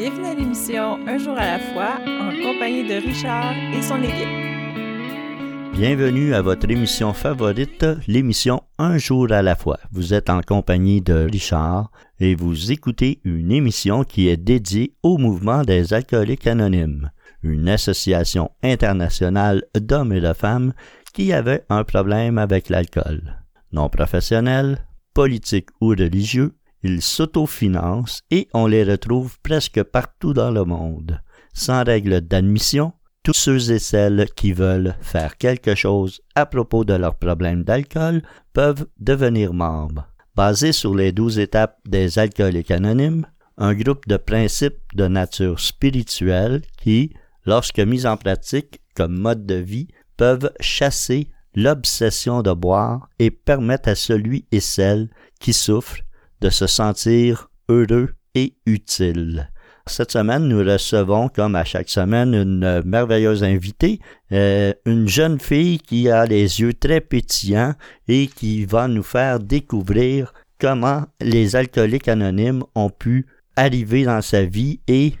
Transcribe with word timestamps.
Bienvenue 0.00 0.26
à 0.28 0.34
l'émission 0.34 1.06
Un 1.06 1.18
jour 1.18 1.36
à 1.36 1.44
la 1.44 1.58
fois 1.58 1.98
en 2.06 2.30
compagnie 2.30 2.88
de 2.88 3.06
Richard 3.06 3.52
et 3.74 3.82
son 3.82 4.02
équipe. 4.02 5.74
Bienvenue 5.74 6.32
à 6.32 6.40
votre 6.40 6.70
émission 6.70 7.12
favorite, 7.12 7.84
l'émission 8.08 8.62
Un 8.78 8.96
jour 8.96 9.30
à 9.30 9.42
la 9.42 9.56
fois. 9.56 9.76
Vous 9.92 10.14
êtes 10.14 10.30
en 10.30 10.40
compagnie 10.40 11.02
de 11.02 11.28
Richard 11.30 11.90
et 12.18 12.34
vous 12.34 12.72
écoutez 12.72 13.20
une 13.24 13.52
émission 13.52 14.02
qui 14.02 14.28
est 14.28 14.38
dédiée 14.38 14.94
au 15.02 15.18
mouvement 15.18 15.64
des 15.64 15.92
alcooliques 15.92 16.46
anonymes, 16.46 17.10
une 17.42 17.68
association 17.68 18.52
internationale 18.62 19.64
d'hommes 19.78 20.14
et 20.14 20.22
de 20.22 20.32
femmes 20.32 20.72
qui 21.12 21.30
avait 21.34 21.66
un 21.68 21.84
problème 21.84 22.38
avec 22.38 22.70
l'alcool. 22.70 23.36
Non 23.70 23.90
professionnels, 23.90 24.78
politiques 25.12 25.68
ou 25.82 25.88
religieux, 25.88 26.54
ils 26.82 27.02
s'autofinancent 27.02 28.22
et 28.30 28.48
on 28.54 28.66
les 28.66 28.84
retrouve 28.84 29.38
presque 29.42 29.82
partout 29.82 30.32
dans 30.32 30.50
le 30.50 30.64
monde. 30.64 31.20
Sans 31.52 31.84
règle 31.84 32.20
d'admission, 32.20 32.92
tous 33.22 33.34
ceux 33.34 33.70
et 33.70 33.78
celles 33.78 34.28
qui 34.34 34.52
veulent 34.52 34.96
faire 35.00 35.36
quelque 35.36 35.74
chose 35.74 36.22
à 36.34 36.46
propos 36.46 36.84
de 36.84 36.94
leur 36.94 37.16
problème 37.16 37.64
d'alcool 37.64 38.22
peuvent 38.52 38.86
devenir 38.98 39.52
membres. 39.52 40.06
Basé 40.34 40.72
sur 40.72 40.94
les 40.94 41.12
douze 41.12 41.38
étapes 41.38 41.78
des 41.86 42.18
alcooliques 42.18 42.70
anonymes, 42.70 43.26
un 43.58 43.74
groupe 43.74 44.08
de 44.08 44.16
principes 44.16 44.80
de 44.94 45.06
nature 45.06 45.60
spirituelle 45.60 46.62
qui, 46.78 47.12
lorsque 47.44 47.80
mis 47.80 48.06
en 48.06 48.16
pratique 48.16 48.80
comme 48.94 49.18
mode 49.18 49.44
de 49.44 49.56
vie, 49.56 49.88
peuvent 50.16 50.50
chasser 50.60 51.28
l'obsession 51.54 52.42
de 52.42 52.52
boire 52.52 53.08
et 53.18 53.30
permettre 53.30 53.90
à 53.90 53.94
celui 53.94 54.46
et 54.50 54.60
celle 54.60 55.10
qui 55.40 55.52
souffrent 55.52 56.00
de 56.40 56.50
se 56.50 56.66
sentir 56.66 57.50
heureux 57.68 58.10
et 58.34 58.54
utile. 58.66 59.50
Cette 59.86 60.12
semaine, 60.12 60.46
nous 60.46 60.58
recevons, 60.58 61.28
comme 61.28 61.56
à 61.56 61.64
chaque 61.64 61.88
semaine, 61.88 62.34
une 62.34 62.82
merveilleuse 62.84 63.42
invitée, 63.42 63.98
euh, 64.30 64.72
une 64.86 65.08
jeune 65.08 65.40
fille 65.40 65.78
qui 65.78 66.08
a 66.08 66.26
les 66.26 66.60
yeux 66.60 66.74
très 66.74 67.00
pétillants 67.00 67.74
et 68.06 68.28
qui 68.28 68.66
va 68.66 68.86
nous 68.88 69.02
faire 69.02 69.40
découvrir 69.40 70.32
comment 70.60 71.06
les 71.20 71.56
alcooliques 71.56 72.08
anonymes 72.08 72.62
ont 72.74 72.90
pu 72.90 73.26
arriver 73.56 74.04
dans 74.04 74.22
sa 74.22 74.44
vie 74.44 74.80
et 74.86 75.14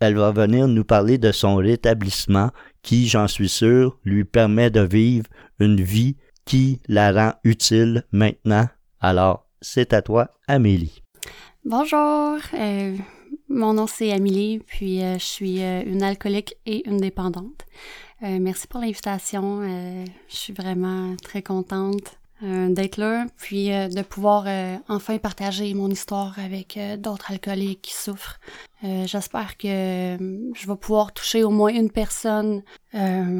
elle 0.00 0.16
va 0.16 0.32
venir 0.32 0.68
nous 0.68 0.84
parler 0.84 1.16
de 1.16 1.32
son 1.32 1.56
rétablissement 1.56 2.50
qui, 2.82 3.08
j'en 3.08 3.28
suis 3.28 3.48
sûr, 3.48 3.98
lui 4.04 4.24
permet 4.24 4.70
de 4.70 4.80
vivre 4.80 5.26
une 5.58 5.80
vie 5.80 6.16
qui 6.44 6.80
la 6.88 7.12
rend 7.12 7.34
utile 7.44 8.04
maintenant. 8.12 8.68
Alors, 9.00 9.48
c'est 9.62 9.94
à 9.94 10.02
toi, 10.02 10.28
Amélie. 10.48 11.02
Bonjour, 11.64 12.38
euh, 12.54 12.96
mon 13.48 13.74
nom 13.74 13.86
c'est 13.86 14.12
Amélie, 14.12 14.58
puis 14.58 15.02
euh, 15.02 15.14
je 15.14 15.24
suis 15.24 15.62
euh, 15.62 15.82
une 15.86 16.02
alcoolique 16.02 16.56
et 16.66 16.86
une 16.88 16.98
dépendante. 16.98 17.64
merci 18.20 18.66
pour 18.66 18.80
l'invitation, 18.80 19.62
je 20.28 20.36
suis 20.36 20.52
vraiment 20.52 21.16
très 21.22 21.42
contente 21.42 22.18
d'être 22.40 22.96
là, 22.96 23.26
puis 23.36 23.68
de 23.68 24.02
pouvoir 24.02 24.46
enfin 24.88 25.18
partager 25.18 25.74
mon 25.74 25.88
histoire 25.88 26.36
avec 26.38 26.78
d'autres 26.98 27.30
alcooliques 27.32 27.82
qui 27.82 27.94
souffrent. 27.94 28.38
J'espère 28.82 29.56
que 29.56 29.68
je 30.54 30.66
vais 30.66 30.76
pouvoir 30.76 31.12
toucher 31.12 31.42
au 31.42 31.50
moins 31.50 31.72
une 31.72 31.90
personne 31.90 32.62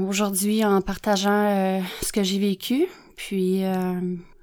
aujourd'hui 0.08 0.64
en 0.64 0.80
partageant 0.80 1.80
ce 2.00 2.12
que 2.12 2.24
j'ai 2.24 2.40
vécu, 2.40 2.88
puis 3.16 3.62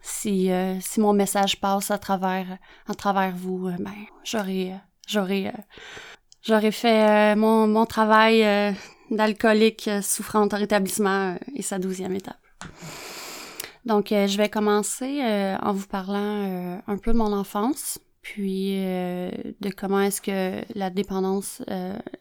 si, 0.09 0.51
euh, 0.51 0.79
si 0.81 0.99
mon 0.99 1.13
message 1.13 1.59
passe 1.59 1.91
à 1.91 1.97
travers, 1.97 2.57
à 2.87 2.93
travers 2.95 3.35
vous, 3.35 3.67
euh, 3.67 3.75
ben, 3.79 3.93
j'aurais, 4.23 4.73
j'aurais 5.07 6.71
fait 6.71 7.33
euh, 7.33 7.35
mon, 7.35 7.67
mon 7.67 7.85
travail 7.85 8.75
d'alcoolique 9.11 9.89
souffrant 10.01 10.47
en 10.51 10.57
rétablissement 10.57 11.37
et 11.55 11.61
sa 11.61 11.79
douzième 11.79 12.15
étape. 12.15 12.37
Donc, 13.85 14.07
je 14.09 14.37
vais 14.37 14.49
commencer 14.49 15.21
en 15.61 15.71
vous 15.71 15.87
parlant 15.87 16.81
un 16.85 16.97
peu 16.97 17.13
de 17.13 17.17
mon 17.17 17.33
enfance, 17.33 17.97
puis 18.21 18.73
de 18.75 19.71
comment 19.75 20.01
est-ce 20.01 20.21
que 20.21 20.61
la 20.77 20.89
dépendance 20.89 21.63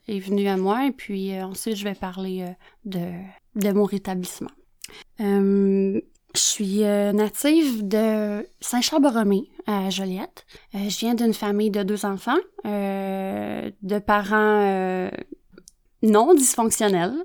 est 0.07 0.21
venue 0.21 0.49
à 0.49 0.57
moi, 0.57 0.87
et 0.87 0.93
puis 0.93 1.39
ensuite 1.43 1.77
je 1.77 1.85
vais 1.85 1.95
parler 1.95 2.47
de, 2.85 3.11
de 3.57 3.73
mon 3.73 3.85
rétablissement. 3.85 4.51
Je 6.39 6.45
suis 6.45 6.85
euh, 6.85 7.13
native 7.13 7.89
de 7.89 8.47
Saint-Charles-Borromée, 8.61 9.51
à 9.67 9.91
Joliette. 9.91 10.47
Euh, 10.77 10.89
je 10.89 10.99
viens 11.01 11.15
d'une 11.17 11.35
famille 11.35 11.73
de 11.73 11.83
deux 11.83 12.07
enfants, 12.07 12.39
euh, 12.65 13.69
de 13.83 13.99
parents 13.99 15.11
non 16.03 16.35
dysfonctionnels. 16.35 17.17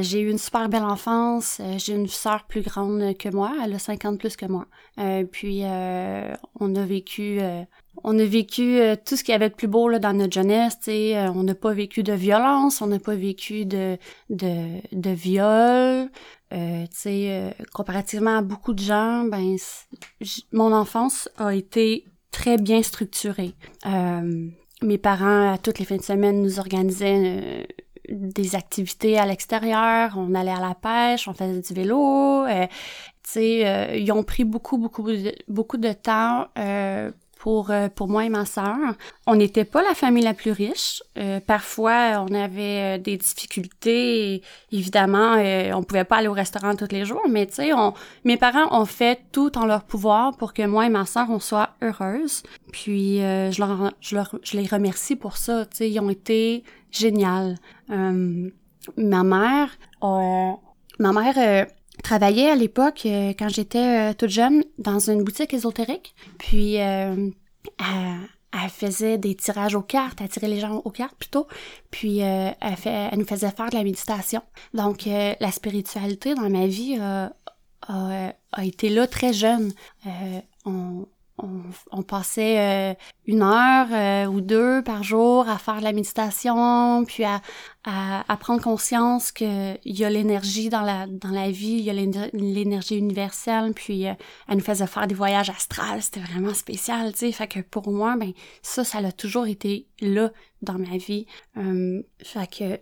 j'ai 0.00 0.20
eu 0.20 0.30
une 0.30 0.38
super 0.38 0.70
belle 0.70 0.84
enfance. 0.84 1.60
j'ai 1.76 1.92
une 1.92 2.08
sœur 2.08 2.44
plus 2.44 2.62
grande 2.62 3.14
que 3.18 3.28
moi, 3.28 3.52
elle 3.62 3.74
a 3.74 3.78
50 3.78 4.18
plus 4.18 4.36
que 4.36 4.46
moi. 4.46 4.64
puis 5.32 5.62
on 6.58 6.74
a 6.76 6.84
vécu 6.86 7.40
on 8.04 8.18
a 8.18 8.24
vécu 8.24 8.78
tout 9.04 9.16
ce 9.16 9.24
qu'il 9.24 9.32
y 9.32 9.34
avait 9.34 9.48
de 9.48 9.54
plus 9.54 9.68
beau 9.68 9.88
là, 9.88 9.98
dans 9.98 10.12
notre 10.12 10.32
jeunesse, 10.32 10.78
on 10.88 11.42
n'a 11.42 11.54
pas 11.54 11.72
vécu 11.72 12.02
de 12.02 12.12
violence, 12.12 12.82
on 12.82 12.86
n'a 12.86 12.98
pas 12.98 13.14
vécu 13.14 13.66
de, 13.66 13.98
de, 14.30 14.80
de 14.92 15.10
viol, 15.10 16.10
euh, 16.52 16.84
tu 16.84 16.96
sais, 16.96 17.26
euh, 17.30 17.50
comparativement 17.72 18.38
à 18.38 18.42
beaucoup 18.42 18.72
de 18.72 18.78
gens, 18.82 19.24
ben, 19.24 19.56
mon 20.52 20.72
enfance 20.72 21.28
a 21.38 21.54
été 21.54 22.04
très 22.30 22.56
bien 22.56 22.82
structurée. 22.82 23.54
Euh, 23.86 24.48
mes 24.82 24.98
parents, 24.98 25.52
à 25.52 25.58
toutes 25.58 25.80
les 25.80 25.84
fins 25.84 25.96
de 25.96 26.02
semaine, 26.02 26.42
nous 26.42 26.60
organisaient 26.60 27.42
euh, 27.42 27.64
des 28.08 28.54
activités 28.54 29.18
à 29.18 29.26
l'extérieur. 29.26 30.14
On 30.16 30.34
allait 30.34 30.52
à 30.52 30.60
la 30.60 30.74
pêche, 30.74 31.26
on 31.26 31.34
faisait 31.34 31.60
du 31.60 31.74
vélo. 31.74 32.44
tu 32.46 32.68
sais, 33.24 34.00
ils 34.00 34.12
ont 34.12 34.22
pris 34.22 34.44
beaucoup, 34.44 34.78
beaucoup, 34.78 35.08
beaucoup 35.48 35.78
de 35.78 35.92
temps 35.92 36.46
pour, 37.46 37.70
euh, 37.70 37.88
pour 37.88 38.08
moi 38.08 38.24
et 38.24 38.28
ma 38.28 38.44
sœur. 38.44 38.76
On 39.28 39.36
n'était 39.36 39.64
pas 39.64 39.80
la 39.80 39.94
famille 39.94 40.24
la 40.24 40.34
plus 40.34 40.50
riche. 40.50 41.00
Euh, 41.16 41.38
parfois, 41.38 42.26
on 42.28 42.34
avait 42.34 42.96
euh, 42.96 42.98
des 42.98 43.16
difficultés. 43.18 44.42
évidemment, 44.72 45.36
on 45.72 45.84
pouvait 45.84 46.02
pas 46.02 46.16
aller 46.16 46.26
au 46.26 46.32
restaurant 46.32 46.74
tous 46.74 46.88
les 46.90 47.04
jours, 47.04 47.22
mais 47.30 47.46
tu 47.46 47.54
sais, 47.54 47.70
mes 48.24 48.36
parents 48.36 48.76
ont 48.76 48.84
fait 48.84 49.20
tout 49.30 49.56
en 49.56 49.64
leur 49.64 49.84
pouvoir 49.84 50.36
pour 50.36 50.54
que 50.54 50.66
moi 50.66 50.86
et 50.86 50.88
ma 50.88 51.06
sœur, 51.06 51.30
on 51.30 51.38
soit 51.38 51.70
heureuses. 51.82 52.42
Puis, 52.72 53.18
je, 53.18 53.60
leur, 53.60 53.92
je, 54.00 54.16
leur, 54.16 54.34
je 54.42 54.56
les 54.56 54.66
remercie 54.66 55.14
pour 55.14 55.36
ça. 55.36 55.66
Tu 55.66 55.76
sais, 55.76 55.88
ils 55.88 56.00
ont 56.00 56.10
été 56.10 56.64
géniaux. 56.90 57.54
ma 57.88 59.22
mère, 59.22 59.70
ma 60.98 61.12
mère 61.12 61.66
travaillais 62.02 62.50
à 62.50 62.54
l'époque, 62.54 63.02
euh, 63.06 63.32
quand 63.38 63.48
j'étais 63.48 64.10
euh, 64.10 64.14
toute 64.14 64.30
jeune, 64.30 64.64
dans 64.78 64.98
une 64.98 65.22
boutique 65.22 65.54
ésotérique. 65.54 66.14
Puis, 66.38 66.80
euh, 66.80 67.30
elle, 67.78 68.70
faisait 68.70 69.18
des 69.18 69.34
tirages 69.34 69.74
aux 69.74 69.82
cartes, 69.82 70.20
elle 70.20 70.28
tirait 70.28 70.48
les 70.48 70.60
gens 70.60 70.82
aux 70.84 70.90
cartes 70.90 71.16
plutôt. 71.16 71.46
Puis, 71.90 72.18
elle, 72.18 72.54
fait, 72.76 73.08
elle 73.12 73.18
nous 73.18 73.26
faisait 73.26 73.50
faire 73.50 73.70
de 73.70 73.76
la 73.76 73.84
méditation. 73.84 74.42
Donc, 74.74 75.04
la 75.06 75.52
spiritualité 75.52 76.34
dans 76.34 76.48
ma 76.48 76.66
vie 76.66 76.98
a, 76.98 77.32
été 78.62 78.88
là 78.88 79.06
très 79.06 79.32
jeune. 79.32 79.72
On, 81.38 82.02
passait 82.02 82.58
euh, 82.58 82.94
une 83.26 83.42
heure 83.42 83.88
euh, 83.92 84.26
ou 84.26 84.40
deux 84.40 84.82
par 84.82 85.02
jour 85.02 85.48
à 85.48 85.58
faire 85.58 85.78
de 85.78 85.84
la 85.84 85.92
méditation, 85.92 87.04
puis 87.04 87.24
à, 87.24 87.40
prendre 88.40 88.62
conscience 88.62 89.32
qu'il 89.32 89.78
y 89.84 90.04
a 90.04 90.10
l'énergie 90.10 90.68
dans 90.68 90.82
la, 90.82 91.06
dans 91.06 91.30
la 91.30 91.50
vie, 91.50 91.76
il 91.78 91.84
y 91.84 91.90
a 91.90 91.92
l'énergie 91.92 92.96
universelle, 92.96 93.72
puis 93.74 94.06
euh, 94.06 94.12
elle 94.48 94.56
nous 94.56 94.64
faisait 94.64 94.86
faire 94.86 95.06
des 95.06 95.14
voyages 95.14 95.50
astrales, 95.50 96.02
c'était 96.02 96.20
vraiment 96.20 96.54
spécial, 96.54 97.12
tu 97.12 97.18
sais, 97.18 97.32
fait 97.32 97.62
pour 97.62 97.90
moi, 97.90 98.16
ben 98.16 98.32
ça, 98.62 98.84
ça 98.84 98.98
a 98.98 99.12
toujours 99.12 99.46
été 99.46 99.86
là 100.00 100.32
dans 100.62 100.78
ma 100.78 100.96
vie. 100.96 101.26
fait 102.22 102.50
que 102.50 102.80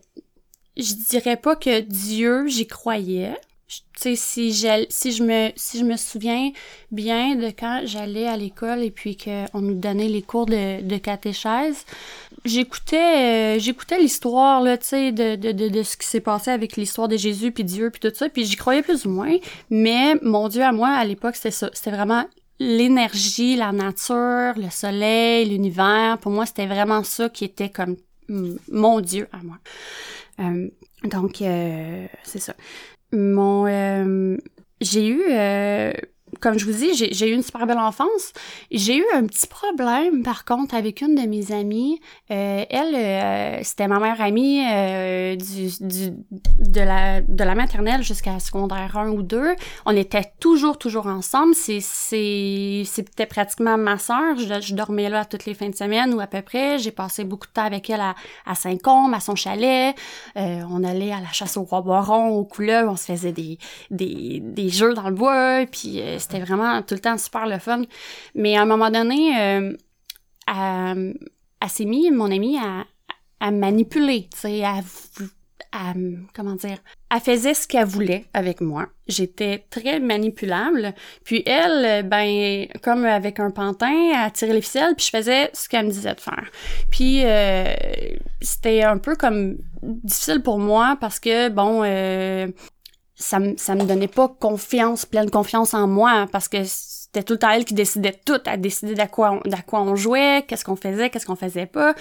je 0.76 0.94
dirais 1.10 1.36
pas 1.36 1.56
que 1.56 1.80
Dieu, 1.80 2.46
j'y 2.48 2.66
croyais, 2.66 3.36
sais 3.96 4.16
si 4.16 4.52
je 4.52 4.86
si 4.88 5.12
je 5.12 5.22
me 5.22 5.50
si 5.56 5.78
je 5.78 5.84
me 5.84 5.96
souviens 5.96 6.50
bien 6.90 7.36
de 7.36 7.46
quand 7.46 7.82
j'allais 7.84 8.26
à 8.26 8.36
l'école 8.36 8.82
et 8.82 8.90
puis 8.90 9.16
qu'on 9.16 9.60
nous 9.60 9.74
donnait 9.74 10.08
les 10.08 10.22
cours 10.22 10.46
de, 10.46 10.82
de 10.82 10.96
catéchèse 10.98 11.84
j'écoutais 12.44 13.56
euh, 13.56 13.58
j'écoutais 13.58 13.98
l'histoire 13.98 14.60
là 14.60 14.76
tu 14.76 14.86
sais 14.86 15.12
de, 15.12 15.36
de, 15.36 15.52
de, 15.52 15.68
de, 15.68 15.82
ce 15.82 15.96
qui 15.96 16.06
s'est 16.06 16.20
passé 16.20 16.50
avec 16.50 16.76
l'histoire 16.76 17.08
de 17.08 17.16
Jésus 17.16 17.52
puis 17.52 17.64
Dieu 17.64 17.90
puis 17.90 18.00
tout 18.00 18.14
ça 18.14 18.28
puis 18.28 18.44
j'y 18.44 18.56
croyais 18.56 18.82
plus 18.82 19.06
ou 19.06 19.10
moins 19.10 19.36
mais 19.70 20.14
mon 20.22 20.48
Dieu 20.48 20.62
à 20.62 20.72
moi 20.72 20.90
à 20.90 21.04
l'époque 21.04 21.36
c'était 21.36 21.50
ça. 21.50 21.70
C'était 21.72 21.92
vraiment 21.92 22.24
l'énergie 22.58 23.56
la 23.56 23.72
nature 23.72 24.54
le 24.56 24.70
soleil 24.70 25.48
l'univers. 25.48 26.18
Pour 26.18 26.32
moi 26.32 26.46
c'était 26.46 26.66
vraiment 26.66 27.02
ça 27.02 27.28
qui 27.28 27.44
était 27.44 27.70
comme 27.70 27.96
mon 28.70 29.00
Dieu 29.00 29.28
à 29.32 29.38
moi. 29.42 29.56
Euh, 30.40 30.68
donc 31.04 31.42
euh, 31.42 32.06
c'est 32.24 32.40
ça 32.40 32.54
mon 33.14 33.66
euh, 33.66 34.36
j'ai 34.80 35.06
eu 35.06 35.22
euh, 35.30 35.92
comme 36.40 36.58
je 36.58 36.66
vous 36.66 36.72
dis, 36.72 36.94
j'ai 36.94 37.28
eu 37.28 37.34
une 37.34 37.42
super 37.42 37.66
belle 37.66 37.78
enfance. 37.78 38.32
J'ai 38.70 38.96
eu 38.96 39.04
un 39.14 39.26
petit 39.26 39.46
problème, 39.46 40.22
par 40.22 40.44
contre, 40.44 40.74
avec 40.74 41.00
une 41.00 41.14
de 41.14 41.28
mes 41.28 41.52
amies. 41.52 42.00
Euh, 42.30 42.64
elle, 42.68 42.94
euh, 42.94 43.60
c'était 43.62 43.88
ma 43.88 43.98
mère 43.98 44.20
amie 44.20 44.64
euh, 44.66 45.36
du, 45.36 45.68
du, 45.80 46.10
de, 46.58 46.80
la, 46.80 47.20
de 47.20 47.44
la 47.44 47.54
maternelle 47.54 48.02
jusqu'à 48.02 48.38
secondaire 48.38 48.96
1 48.96 49.10
ou 49.10 49.22
2. 49.22 49.54
On 49.86 49.96
était 49.96 50.32
toujours, 50.40 50.78
toujours 50.78 51.06
ensemble. 51.06 51.54
C'était 51.54 53.26
pratiquement 53.28 53.76
ma 53.76 53.98
sœur. 53.98 54.36
Je, 54.38 54.60
je, 54.60 54.74
dormais 54.74 55.08
là 55.08 55.24
toutes 55.24 55.46
les 55.46 55.54
fins 55.54 55.68
de 55.68 55.74
semaine 55.74 56.14
ou 56.14 56.20
à 56.20 56.26
peu 56.26 56.42
près. 56.42 56.78
J'ai 56.78 56.90
passé 56.90 57.24
beaucoup 57.24 57.46
de 57.46 57.52
temps 57.52 57.64
avec 57.64 57.88
elle 57.90 58.00
à, 58.00 58.14
à 58.46 58.54
Saint-Côme, 58.54 59.14
à 59.14 59.20
son 59.20 59.34
chalet. 59.34 59.94
on 60.36 60.84
allait 60.84 61.12
à 61.12 61.20
la 61.20 61.32
chasse 61.32 61.56
au 61.56 61.62
roi 61.62 61.80
Boiron, 61.82 62.28
au 62.28 62.44
couleur. 62.44 62.90
On 62.90 62.96
se 62.96 63.04
faisait 63.04 63.32
des, 63.32 63.58
des, 63.90 64.40
des 64.40 64.68
jeux 64.68 64.94
dans 64.94 65.08
le 65.08 65.14
bois. 65.14 65.64
Puis 65.70 66.00
c'était 66.24 66.40
vraiment 66.40 66.82
tout 66.82 66.94
le 66.94 67.00
temps 67.00 67.16
super 67.18 67.46
le 67.46 67.58
fun. 67.58 67.82
Mais 68.34 68.56
à 68.56 68.62
un 68.62 68.66
moment 68.66 68.90
donné, 68.90 69.38
euh, 69.38 69.72
elle, 70.46 71.68
s'est 71.68 71.84
mon 71.84 72.30
amie, 72.30 72.58
à, 72.58 72.84
à 73.40 73.50
manipuler, 73.50 74.28
tu 74.32 74.40
sais, 74.40 74.64
à, 74.64 74.80
à, 75.74 75.92
comment 76.34 76.54
dire, 76.54 76.78
elle 77.12 77.20
faisait 77.20 77.54
ce 77.54 77.66
qu'elle 77.66 77.84
voulait 77.84 78.24
avec 78.32 78.60
moi. 78.60 78.86
J'étais 79.08 79.66
très 79.70 79.98
manipulable. 79.98 80.94
Puis 81.24 81.42
elle, 81.46 82.08
ben, 82.08 82.66
comme 82.82 83.04
avec 83.04 83.40
un 83.40 83.50
pantin, 83.50 84.12
elle 84.14 84.32
tirait 84.32 84.54
les 84.54 84.62
ficelles, 84.62 84.94
puis 84.96 85.06
je 85.06 85.16
faisais 85.16 85.50
ce 85.52 85.68
qu'elle 85.68 85.86
me 85.86 85.90
disait 85.90 86.14
de 86.14 86.20
faire. 86.20 86.48
Puis 86.90 87.22
euh, 87.24 87.74
c'était 88.40 88.84
un 88.84 88.98
peu 88.98 89.16
comme 89.16 89.58
difficile 89.82 90.42
pour 90.42 90.58
moi 90.58 90.96
parce 91.00 91.18
que, 91.18 91.48
bon, 91.48 91.82
euh, 91.84 92.46
ça, 93.16 93.38
ça 93.56 93.74
me 93.74 93.84
donnait 93.84 94.08
pas 94.08 94.28
confiance, 94.28 95.06
pleine 95.06 95.30
confiance 95.30 95.74
en 95.74 95.86
moi, 95.86 96.10
hein, 96.10 96.26
parce 96.26 96.48
que 96.48 96.58
c'était 96.64 97.22
tout 97.22 97.34
le 97.34 97.38
temps 97.38 97.50
elle 97.50 97.64
qui 97.64 97.74
décidait 97.74 98.18
tout, 98.24 98.40
à 98.44 98.56
décider 98.56 98.94
d'à 98.94 99.06
quoi, 99.06 99.40
on, 99.44 99.50
quoi 99.66 99.82
on 99.82 99.94
jouait, 99.94 100.44
qu'est-ce 100.48 100.64
qu'on 100.64 100.74
faisait, 100.74 101.10
qu'est-ce 101.10 101.26
qu'on 101.26 101.36
faisait 101.36 101.66
pas. 101.66 101.94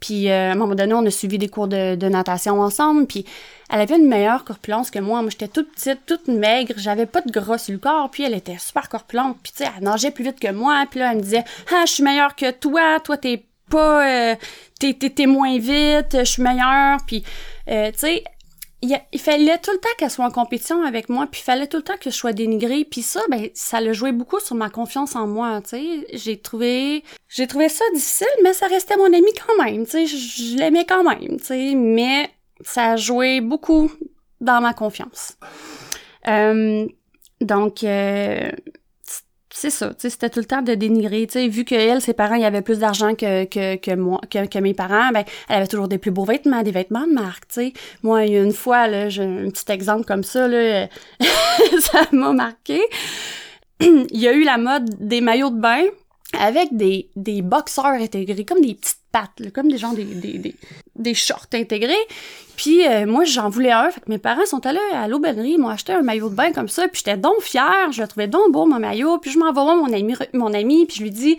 Puis 0.00 0.28
euh, 0.28 0.50
à 0.50 0.52
un 0.52 0.54
moment 0.56 0.74
donné, 0.74 0.94
on 0.94 1.06
a 1.06 1.10
suivi 1.10 1.38
des 1.38 1.48
cours 1.48 1.68
de, 1.68 1.94
de 1.94 2.08
natation 2.08 2.60
ensemble, 2.60 3.06
puis 3.06 3.24
elle 3.70 3.80
avait 3.80 3.96
une 3.96 4.08
meilleure 4.08 4.44
corpulence 4.44 4.90
que 4.90 4.98
moi. 4.98 5.22
Moi, 5.22 5.30
j'étais 5.30 5.46
toute 5.46 5.70
petite, 5.72 6.00
toute 6.06 6.26
maigre, 6.26 6.74
j'avais 6.76 7.06
pas 7.06 7.20
de 7.20 7.30
gras 7.30 7.58
sur 7.58 7.72
le 7.72 7.78
corps, 7.78 8.10
puis 8.10 8.24
elle 8.24 8.34
était 8.34 8.58
super 8.58 8.88
corpulente, 8.88 9.36
puis 9.42 9.52
tu 9.56 9.64
sais, 9.64 9.70
elle 9.76 9.84
nageait 9.84 10.10
plus 10.10 10.24
vite 10.24 10.40
que 10.40 10.50
moi, 10.50 10.84
puis 10.90 10.98
là, 10.98 11.12
elle 11.12 11.18
me 11.18 11.22
disait 11.22 11.44
«Ah, 11.72 11.84
je 11.86 11.92
suis 11.92 12.02
meilleure 12.02 12.34
que 12.34 12.50
toi, 12.50 12.98
toi, 13.00 13.16
t'es 13.16 13.44
pas... 13.70 14.32
Euh, 14.32 14.34
t'es, 14.80 14.94
t'es, 14.94 15.26
moins 15.26 15.58
vite, 15.58 16.16
je 16.18 16.24
suis 16.24 16.42
meilleure.» 16.42 16.98
Puis, 17.06 17.22
euh, 17.68 17.90
tu 17.92 17.98
sais, 17.98 18.24
il, 18.82 19.18
fallait 19.18 19.58
tout 19.58 19.72
le 19.72 19.78
temps 19.78 19.88
qu'elle 19.98 20.10
soit 20.10 20.24
en 20.24 20.30
compétition 20.30 20.82
avec 20.84 21.08
moi, 21.08 21.26
puis 21.30 21.40
il 21.40 21.44
fallait 21.44 21.66
tout 21.66 21.78
le 21.78 21.82
temps 21.82 21.96
que 21.96 22.10
je 22.10 22.14
sois 22.14 22.32
dénigrée, 22.32 22.84
puis 22.84 23.02
ça, 23.02 23.20
ben, 23.28 23.48
ça 23.54 23.80
le 23.80 23.92
jouait 23.92 24.12
beaucoup 24.12 24.38
sur 24.38 24.54
ma 24.54 24.70
confiance 24.70 25.16
en 25.16 25.26
moi, 25.26 25.60
tu 25.62 25.70
sais. 25.70 26.06
J'ai 26.12 26.38
trouvé, 26.40 27.02
j'ai 27.28 27.46
trouvé 27.46 27.68
ça 27.68 27.84
difficile, 27.94 28.26
mais 28.42 28.52
ça 28.52 28.66
restait 28.66 28.96
mon 28.96 29.06
ami 29.06 29.26
quand 29.46 29.64
même, 29.64 29.84
tu 29.84 29.90
sais. 29.90 30.06
Je, 30.06 30.56
l'aimais 30.56 30.86
quand 30.86 31.02
même, 31.02 31.38
tu 31.38 31.44
sais, 31.44 31.74
mais 31.74 32.30
ça 32.60 32.96
joué 32.96 33.40
beaucoup 33.40 33.90
dans 34.40 34.60
ma 34.60 34.74
confiance. 34.74 35.36
Euh, 36.28 36.86
donc, 37.40 37.82
euh, 37.82 38.50
c'est 39.60 39.70
ça, 39.70 39.90
c'était 39.98 40.30
tout 40.30 40.38
le 40.38 40.44
temps 40.44 40.62
de 40.62 40.74
dénigrer, 40.74 41.26
tu 41.26 41.48
vu 41.48 41.64
que 41.64 41.74
elle, 41.74 42.00
ses 42.00 42.12
parents, 42.12 42.36
il 42.36 42.42
y 42.42 42.44
avait 42.44 42.62
plus 42.62 42.78
d'argent 42.78 43.16
que, 43.16 43.44
que, 43.44 43.74
que 43.74 43.90
moi, 43.96 44.20
que, 44.30 44.46
que, 44.46 44.58
mes 44.60 44.72
parents, 44.72 45.10
ben, 45.12 45.24
elle 45.48 45.56
avait 45.56 45.66
toujours 45.66 45.88
des 45.88 45.98
plus 45.98 46.12
beaux 46.12 46.24
vêtements, 46.24 46.62
des 46.62 46.70
vêtements 46.70 47.08
de 47.08 47.12
marque, 47.12 47.48
tu 47.48 47.54
sais. 47.54 47.72
Moi, 48.04 48.26
une 48.26 48.52
fois, 48.52 48.86
là, 48.86 49.08
j'ai 49.08 49.24
un 49.24 49.50
petit 49.50 49.70
exemple 49.72 50.04
comme 50.04 50.22
ça, 50.22 50.46
là, 50.46 50.86
ça 51.80 52.02
m'a 52.12 52.32
marqué. 52.32 52.80
il 53.80 54.06
y 54.12 54.28
a 54.28 54.32
eu 54.32 54.44
la 54.44 54.58
mode 54.58 54.94
des 55.00 55.20
maillots 55.20 55.50
de 55.50 55.60
bain 55.60 55.82
avec 56.36 56.76
des, 56.76 57.08
des 57.16 57.42
boxeurs 57.42 57.86
intégrés, 57.86 58.44
comme 58.44 58.60
des 58.60 58.74
petites 58.74 59.00
pattes, 59.12 59.52
comme 59.54 59.70
des 59.70 59.78
gens, 59.78 59.92
des, 59.92 60.04
des, 60.04 60.38
des, 60.38 60.54
des 60.96 61.14
shorts 61.14 61.46
intégrés. 61.54 61.94
Puis 62.56 62.86
euh, 62.86 63.06
moi, 63.06 63.24
j'en 63.24 63.48
voulais 63.48 63.70
un. 63.70 63.90
Fait 63.90 64.00
que 64.00 64.10
mes 64.10 64.18
parents 64.18 64.44
sont 64.44 64.64
allés 64.66 64.78
à 64.92 65.08
l'aubainerie, 65.08 65.56
m'ont 65.56 65.68
acheté 65.68 65.92
un 65.92 66.02
maillot 66.02 66.28
de 66.28 66.34
bain 66.34 66.52
comme 66.52 66.68
ça. 66.68 66.86
Puis 66.88 67.02
j'étais 67.04 67.16
donc 67.16 67.40
fière, 67.40 67.92
je 67.92 68.02
le 68.02 68.08
trouvais 68.08 68.28
donc 68.28 68.52
beau, 68.52 68.66
mon 68.66 68.78
maillot. 68.78 69.18
Puis 69.18 69.30
je 69.30 69.38
m'envoie 69.38 69.64
voir 69.64 69.76
mon 69.76 69.92
ami, 69.92 70.14
mon 70.34 70.52
ami, 70.52 70.86
puis 70.86 70.96
je 70.98 71.02
lui 71.02 71.10
dis... 71.10 71.38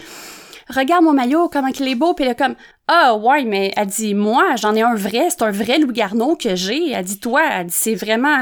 Regarde 0.69 1.03
mon 1.03 1.13
maillot, 1.13 1.49
comment 1.49 1.69
il 1.69 1.87
est 1.87 1.95
beau, 1.95 2.13
puis 2.13 2.25
elle 2.25 2.33
est 2.33 2.35
comme 2.35 2.53
Ah 2.87 3.15
ouais, 3.15 3.43
mais 3.43 3.73
elle 3.75 3.87
dit 3.87 4.13
Moi, 4.13 4.55
j'en 4.57 4.75
ai 4.75 4.83
un 4.83 4.93
vrai, 4.93 5.29
c'est 5.31 5.41
un 5.41 5.49
vrai 5.49 5.79
Louis 5.79 5.93
Garneau 5.93 6.35
que 6.35 6.55
j'ai. 6.55 6.91
Elle 6.91 7.05
dit 7.05 7.19
Toi, 7.19 7.41
elle 7.51 7.65
dit 7.65 7.73
c'est 7.75 7.95
vraiment 7.95 8.37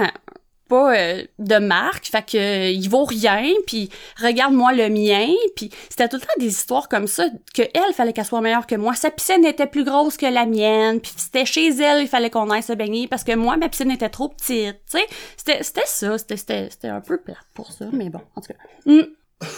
pas 0.68 0.96
euh, 0.96 1.24
de 1.40 1.58
marque, 1.58 2.08
fait 2.08 2.26
que 2.26 2.38
euh, 2.38 2.70
il 2.70 2.90
vaut 2.90 3.06
rien, 3.06 3.52
puis 3.66 3.90
regarde-moi 4.22 4.74
le 4.74 4.90
mien, 4.90 5.28
puis 5.56 5.70
c'était 5.90 6.08
tout 6.08 6.18
le 6.18 6.22
temps 6.22 6.40
des 6.40 6.48
histoires 6.48 6.90
comme 6.90 7.08
ça 7.08 7.26
que 7.54 7.62
elle 7.62 7.94
fallait 7.94 8.14
qu'elle 8.14 8.26
soit 8.26 8.42
meilleure 8.42 8.68
que 8.68 8.76
moi. 8.76 8.94
Sa 8.96 9.12
piscine 9.12 9.46
était 9.46 9.68
plus 9.68 9.84
grosse 9.84 10.18
que 10.18 10.26
la 10.26 10.46
mienne, 10.46 11.00
puis 11.00 11.12
c'était 11.16 11.46
chez 11.46 11.70
elle, 11.70 12.02
il 12.02 12.08
fallait 12.08 12.30
qu'on 12.30 12.50
aille 12.50 12.64
se 12.64 12.74
baigner 12.74 13.08
parce 13.08 13.24
que 13.24 13.34
moi 13.36 13.58
ma 13.58 13.70
piscine 13.70 13.92
était 13.92 14.10
trop 14.10 14.30
petite, 14.30 14.78
tu 14.90 14.98
sais. 14.98 15.06
C'était 15.38 15.64
c'était 15.64 15.86
ça, 15.86 16.18
c'était 16.18 16.38
c'était 16.38 16.88
un 16.88 17.02
peu 17.02 17.18
plate 17.18 17.38
pour 17.54 17.72
ça, 17.72 17.86
mais 17.92 18.10
bon, 18.10 18.22
en 18.36 18.42
tout 18.42 18.54
cas. 18.54 18.60
Hmm. 18.86 19.06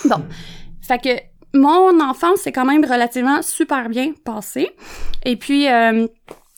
Bon. 0.05 0.23
Fait 0.81 0.99
que 0.99 1.57
mon 1.57 1.99
enfance 1.99 2.39
c'est 2.43 2.51
quand 2.51 2.65
même 2.65 2.85
relativement 2.85 3.41
super 3.41 3.89
bien 3.89 4.13
passé. 4.23 4.69
Et 5.25 5.35
puis 5.35 5.67
euh, 5.67 6.07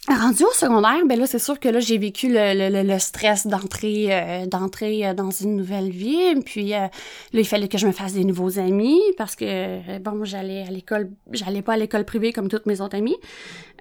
Rendu 0.08 0.44
au 0.46 0.52
secondaire, 0.54 1.06
ben 1.06 1.20
là, 1.20 1.28
c'est 1.28 1.38
sûr 1.38 1.60
que 1.60 1.70
là, 1.70 1.80
j'ai 1.80 2.00
vécu 2.00 2.28
le, 2.28 2.70
le, 2.70 2.82
le 2.82 2.98
stress 2.98 3.46
d'entrer 3.46 4.08
euh, 4.10 4.48
d'entrer 4.48 5.06
euh, 5.06 5.14
dans 5.14 5.30
une 5.30 5.56
nouvelle 5.56 5.92
vie. 5.92 6.42
Puis 6.44 6.74
euh, 6.74 6.80
là, 6.80 6.90
il 7.34 7.46
fallait 7.46 7.68
que 7.68 7.78
je 7.78 7.86
me 7.86 7.92
fasse 7.92 8.14
des 8.14 8.26
nouveaux 8.26 8.58
amis 8.58 9.00
parce 9.16 9.36
que, 9.36 10.00
bon, 10.00 10.26
j'allais 10.26 10.64
à 10.64 10.72
l'école, 10.72 11.12
j'allais 11.32 11.62
pas 11.62 11.74
à 11.74 11.78
l'école 11.78 12.04
privée 12.04 12.34
comme 12.34 12.48
toutes 12.48 12.66
mes 12.66 12.82
autres 12.82 12.98
amies. 12.98 13.16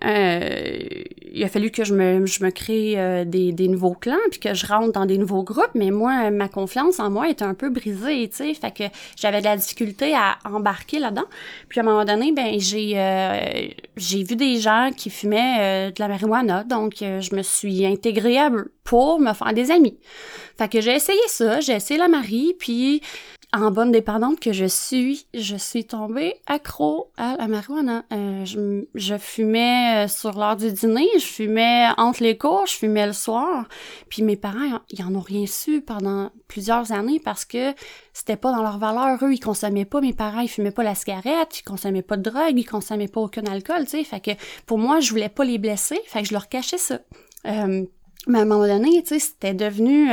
Il 0.03 1.45
a 1.45 1.49
fallu 1.49 1.71
que 1.71 1.85
je 1.85 1.95
me, 1.95 2.27
je 2.27 2.43
me 2.45 2.51
crée 2.51 3.25
des, 3.27 3.53
des 3.53 3.69
nouveaux 3.69 3.95
clans 3.95 4.17
puis 4.31 4.41
que 4.41 4.55
je 4.55 4.67
rentre 4.67 4.93
dans 4.93 5.07
des 5.07 5.19
nouveaux 5.19 5.43
groupes. 5.43 5.71
Mais 5.75 5.91
moi, 5.91 6.31
ma 6.31 6.49
confiance 6.49 6.99
en 7.01 7.11
moi 7.11 7.29
était 7.29 7.45
un 7.45 7.55
peu 7.55 7.71
brisée, 7.71 8.29
tu 8.29 8.37
sais. 8.37 8.55
Fait 8.55 8.71
que 8.71 8.85
j'avais 9.17 9.41
de 9.41 9.45
la 9.45 9.57
difficulté 9.57 10.15
à 10.15 10.39
embarquer 10.45 10.99
là-dedans. 10.99 11.27
Puis 11.69 11.81
à 11.81 11.83
un 11.83 11.87
moment 11.87 12.05
donné, 12.05 12.33
ben 12.33 12.59
j'ai 12.59 13.77
j'ai 13.97 14.23
vu 14.25 14.37
des 14.37 14.59
gens 14.59 14.91
qui 14.97 15.11
fumaient 15.11 15.91
de 15.91 16.01
la 16.01 16.09
marijuana, 16.09 16.65
donc 16.65 17.03
euh, 17.03 17.21
je 17.21 17.35
me 17.35 17.43
suis 17.43 17.85
intégrée 17.87 18.39
à 18.39 18.51
eux 18.51 18.73
pour 18.85 19.21
me 19.21 19.33
faire 19.33 19.53
des 19.53 19.71
amis. 19.71 19.99
Fait 20.59 20.69
que 20.69 20.81
j'ai 20.81 20.95
essayé 20.95 21.21
ça, 21.29 21.61
j'ai 21.61 21.75
essayé 21.75 21.99
la 21.99 22.09
Marie, 22.09 22.55
puis 22.59 23.03
en 23.53 23.71
bonne 23.73 23.91
dépendante 23.91 24.39
que 24.39 24.53
je 24.53 24.65
suis, 24.65 25.27
je 25.35 25.57
suis 25.57 25.85
tombée 25.85 26.37
accro 26.47 27.11
à 27.17 27.37
la 27.37 27.49
marijuana. 27.49 28.05
Euh, 28.13 28.45
je, 28.95 29.19
fumais 29.19 30.05
euh, 30.05 30.09
sur 30.09 30.39
l'heure 30.39 30.57
du 30.57 30.71
dîner, 30.71 31.09
je 31.17 31.25
fumais 31.25 31.89
entre 31.97 32.23
les 32.23 32.39
cours, 32.39 32.67
je 32.67 32.75
fumais 32.75 33.07
le 33.07 33.13
soir. 33.13 33.67
Puis 34.09 34.23
mes 34.23 34.37
parents, 34.37 34.81
ils 34.91 35.03
en 35.03 35.15
ont 35.17 35.21
rien 35.21 35.47
su 35.47 35.81
pendant 35.81 36.31
plusieurs 36.47 36.93
années 36.93 37.19
parce 37.19 37.45
que 37.45 37.75
c'était 38.13 38.37
pas 38.37 38.53
dans 38.53 38.63
leur 38.63 38.79
valeur. 38.79 39.19
Eux, 39.23 39.33
ils 39.33 39.41
consommaient 39.41 39.85
pas, 39.85 40.01
mes 40.01 40.13
parents, 40.13 40.41
ils 40.41 40.49
fumaient 40.49 40.71
pas 40.71 40.85
la 40.85 40.95
cigarette, 40.95 41.59
ils 41.59 41.65
consommaient 41.65 42.03
pas 42.03 42.17
de 42.17 42.23
drogue, 42.31 42.55
ils 42.57 42.65
consommaient 42.65 43.09
pas 43.09 43.21
aucun 43.21 43.45
alcool, 43.47 43.85
tu 43.85 43.91
sais. 43.91 44.05
Fait 44.05 44.21
que 44.21 44.31
pour 44.67 44.79
moi, 44.79 45.01
je 45.01 45.11
voulais 45.11 45.29
pas 45.29 45.45
les 45.45 45.59
blesser, 45.59 46.01
fait 46.07 46.23
que 46.23 46.29
je 46.29 46.35
leur 46.35 46.49
cachais 46.49 46.79
ça. 46.79 47.01
Euh, 47.47 47.85
mais 48.29 48.39
à 48.39 48.43
un 48.43 48.45
moment 48.45 48.67
donné, 48.67 49.03
tu 49.03 49.09
sais, 49.09 49.19
c'était 49.19 49.55
devenu 49.55 50.09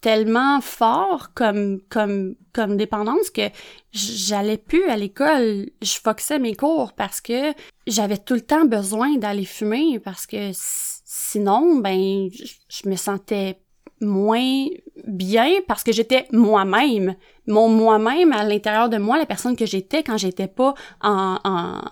tellement 0.00 0.60
fort 0.60 1.30
comme 1.34 1.80
comme 1.88 2.34
comme 2.52 2.76
dépendance 2.76 3.30
que 3.30 3.48
j'allais 3.92 4.58
plus 4.58 4.84
à 4.84 4.96
l'école, 4.96 5.70
je 5.82 5.98
foxais 6.02 6.38
mes 6.38 6.54
cours 6.54 6.92
parce 6.92 7.20
que 7.20 7.52
j'avais 7.86 8.18
tout 8.18 8.34
le 8.34 8.40
temps 8.40 8.64
besoin 8.64 9.16
d'aller 9.16 9.44
fumer 9.44 9.98
parce 9.98 10.26
que 10.26 10.50
sinon 10.54 11.76
ben 11.76 12.28
je 12.68 12.88
me 12.88 12.96
sentais 12.96 13.60
moins 14.00 14.66
bien 15.06 15.50
parce 15.66 15.82
que 15.82 15.92
j'étais 15.92 16.26
moi-même, 16.32 17.16
mon 17.46 17.68
moi-même 17.68 18.32
à 18.32 18.44
l'intérieur 18.44 18.88
de 18.88 18.98
moi, 18.98 19.18
la 19.18 19.26
personne 19.26 19.56
que 19.56 19.66
j'étais 19.66 20.02
quand 20.02 20.18
j'étais 20.18 20.46
pas 20.46 20.74
en, 21.02 21.38
en 21.44 21.82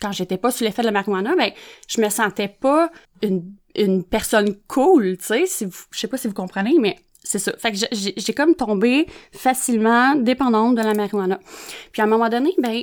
quand 0.00 0.12
j'étais 0.12 0.36
pas 0.36 0.50
sous 0.50 0.64
l'effet 0.64 0.82
de 0.82 0.86
la 0.86 0.92
marijuana, 0.92 1.34
ben 1.34 1.50
je 1.88 2.00
me 2.00 2.08
sentais 2.08 2.48
pas 2.48 2.90
une, 3.22 3.52
une 3.74 4.04
personne 4.04 4.54
cool, 4.68 5.16
tu 5.18 5.24
sais, 5.24 5.46
si 5.46 5.66
je 5.90 5.98
sais 5.98 6.08
pas 6.08 6.16
si 6.16 6.28
vous 6.28 6.34
comprenez, 6.34 6.76
mais 6.78 6.96
c'est 7.22 7.38
ça. 7.38 7.52
Fait 7.58 7.72
que 7.72 7.78
j'ai 7.92 8.34
comme 8.34 8.54
tombé 8.54 9.06
facilement 9.32 10.14
dépendante 10.14 10.76
de 10.76 10.82
la 10.82 10.94
marijuana. 10.94 11.38
Puis 11.92 12.00
à 12.00 12.04
un 12.04 12.08
moment 12.08 12.28
donné, 12.28 12.54
ben, 12.58 12.82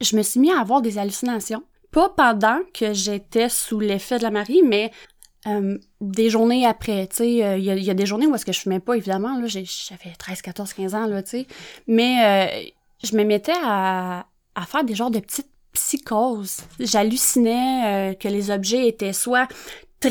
je 0.00 0.16
me 0.16 0.22
suis 0.22 0.40
mis 0.40 0.52
à 0.52 0.60
avoir 0.60 0.82
des 0.82 0.98
hallucinations. 0.98 1.62
Pas 1.90 2.08
pendant 2.08 2.58
que 2.72 2.92
j'étais 2.92 3.48
sous 3.48 3.80
l'effet 3.80 4.18
de 4.18 4.24
la 4.24 4.30
marie, 4.30 4.62
mais 4.62 4.90
euh, 5.46 5.78
des 6.00 6.30
journées 6.30 6.66
après, 6.66 7.06
tu 7.06 7.16
sais, 7.16 7.44
euh, 7.44 7.58
il 7.58 7.64
y, 7.64 7.90
a 7.90 7.94
des 7.94 8.06
journées 8.06 8.26
où 8.26 8.34
est-ce 8.34 8.46
que 8.46 8.52
je 8.52 8.60
fumais 8.60 8.80
pas, 8.80 8.96
évidemment, 8.96 9.38
là, 9.38 9.46
j'avais 9.46 10.14
13, 10.18 10.42
14, 10.42 10.72
15 10.72 10.94
ans, 10.94 11.06
là, 11.06 11.22
tu 11.22 11.30
sais, 11.30 11.46
mais 11.86 12.24
euh, 12.24 12.70
je 13.04 13.16
me 13.16 13.24
mettais 13.24 13.52
à, 13.62 14.26
à 14.54 14.66
faire 14.66 14.84
des 14.84 14.94
genres 14.94 15.10
de 15.10 15.20
petites 15.20 15.50
psychoses. 15.72 16.58
J'hallucinais 16.80 18.16
que 18.20 18.28
les 18.28 18.50
objets 18.50 18.88
étaient 18.88 19.12
soit 19.12 19.48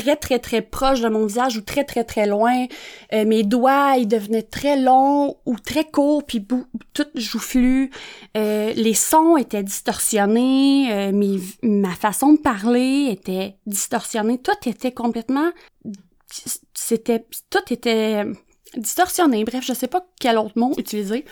très 0.00 0.16
très 0.16 0.38
très 0.38 0.62
proche 0.62 1.00
de 1.00 1.08
mon 1.08 1.26
visage 1.26 1.56
ou 1.56 1.60
très 1.60 1.84
très 1.84 2.04
très 2.04 2.26
loin. 2.26 2.66
Euh, 3.12 3.24
mes 3.24 3.42
doigts 3.42 3.96
ils 3.98 4.08
devenaient 4.08 4.42
très 4.42 4.78
longs 4.78 5.36
ou 5.46 5.56
très 5.58 5.84
courts 5.84 6.24
puis 6.24 6.46
tout 6.92 7.06
joufflu. 7.14 7.90
Euh, 8.36 8.72
les 8.74 8.94
sons 8.94 9.36
étaient 9.36 9.62
distorsionnés, 9.62 10.92
euh, 10.92 11.38
ma 11.62 11.94
façon 11.94 12.32
de 12.32 12.38
parler 12.38 13.08
était 13.10 13.56
distorsionnée. 13.66 14.38
Tout 14.38 14.68
était 14.68 14.92
complètement 14.92 15.50
c'était 16.74 17.24
tout 17.50 17.72
était 17.72 18.24
distorsionné. 18.76 19.44
Bref, 19.44 19.64
je 19.64 19.72
sais 19.72 19.86
pas 19.86 20.04
quel 20.20 20.38
autre 20.38 20.58
mot 20.58 20.72
utiliser. 20.76 21.24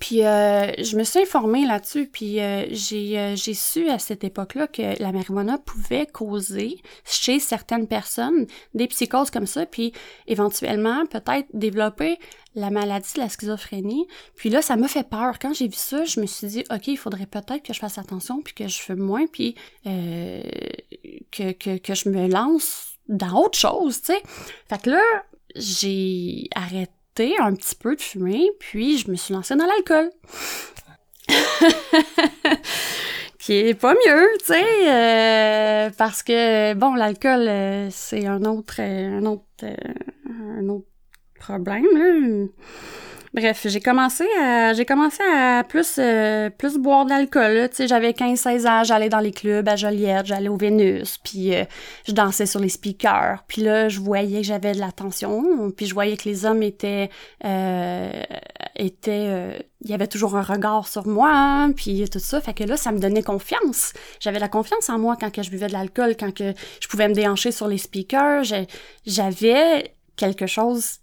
Puis 0.00 0.24
euh, 0.24 0.72
je 0.82 0.96
me 0.96 1.04
suis 1.04 1.20
informée 1.20 1.66
là-dessus, 1.66 2.06
puis 2.06 2.40
euh, 2.40 2.64
j'ai 2.70 3.18
euh, 3.18 3.36
j'ai 3.36 3.52
su 3.52 3.88
à 3.90 3.98
cette 3.98 4.24
époque-là 4.24 4.66
que 4.66 5.00
la 5.00 5.12
marijuana 5.12 5.58
pouvait 5.58 6.06
causer 6.06 6.80
chez 7.04 7.38
certaines 7.38 7.86
personnes 7.86 8.46
des 8.74 8.86
psychoses 8.86 9.30
comme 9.30 9.46
ça, 9.46 9.66
puis 9.66 9.92
éventuellement 10.26 11.04
peut-être 11.06 11.46
développer 11.52 12.18
la 12.54 12.70
maladie 12.70 13.12
de 13.14 13.20
la 13.20 13.28
schizophrénie. 13.28 14.06
Puis 14.34 14.48
là, 14.48 14.62
ça 14.62 14.76
m'a 14.76 14.88
fait 14.88 15.08
peur. 15.08 15.38
Quand 15.38 15.52
j'ai 15.52 15.68
vu 15.68 15.76
ça, 15.76 16.04
je 16.04 16.20
me 16.20 16.26
suis 16.26 16.46
dit, 16.46 16.64
OK, 16.70 16.88
il 16.88 16.96
faudrait 16.96 17.26
peut-être 17.26 17.62
que 17.62 17.72
je 17.72 17.78
fasse 17.78 17.98
attention, 17.98 18.40
puis 18.42 18.54
que 18.54 18.68
je 18.68 18.78
fume 18.78 19.00
moins, 19.00 19.26
puis 19.26 19.54
que, 19.84 21.52
que, 21.52 21.78
que 21.78 21.94
je 21.94 22.08
me 22.08 22.28
lance 22.28 22.98
dans 23.08 23.42
autre 23.42 23.58
chose, 23.58 24.00
tu 24.00 24.12
sais. 24.12 24.22
Fait 24.68 24.82
que 24.82 24.90
là, 24.90 25.02
j'ai 25.54 26.48
arrêté 26.54 26.92
un 27.20 27.54
petit 27.54 27.74
peu 27.76 27.94
de 27.94 28.00
fumer, 28.00 28.50
puis 28.58 28.98
je 28.98 29.10
me 29.10 29.16
suis 29.16 29.34
lancée 29.34 29.54
dans 29.54 29.66
l'alcool. 29.66 30.10
qui 33.38 33.54
est 33.54 33.74
pas 33.74 33.94
mieux, 33.94 34.28
tu 34.38 34.46
sais, 34.46 34.64
euh, 34.88 35.90
parce 35.98 36.22
que 36.22 36.74
bon, 36.74 36.94
l'alcool 36.94 37.48
euh, 37.48 37.88
c'est 37.90 38.26
un 38.26 38.44
autre, 38.44 38.76
euh, 38.78 39.18
un 39.18 39.26
autre, 39.26 39.44
un 40.28 40.68
autre 40.68 40.86
problème. 41.38 42.48
Bref, 43.34 43.66
j'ai 43.66 43.80
commencé 43.80 44.24
à 44.42 44.74
j'ai 44.74 44.84
commencé 44.84 45.22
à 45.22 45.64
plus 45.64 45.96
euh, 45.98 46.50
plus 46.50 46.76
boire 46.76 47.06
d'alcool. 47.06 47.70
Tu 47.70 47.76
sais, 47.76 47.88
j'avais 47.88 48.10
15-16 48.10 48.68
ans, 48.68 48.84
j'allais 48.84 49.08
dans 49.08 49.20
les 49.20 49.32
clubs 49.32 49.66
à 49.66 49.74
Joliette, 49.74 50.26
j'allais 50.26 50.50
au 50.50 50.58
Vénus, 50.58 51.16
puis 51.16 51.54
euh, 51.54 51.64
je 52.06 52.12
dansais 52.12 52.44
sur 52.44 52.60
les 52.60 52.68
speakers. 52.68 53.42
Puis 53.48 53.62
là, 53.62 53.88
je 53.88 54.00
voyais 54.00 54.42
que 54.42 54.46
j'avais 54.46 54.72
de 54.72 54.80
l'attention, 54.80 55.70
puis 55.74 55.86
je 55.86 55.94
voyais 55.94 56.18
que 56.18 56.28
les 56.28 56.44
hommes 56.44 56.62
étaient 56.62 57.08
euh, 57.46 58.22
étaient 58.76 59.64
il 59.80 59.90
y 59.90 59.94
avait 59.94 60.08
toujours 60.08 60.36
un 60.36 60.42
regard 60.42 60.86
sur 60.86 61.06
moi, 61.06 61.70
puis 61.74 62.04
tout 62.10 62.18
ça. 62.18 62.38
Fait 62.42 62.52
que 62.52 62.64
là, 62.64 62.76
ça 62.76 62.92
me 62.92 62.98
donnait 62.98 63.22
confiance. 63.22 63.94
J'avais 64.20 64.40
la 64.40 64.48
confiance 64.48 64.90
en 64.90 64.98
moi 64.98 65.16
quand 65.18 65.32
que 65.32 65.42
je 65.42 65.50
buvais 65.50 65.68
de 65.68 65.72
l'alcool, 65.72 66.16
quand 66.20 66.34
que 66.34 66.52
je 66.80 66.88
pouvais 66.88 67.08
me 67.08 67.14
déhancher 67.14 67.50
sur 67.50 67.66
les 67.66 67.78
speakers. 67.78 68.42
J'avais 69.06 69.94
quelque 70.16 70.46
chose 70.46 71.01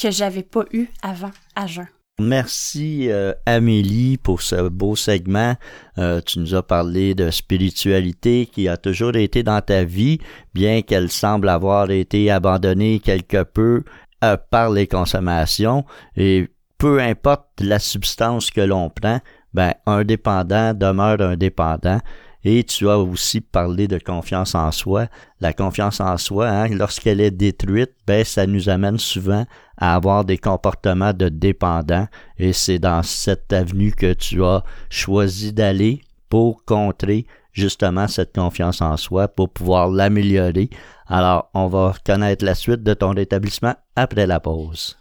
que 0.00 0.10
j'avais 0.10 0.42
pas 0.42 0.64
eu 0.72 0.88
avant 1.02 1.30
à 1.54 1.66
jeun. 1.66 1.86
Merci 2.20 3.08
euh, 3.10 3.32
Amélie 3.44 4.18
pour 4.18 4.40
ce 4.40 4.68
beau 4.68 4.94
segment. 4.94 5.56
Euh, 5.98 6.20
tu 6.20 6.38
nous 6.38 6.54
as 6.54 6.62
parlé 6.62 7.16
de 7.16 7.28
spiritualité 7.30 8.46
qui 8.46 8.68
a 8.68 8.76
toujours 8.76 9.16
été 9.16 9.42
dans 9.42 9.60
ta 9.60 9.82
vie, 9.82 10.20
bien 10.54 10.82
qu'elle 10.82 11.10
semble 11.10 11.48
avoir 11.48 11.90
été 11.90 12.30
abandonnée 12.30 13.00
quelque 13.00 13.42
peu 13.42 13.82
euh, 14.22 14.36
par 14.50 14.70
les 14.70 14.86
consommations. 14.86 15.84
Et 16.16 16.48
peu 16.78 17.00
importe 17.00 17.48
la 17.60 17.80
substance 17.80 18.52
que 18.52 18.60
l'on 18.60 18.90
prend, 18.90 19.18
ben 19.52 19.74
un 19.86 20.04
dépendant 20.04 20.72
demeure 20.72 21.20
un 21.20 21.36
dépendant. 21.36 22.00
Et 22.44 22.62
tu 22.62 22.88
as 22.88 22.98
aussi 22.98 23.40
parlé 23.40 23.88
de 23.88 23.98
confiance 23.98 24.54
en 24.54 24.70
soi. 24.70 25.06
La 25.40 25.54
confiance 25.54 26.00
en 26.00 26.16
soi, 26.18 26.48
hein, 26.48 26.68
lorsqu'elle 26.68 27.20
est 27.20 27.30
détruite, 27.30 27.92
ben, 28.06 28.22
ça 28.24 28.46
nous 28.46 28.68
amène 28.68 28.98
souvent 28.98 29.46
à 29.78 29.94
avoir 29.94 30.24
des 30.24 30.36
comportements 30.36 31.14
de 31.14 31.30
dépendants. 31.30 32.06
Et 32.38 32.52
c'est 32.52 32.78
dans 32.78 33.02
cette 33.02 33.52
avenue 33.52 33.92
que 33.92 34.12
tu 34.12 34.44
as 34.44 34.62
choisi 34.90 35.52
d'aller 35.54 36.02
pour 36.28 36.64
contrer 36.64 37.26
justement 37.52 38.08
cette 38.08 38.34
confiance 38.34 38.82
en 38.82 38.96
soi, 38.96 39.28
pour 39.28 39.48
pouvoir 39.48 39.88
l'améliorer. 39.88 40.68
Alors, 41.06 41.50
on 41.54 41.68
va 41.68 41.94
connaître 42.04 42.44
la 42.44 42.54
suite 42.54 42.82
de 42.82 42.92
ton 42.92 43.10
rétablissement 43.10 43.74
après 43.96 44.26
la 44.26 44.40
pause. 44.40 44.98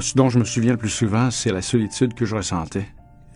Ce 0.00 0.14
dont 0.14 0.30
je 0.30 0.38
me 0.38 0.44
souviens 0.44 0.72
le 0.72 0.78
plus 0.78 0.88
souvent, 0.88 1.30
c'est 1.30 1.52
la 1.52 1.62
solitude 1.62 2.14
que 2.14 2.24
je 2.24 2.36
ressentais, 2.36 2.86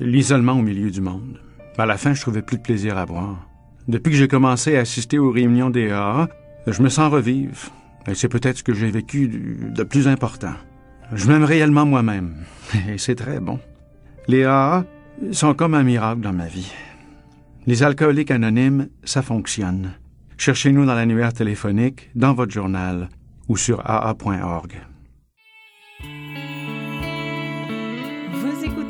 l'isolement 0.01 0.53
au 0.53 0.63
milieu 0.63 0.91
du 0.91 1.01
monde. 1.01 1.41
À 1.79 1.87
la 1.87 1.97
fin, 1.97 2.13
je 2.13 2.21
trouvais 2.21 2.43
plus 2.43 2.59
de 2.59 2.63
plaisir 2.63 2.99
à 2.99 3.07
boire. 3.07 3.49
Depuis 3.89 4.13
que 4.13 4.17
j'ai 4.17 4.29
commencé 4.29 4.77
à 4.77 4.81
assister 4.81 5.19
aux 5.19 5.31
réunions 5.31 5.71
des 5.71 5.91
AA, 5.91 6.29
je 6.67 6.83
me 6.83 6.89
sens 6.89 7.11
revivre. 7.11 7.57
Et 8.07 8.15
c'est 8.15 8.29
peut-être 8.29 8.59
ce 8.59 8.63
que 8.63 8.75
j'ai 8.75 8.91
vécu 8.91 9.29
de 9.29 9.83
plus 9.83 10.07
important. 10.07 10.55
Je 11.13 11.27
m'aime 11.29 11.45
réellement 11.45 11.87
moi-même. 11.87 12.35
Et 12.89 12.99
c'est 12.99 13.15
très 13.15 13.41
bon. 13.41 13.59
Les 14.29 14.45
AA 14.45 14.85
sont 15.33 15.55
comme 15.55 15.75
un 15.75 15.83
miracle 15.83 16.21
dans 16.21 16.33
ma 16.33 16.47
vie. 16.47 16.73
Les 17.67 17.83
alcooliques 17.83 18.31
anonymes, 18.31 18.89
ça 19.05 19.23
fonctionne. 19.23 19.93
Cherchez-nous 20.37 20.85
dans 20.85 20.95
l'annuaire 20.95 21.33
téléphonique, 21.33 22.11
dans 22.15 22.35
votre 22.35 22.53
journal 22.53 23.09
ou 23.49 23.57
sur 23.57 23.81
aa.org. 23.85 24.73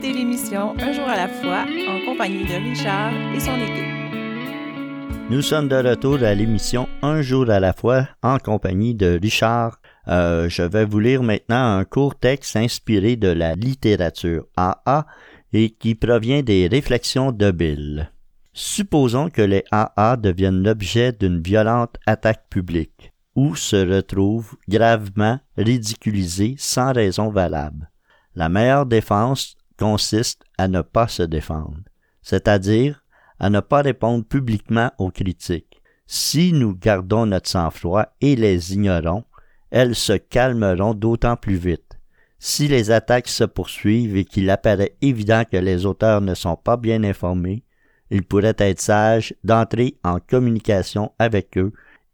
l'émission 0.08 0.74
Un 0.78 0.92
jour 0.92 1.08
à 1.08 1.16
la 1.16 1.28
fois 1.28 1.64
en 1.88 2.04
compagnie 2.04 2.44
de 2.44 2.54
Richard 2.54 3.12
et 3.34 3.40
son 3.40 3.56
équipe. 3.56 5.30
Nous 5.30 5.42
sommes 5.42 5.68
de 5.68 5.76
retour 5.76 6.22
à 6.22 6.34
l'émission 6.34 6.88
Un 7.02 7.22
jour 7.22 7.48
à 7.50 7.60
la 7.60 7.72
fois 7.72 8.08
en 8.22 8.38
compagnie 8.38 8.94
de 8.94 9.18
Richard. 9.20 9.78
Euh, 10.08 10.48
je 10.48 10.62
vais 10.62 10.84
vous 10.84 10.98
lire 10.98 11.22
maintenant 11.22 11.78
un 11.78 11.84
court 11.84 12.16
texte 12.16 12.56
inspiré 12.56 13.16
de 13.16 13.28
la 13.28 13.54
littérature 13.54 14.46
AA 14.56 15.06
et 15.52 15.70
qui 15.70 15.94
provient 15.94 16.42
des 16.42 16.66
réflexions 16.66 17.30
de 17.30 17.50
Bill. 17.50 18.10
Supposons 18.52 19.30
que 19.30 19.42
les 19.42 19.64
AA 19.70 20.16
deviennent 20.16 20.62
l'objet 20.62 21.12
d'une 21.12 21.40
violente 21.40 21.96
attaque 22.06 22.48
publique, 22.50 23.12
ou 23.34 23.54
se 23.54 23.76
retrouvent 23.76 24.56
gravement 24.68 25.38
ridiculisés 25.56 26.56
sans 26.58 26.92
raison 26.92 27.30
valable. 27.30 27.90
La 28.34 28.48
meilleure 28.48 28.86
défense 28.86 29.56
consiste 29.82 30.44
à 30.58 30.68
ne 30.68 30.80
pas 30.80 31.08
se 31.08 31.24
défendre, 31.24 31.80
c'est-à-dire 32.22 33.02
à 33.40 33.50
ne 33.50 33.58
pas 33.58 33.82
répondre 33.82 34.24
publiquement 34.24 34.92
aux 34.98 35.10
critiques. 35.10 35.82
Si 36.06 36.52
nous 36.52 36.76
gardons 36.76 37.26
notre 37.26 37.50
sang-froid 37.50 38.06
et 38.20 38.36
les 38.36 38.74
ignorons, 38.74 39.24
elles 39.72 39.96
se 39.96 40.12
calmeront 40.12 40.94
d'autant 40.94 41.36
plus 41.36 41.56
vite. 41.56 41.98
Si 42.38 42.68
les 42.68 42.92
attaques 42.92 43.26
se 43.26 43.42
poursuivent 43.42 44.16
et 44.16 44.24
qu'il 44.24 44.50
apparaît 44.50 44.94
évident 45.00 45.42
que 45.50 45.56
les 45.56 45.84
auteurs 45.84 46.20
ne 46.20 46.34
sont 46.34 46.56
pas 46.56 46.76
bien 46.76 47.02
informés, 47.02 47.64
il 48.10 48.22
pourrait 48.22 48.54
être 48.58 48.80
sage 48.80 49.34
d'entrer 49.42 49.98
en 50.04 50.20
communication 50.20 51.10
avec 51.18 51.58
eux 51.58 51.72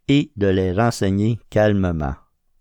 et 0.09 0.33
de 0.37 0.47
les 0.47 0.73
renseigner 0.73 1.39
calmement. 1.51 2.15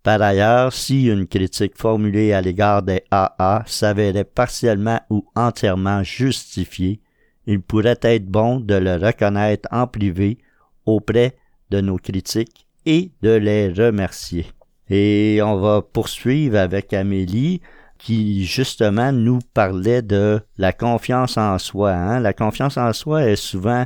Par 0.08 0.22
ailleurs, 0.22 0.72
si 0.72 1.08
une 1.08 1.28
critique 1.28 1.78
formulée 1.78 2.32
à 2.32 2.40
l'égard 2.40 2.82
des 2.82 3.04
AA 3.12 3.64
s'avérait 3.66 4.24
partiellement 4.24 5.02
ou 5.10 5.28
entièrement 5.36 6.02
justifiée, 6.02 7.02
il 7.46 7.62
pourrait 7.62 8.00
être 8.02 8.26
bon 8.26 8.62
de 8.62 8.76
le 8.76 8.96
reconnaître 8.96 9.68
en 9.70 9.86
privé 9.86 10.38
auprès 10.86 11.36
de 11.72 11.82
nos 11.82 11.98
critiques 11.98 12.68
et 12.86 13.12
de 13.22 13.32
les 13.32 13.68
remercier. 13.68 14.46
Et 14.90 15.42
on 15.44 15.58
va 15.58 15.82
poursuivre 15.82 16.58
avec 16.58 16.94
Amélie 16.94 17.60
qui 17.98 18.46
justement 18.46 19.12
nous 19.12 19.40
parlait 19.54 20.04
de 20.04 20.40
la 20.58 20.72
confiance 20.72 21.38
en 21.38 21.58
soi. 21.58 21.92
Hein. 21.92 22.22
La 22.22 22.32
confiance 22.32 22.78
en 22.78 22.94
soi 22.94 23.26
est 23.26 23.36
souvent 23.36 23.86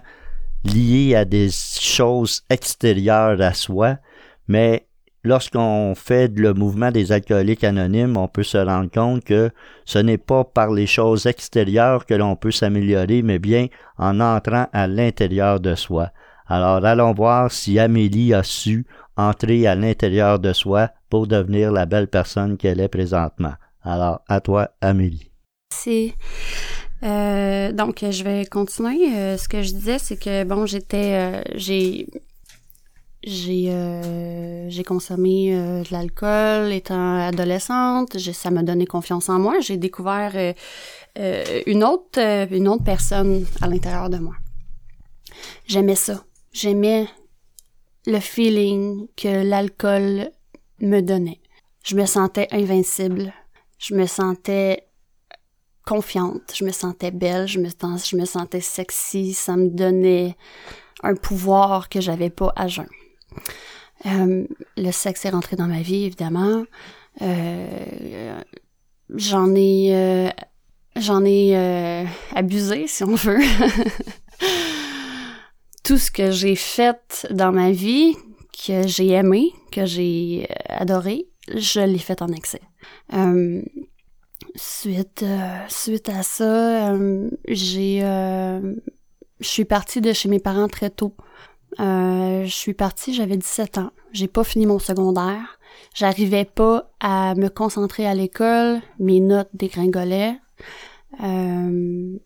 liée 0.66 1.16
à 1.16 1.26
des 1.26 1.50
choses 1.50 2.44
extérieures 2.52 3.42
à 3.42 3.56
soi, 3.56 3.98
mais 4.48 4.86
lorsqu'on 5.24 5.94
fait 5.96 6.32
le 6.36 6.54
mouvement 6.54 6.92
des 6.92 7.12
alcooliques 7.12 7.64
anonymes, 7.64 8.18
on 8.18 8.28
peut 8.28 8.44
se 8.44 8.58
rendre 8.58 8.90
compte 8.92 9.24
que 9.24 9.52
ce 9.86 10.00
n'est 10.00 10.18
pas 10.18 10.44
par 10.44 10.72
les 10.72 10.88
choses 10.88 11.26
extérieures 11.26 12.06
que 12.06 12.14
l'on 12.14 12.36
peut 12.36 12.52
s'améliorer, 12.52 13.22
mais 13.22 13.40
bien 13.40 13.68
en 13.98 14.20
entrant 14.20 14.68
à 14.74 14.88
l'intérieur 14.88 15.60
de 15.60 15.76
soi. 15.76 16.10
Alors 16.48 16.84
allons 16.86 17.14
voir 17.14 17.52
si 17.52 17.80
Amélie 17.80 18.34
a 18.34 18.44
su 18.44 18.86
entrer 19.16 19.68
à 19.68 19.76
l'intérieur 19.76 20.40
de 20.40 20.54
soi 20.54 20.90
pour 21.10 21.28
devenir 21.28 21.72
la 21.72 21.86
belle 21.86 22.08
personne 22.08 22.58
qu'elle 22.58 22.80
est 22.80 22.88
présentement. 22.88 23.54
Alors 23.84 24.22
à 24.28 24.42
toi, 24.42 24.70
Amélie. 24.82 25.32
C'est 25.74 26.14
euh, 27.04 27.72
donc 27.72 28.06
je 28.10 28.24
vais 28.24 28.46
continuer. 28.46 29.16
Euh, 29.16 29.38
ce 29.38 29.48
que 29.48 29.64
je 29.64 29.74
disais, 29.74 29.98
c'est 30.00 30.18
que 30.18 30.44
bon, 30.44 30.66
j'étais, 30.66 31.14
euh, 31.14 31.42
j'ai 31.56 32.08
j'ai 33.24 33.70
euh, 33.70 34.68
j'ai 34.70 34.84
consommé 34.84 35.56
euh, 35.56 35.84
de 35.84 35.88
l'alcool 35.92 36.72
étant 36.72 37.20
adolescente. 37.20 38.18
ça 38.18 38.50
m'a 38.50 38.64
donné 38.64 38.88
confiance 38.88 39.30
en 39.30 39.38
moi. 39.38 39.60
J'ai 39.60 39.78
découvert 39.78 40.34
euh, 40.36 41.62
une 41.68 41.84
autre 41.84 42.20
une 42.52 42.68
autre 42.68 42.84
personne 42.84 43.46
à 43.62 43.68
l'intérieur 43.68 44.10
de 44.10 44.18
moi. 44.18 44.34
J'aimais 45.68 45.96
ça. 45.96 46.24
J'aimais 46.52 47.08
le 48.08 48.20
feeling 48.20 49.08
que 49.16 49.44
l'alcool 49.44 50.32
me 50.80 51.02
donnait. 51.02 51.42
Je 51.84 51.96
me 51.96 52.06
sentais 52.06 52.48
invincible. 52.52 53.34
Je 53.78 53.94
me 53.94 54.08
sentais 54.08 54.88
confiante. 55.86 56.54
Je 56.56 56.66
me 56.66 56.72
sentais 56.72 57.12
belle. 57.12 57.48
Je 57.48 57.60
me, 57.60 57.70
je 57.70 58.16
me 58.16 58.26
sentais 58.26 58.62
sexy. 58.62 59.34
Ça 59.34 59.56
me 59.56 59.70
donnait 59.70 60.36
un 61.04 61.16
pouvoir 61.16 61.88
que 61.88 62.02
j'avais 62.02 62.30
pas 62.32 62.52
à 62.56 62.68
jeun. 62.68 62.88
Euh, 64.06 64.46
le 64.78 64.92
sexe 64.92 65.26
est 65.26 65.30
rentré 65.30 65.56
dans 65.56 65.68
ma 65.68 65.82
vie, 65.82 66.06
évidemment. 66.06 66.64
Euh, 67.22 68.42
j'en 69.14 69.54
ai, 69.56 69.90
euh, 69.94 70.30
j'en 70.96 71.24
ai 71.26 72.08
abusé, 72.34 72.88
si 72.88 73.04
on 73.04 73.16
veut. 73.16 73.40
Tout 75.84 75.98
ce 75.98 76.12
que 76.12 76.32
j'ai 76.32 76.56
fait 76.56 77.28
dans 77.32 77.52
ma 77.52 77.72
vie, 77.72 78.16
que 78.66 78.88
j'ai 78.88 79.10
aimé, 79.10 79.52
que 79.72 79.86
j'ai 79.86 80.48
adoré, 80.68 81.28
je 81.56 81.82
l'ai 81.82 81.98
fait 81.98 82.22
en 82.22 82.28
excès. 82.28 82.62
suite, 84.56 85.26
suite 85.68 86.10
à 86.10 86.24
ça, 86.24 86.96
j'ai, 87.48 88.00
je 88.00 89.48
suis 89.48 89.66
partie 89.66 90.02
de 90.02 90.14
chez 90.14 90.30
mes 90.30 90.40
parents 90.40 90.68
très 90.68 90.92
tôt. 90.92 91.16
Euh, 91.80 92.44
je 92.46 92.54
suis 92.54 92.74
partie, 92.74 93.14
j'avais 93.14 93.38
17 93.38 93.78
ans. 93.78 93.92
J'ai 94.12 94.28
pas 94.28 94.44
fini 94.44 94.66
mon 94.66 94.80
secondaire. 94.80 95.60
J'arrivais 95.94 96.46
pas 96.46 96.92
à 97.00 97.34
me 97.36 97.48
concentrer 97.50 98.06
à 98.06 98.14
l'école. 98.14 98.82
Mes 99.00 99.20
notes 99.20 99.50
dégringolaient. 99.54 100.36
Euh, 101.24 102.18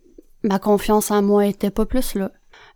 ma 0.44 0.60
confiance 0.60 1.12
en 1.12 1.22
moi 1.22 1.46
était 1.46 1.72
pas 1.72 1.86
plus 1.86 2.16
là. 2.16 2.32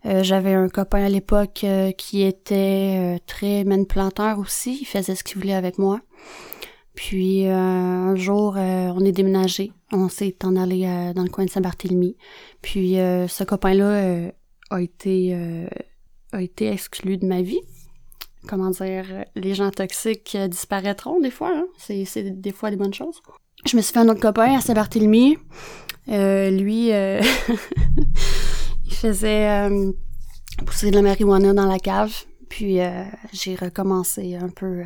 Euh, 0.06 0.22
j'avais 0.22 0.54
un 0.54 0.68
copain 0.68 1.04
à 1.04 1.08
l'époque 1.08 1.64
qui 1.98 2.22
était 2.22 3.20
très 3.26 3.64
manipulateur 3.64 4.38
aussi. 4.38 4.78
Il 4.80 4.86
faisait 4.86 5.14
ce 5.14 5.24
qu'il 5.24 5.38
voulait 5.38 5.54
avec 5.54 5.78
moi. 5.78 6.00
Puis 6.94 7.46
un 7.46 8.14
jour, 8.14 8.56
on 8.56 9.04
est 9.04 9.12
déménagé. 9.12 9.72
On 9.92 10.08
s'est 10.08 10.36
en 10.44 10.56
allé 10.56 11.12
dans 11.14 11.22
le 11.22 11.30
coin 11.30 11.44
de 11.44 11.50
Saint-Barthélemy. 11.50 12.16
Puis 12.62 12.94
ce 12.94 13.44
copain-là 13.44 14.30
a 14.70 14.80
été 14.80 15.34
a 16.32 16.42
été 16.42 16.68
exclu 16.68 17.16
de 17.16 17.26
ma 17.26 17.42
vie. 17.42 17.60
Comment 18.48 18.70
dire, 18.70 19.04
les 19.34 19.54
gens 19.54 19.70
toxiques 19.70 20.36
disparaîtront 20.48 21.20
des 21.20 21.30
fois, 21.30 21.52
hein? 21.54 21.66
c'est 21.76 22.40
des 22.40 22.52
fois 22.52 22.70
des 22.70 22.76
bonnes 22.76 22.94
choses. 22.94 23.20
Je 23.66 23.76
me 23.76 23.82
suis 23.82 23.92
fait 23.92 24.00
un 24.00 24.08
autre 24.08 24.20
copain 24.20 24.56
à 24.56 24.60
Saint-Barthélemy. 24.60 25.36
Euh, 26.08 26.50
lui, 26.50 26.92
euh, 26.92 27.20
il 28.86 28.94
faisait 28.94 29.48
euh, 29.50 29.92
pousser 30.64 30.90
de 30.90 30.96
la 30.96 31.02
marijuana 31.02 31.52
dans 31.52 31.66
la 31.66 31.78
cave. 31.78 32.24
Puis 32.48 32.78
j'ai 33.32 33.54
recommencé 33.54 34.34
un 34.34 34.48
peu 34.48 34.82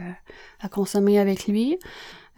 à 0.60 0.68
consommer 0.68 1.18
avec 1.18 1.46
lui. 1.46 1.78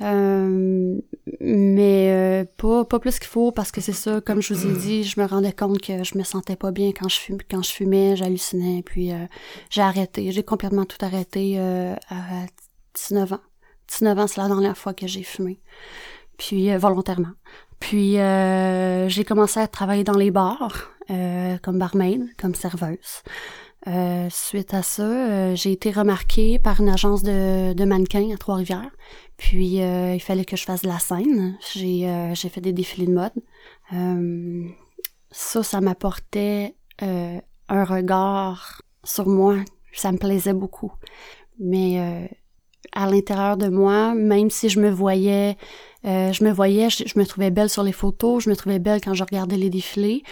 Euh, 0.02 1.00
mais 1.40 2.10
euh, 2.10 2.44
pas, 2.58 2.84
pas 2.84 2.98
plus 2.98 3.18
qu'il 3.18 3.28
faut 3.28 3.50
parce 3.50 3.72
que 3.72 3.80
c'est 3.80 3.92
ça, 3.92 4.20
comme 4.20 4.42
je 4.42 4.52
vous 4.52 4.66
ai 4.66 4.72
dit, 4.78 5.04
je 5.04 5.18
me 5.18 5.26
rendais 5.26 5.52
compte 5.52 5.80
que 5.80 6.04
je 6.04 6.18
me 6.18 6.22
sentais 6.22 6.56
pas 6.56 6.70
bien 6.70 6.92
quand 6.92 7.08
je 7.08 7.18
fumais, 7.18 7.44
quand 7.50 7.62
je 7.62 7.70
fumais, 7.70 8.14
j'hallucinais, 8.16 8.82
puis 8.82 9.12
euh, 9.12 9.26
j'ai 9.70 9.80
arrêté, 9.80 10.32
j'ai 10.32 10.42
complètement 10.42 10.84
tout 10.84 11.02
arrêté 11.02 11.58
à 11.58 12.46
19 12.94 13.32
ans. 13.32 13.40
19 13.88 14.18
ans, 14.18 14.26
c'est 14.26 14.40
la 14.40 14.48
dernière 14.48 14.76
fois 14.76 14.92
que 14.92 15.06
j'ai 15.06 15.22
fumé, 15.22 15.60
puis 16.36 16.74
volontairement. 16.76 17.32
Puis 17.80 18.14
j'ai 18.14 19.24
commencé 19.24 19.60
à 19.60 19.68
travailler 19.68 20.04
dans 20.04 20.16
les 20.16 20.30
bars, 20.30 20.90
comme 21.08 21.78
barmaid, 21.78 22.26
comme 22.38 22.54
serveuse. 22.54 23.22
Suite 24.30 24.74
à 24.74 24.82
ça, 24.82 25.54
j'ai 25.54 25.72
été 25.72 25.90
remarquée 25.90 26.58
par 26.58 26.80
une 26.80 26.88
agence 26.88 27.22
de, 27.22 27.72
de 27.72 27.84
mannequins 27.84 28.32
à 28.32 28.36
Trois-Rivières. 28.36 28.90
Puis 29.36 29.82
euh, 29.82 30.14
il 30.14 30.20
fallait 30.20 30.44
que 30.44 30.56
je 30.56 30.64
fasse 30.64 30.82
de 30.82 30.88
la 30.88 30.98
scène. 30.98 31.58
J'ai 31.74 32.08
euh, 32.08 32.34
j'ai 32.34 32.48
fait 32.48 32.60
des 32.60 32.72
défilés 32.72 33.06
de 33.06 33.12
mode. 33.12 33.32
Euh, 33.92 34.66
ça, 35.30 35.62
ça 35.62 35.80
m'apportait 35.80 36.74
un 37.00 37.84
regard 37.84 38.80
sur 39.04 39.26
moi. 39.26 39.56
Ça 39.92 40.12
me 40.12 40.18
plaisait 40.18 40.54
beaucoup. 40.54 40.92
Mais 41.58 42.30
à 42.92 43.10
l'intérieur 43.10 43.58
de 43.58 43.68
moi, 43.68 44.14
même 44.14 44.48
si 44.48 44.70
je 44.70 44.80
me 44.80 44.88
voyais, 44.90 45.58
je 46.04 46.42
me 46.44 46.50
voyais, 46.50 46.88
je, 46.88 47.18
me 47.18 47.26
trouvais 47.26 47.50
belle 47.50 47.68
sur 47.68 47.82
les 47.82 47.92
photos, 47.92 48.44
je 48.44 48.50
me 48.50 48.56
trouvais 48.56 48.78
belle 48.78 49.02
quand 49.02 49.12
je 49.12 49.24
regardais 49.24 49.56
les 49.56 49.68
défilés. 49.68 50.22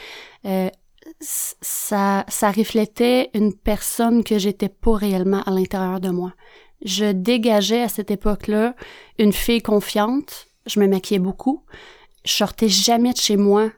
Ça, 1.21 2.25
ça 2.29 2.51
reflétait 2.51 3.31
une 3.35 3.55
personne 3.55 4.25
que 4.25 4.39
j'étais 4.39 4.69
pas 4.69 4.97
réellement 4.97 5.43
à 5.43 5.51
l'intérieur 5.51 6.01
de 6.01 6.11
moi 6.11 6.33
je 6.85 7.13
dégageais 7.13 7.83
à 7.83 7.89
cette 7.89 8.11
époque-là 8.11 8.77
une 9.19 9.33
fille 9.33 9.63
confiante. 9.63 10.47
Je 10.67 10.81
me 10.81 10.87
maquillais 10.87 11.19
beaucoup. 11.19 11.65
Je 12.25 12.33
sortais 12.33 12.69
jamais 12.69 13.13
de 13.13 13.19
chez 13.19 13.37
moi 13.37 13.71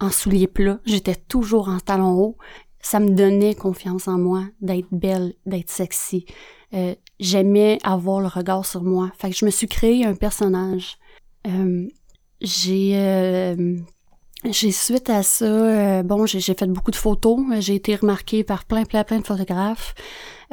en 0.00 0.10
souliers 0.10 0.46
plats. 0.46 0.80
J'étais 0.84 1.14
toujours 1.14 1.68
en 1.68 1.78
talons 1.78 2.18
hauts. 2.18 2.36
Ça 2.80 2.98
me 2.98 3.10
donnait 3.10 3.54
confiance 3.54 4.08
en 4.08 4.18
moi, 4.18 4.44
d'être 4.60 4.88
belle, 4.90 5.34
d'être 5.46 5.70
sexy. 5.70 6.26
Euh, 6.74 6.94
j'aimais 7.20 7.78
avoir 7.84 8.20
le 8.20 8.26
regard 8.26 8.66
sur 8.66 8.82
moi. 8.82 9.12
Fait 9.16 9.30
que 9.30 9.36
je 9.36 9.44
me 9.44 9.50
suis 9.50 9.68
créé 9.68 10.04
un 10.04 10.14
personnage. 10.14 10.96
Euh, 11.46 11.86
j'ai 12.40 12.96
euh, 12.96 13.76
j'ai 14.44 14.72
suite 14.72 15.08
à 15.08 15.22
ça, 15.22 16.02
bon, 16.02 16.26
j'ai 16.26 16.40
fait 16.40 16.66
beaucoup 16.66 16.90
de 16.90 16.96
photos. 16.96 17.38
J'ai 17.60 17.76
été 17.76 17.94
remarquée 17.94 18.44
par 18.44 18.64
plein, 18.64 18.84
plein, 18.84 19.04
plein 19.04 19.20
de 19.20 19.26
photographes. 19.26 19.94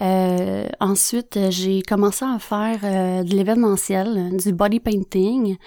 Euh, 0.02 0.68
ensuite, 0.80 1.38
j'ai 1.50 1.82
commencé 1.82 2.24
à 2.24 2.40
faire 2.40 2.80
euh, 2.84 3.24
de 3.24 3.36
l'événementiel, 3.36 4.38
du 4.38 4.54
body 4.54 4.80
painting. 4.80 5.58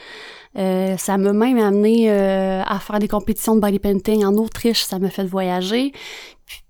Euh, 0.56 0.96
ça 0.96 1.18
m'a 1.18 1.32
même 1.32 1.58
amené 1.58 2.10
à 2.10 2.78
faire 2.80 2.98
des 2.98 3.08
compétitions 3.08 3.56
de 3.56 3.60
body 3.60 3.78
painting 3.78 4.24
en 4.24 4.34
Autriche. 4.34 4.84
Ça 4.84 4.98
m'a 4.98 5.10
fait 5.10 5.24
voyager. 5.24 5.92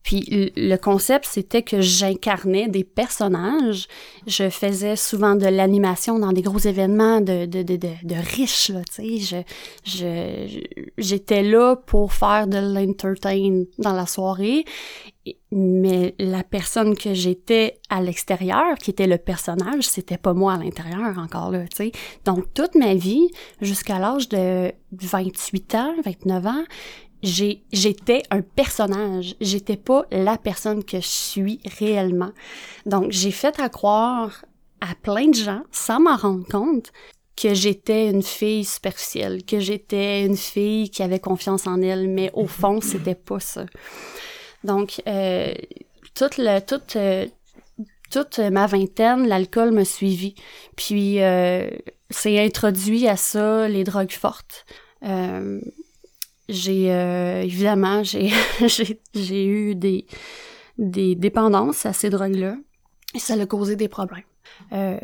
Puis 0.03 0.53
le 0.57 0.77
concept, 0.77 1.27
c'était 1.27 1.63
que 1.63 1.81
j'incarnais 1.81 2.69
des 2.69 2.85
personnages. 2.85 3.87
Je 4.27 4.51
faisais 4.51 4.97
souvent 4.97 5.37
de 5.37 5.47
l'animation 5.47 6.19
dans 6.19 6.33
des 6.33 6.43
gros 6.43 6.59
événements 6.59 7.21
de, 7.21 7.47
de, 7.47 7.63
de, 7.63 7.77
de, 7.77 8.15
riches, 8.37 8.71
là, 8.71 8.81
tu 8.85 9.21
sais. 9.21 9.45
Je, 9.85 10.67
j'étais 10.99 11.43
là 11.43 11.77
pour 11.77 12.13
faire 12.13 12.47
de 12.47 12.59
l'entertain 12.59 13.65
dans 13.79 13.93
la 13.93 14.07
soirée. 14.07 14.65
Mais 15.53 16.17
la 16.19 16.43
personne 16.43 16.97
que 16.97 17.15
j'étais 17.15 17.79
à 17.89 18.03
l'extérieur, 18.03 18.75
qui 18.79 18.91
était 18.91 19.07
le 19.07 19.19
personnage, 19.19 19.85
c'était 19.85 20.19
pas 20.19 20.35
moi 20.35 20.55
à 20.55 20.59
l'intérieur 20.59 21.17
encore 21.17 21.53
là, 21.53 21.65
tu 21.69 21.77
sais. 21.77 21.93
Donc 22.25 22.53
toute 22.55 22.75
ma 22.75 22.95
vie, 22.95 23.29
jusqu'à 23.61 24.01
l'âge 24.01 24.29
de 24.29 24.73
28 24.91 25.75
ans, 25.77 25.95
29 26.05 26.47
ans, 26.47 26.65
j'étais 27.23 28.23
un 28.31 28.43
personnage, 28.43 29.37
j'étais 29.41 29.77
pas 29.77 30.05
la 30.11 30.39
personne 30.39 30.85
que 30.85 31.01
je 31.01 31.07
suis 31.07 31.61
réellement. 31.79 32.33
Donc 32.87 33.11
j'ai 33.11 33.31
fait 33.31 33.59
à 33.61 33.69
croire 33.69 34.45
à 34.81 34.95
plein 34.95 35.29
de 35.29 35.35
gens 35.35 35.63
sans 35.71 36.01
m'en 36.01 36.17
rendre 36.17 36.47
compte 36.47 36.93
que 37.37 37.55
j'étais 37.55 38.11
une 38.11 38.23
fille 38.23 38.65
superficielle, 38.65 39.45
que 39.45 39.61
j'étais 39.61 40.25
une 40.25 40.37
fille 40.37 40.91
qui 40.91 41.03
avait 41.03 41.21
confiance 41.21 41.67
en 41.67 41.81
elle, 41.81 42.09
mais 42.09 42.31
au 42.35 42.47
fond 42.47 42.81
c'était 42.81 43.15
pas 43.15 43.41
ça. 43.41 43.67
Donc 44.65 45.03
euh, 45.07 45.55
toute 46.15 46.39
le 46.39 46.61
toute 46.61 46.97
euh, 46.97 47.27
toute 48.11 48.39
ma 48.39 48.67
vingtaine, 48.67 49.27
l'alcool 49.27 49.73
me 49.73 49.85
suivit. 49.85 50.35
Puis 50.77 51.23
euh, 51.23 51.71
c'est 52.11 52.39
introduit 52.39 53.09
à 53.09 53.17
ça 53.17 53.69
les 53.69 53.85
drogues 53.85 54.13
fortes. 54.13 54.67
Euh, 55.03 55.61
j'ai 56.49 56.93
euh, 56.93 57.43
évidemment 57.43 58.03
j'ai 58.05 58.31
j'ai 59.15 59.47
eu 59.47 59.75
des 59.75 60.07
des 60.79 61.15
dépendances 61.15 61.87
à 61.87 61.93
ces 61.93 62.11
drogues-là 62.11 62.57
et 63.15 63.19
ça 63.19 63.35
a 63.35 63.47
causé 63.47 63.77
des 63.77 63.89
problèmes. 63.89 64.25
Euh, 64.73 64.99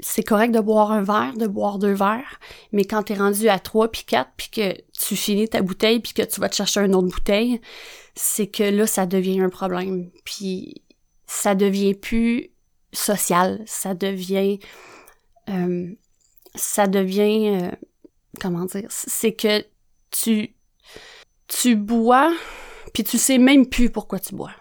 c'est 0.00 0.22
correct 0.22 0.52
de 0.52 0.60
boire 0.60 0.92
un 0.92 1.02
verre, 1.02 1.34
de 1.36 1.46
boire 1.46 1.78
deux 1.78 1.92
verres, 1.92 2.38
mais 2.72 2.84
quand 2.84 3.04
t'es 3.04 3.14
rendu 3.14 3.48
à 3.48 3.58
trois 3.58 3.90
puis 3.90 4.04
quatre 4.04 4.30
puis 4.36 4.48
que 4.50 4.74
tu 4.92 5.16
finis 5.16 5.48
ta 5.48 5.62
bouteille 5.62 6.00
puis 6.00 6.12
que 6.12 6.22
tu 6.22 6.40
vas 6.40 6.48
te 6.48 6.56
chercher 6.56 6.80
une 6.80 6.94
autre 6.94 7.08
bouteille, 7.08 7.60
c'est 8.14 8.46
que 8.46 8.62
là 8.62 8.86
ça 8.86 9.06
devient 9.06 9.40
un 9.40 9.48
problème. 9.48 10.10
Puis 10.24 10.82
ça 11.26 11.54
devient 11.54 11.94
plus 11.94 12.50
social, 12.92 13.62
ça 13.66 13.94
devient 13.94 14.58
euh, 15.48 15.92
ça 16.54 16.86
devient 16.86 17.60
euh, 17.62 17.70
comment 18.40 18.64
dire, 18.64 18.86
c'est 18.90 19.32
que 19.32 19.64
tu 20.10 20.55
tu 21.48 21.76
bois, 21.76 22.32
puis 22.92 23.04
tu 23.04 23.18
sais 23.18 23.38
même 23.38 23.66
plus 23.66 23.90
pourquoi 23.90 24.18
tu 24.18 24.34
bois. 24.34 24.52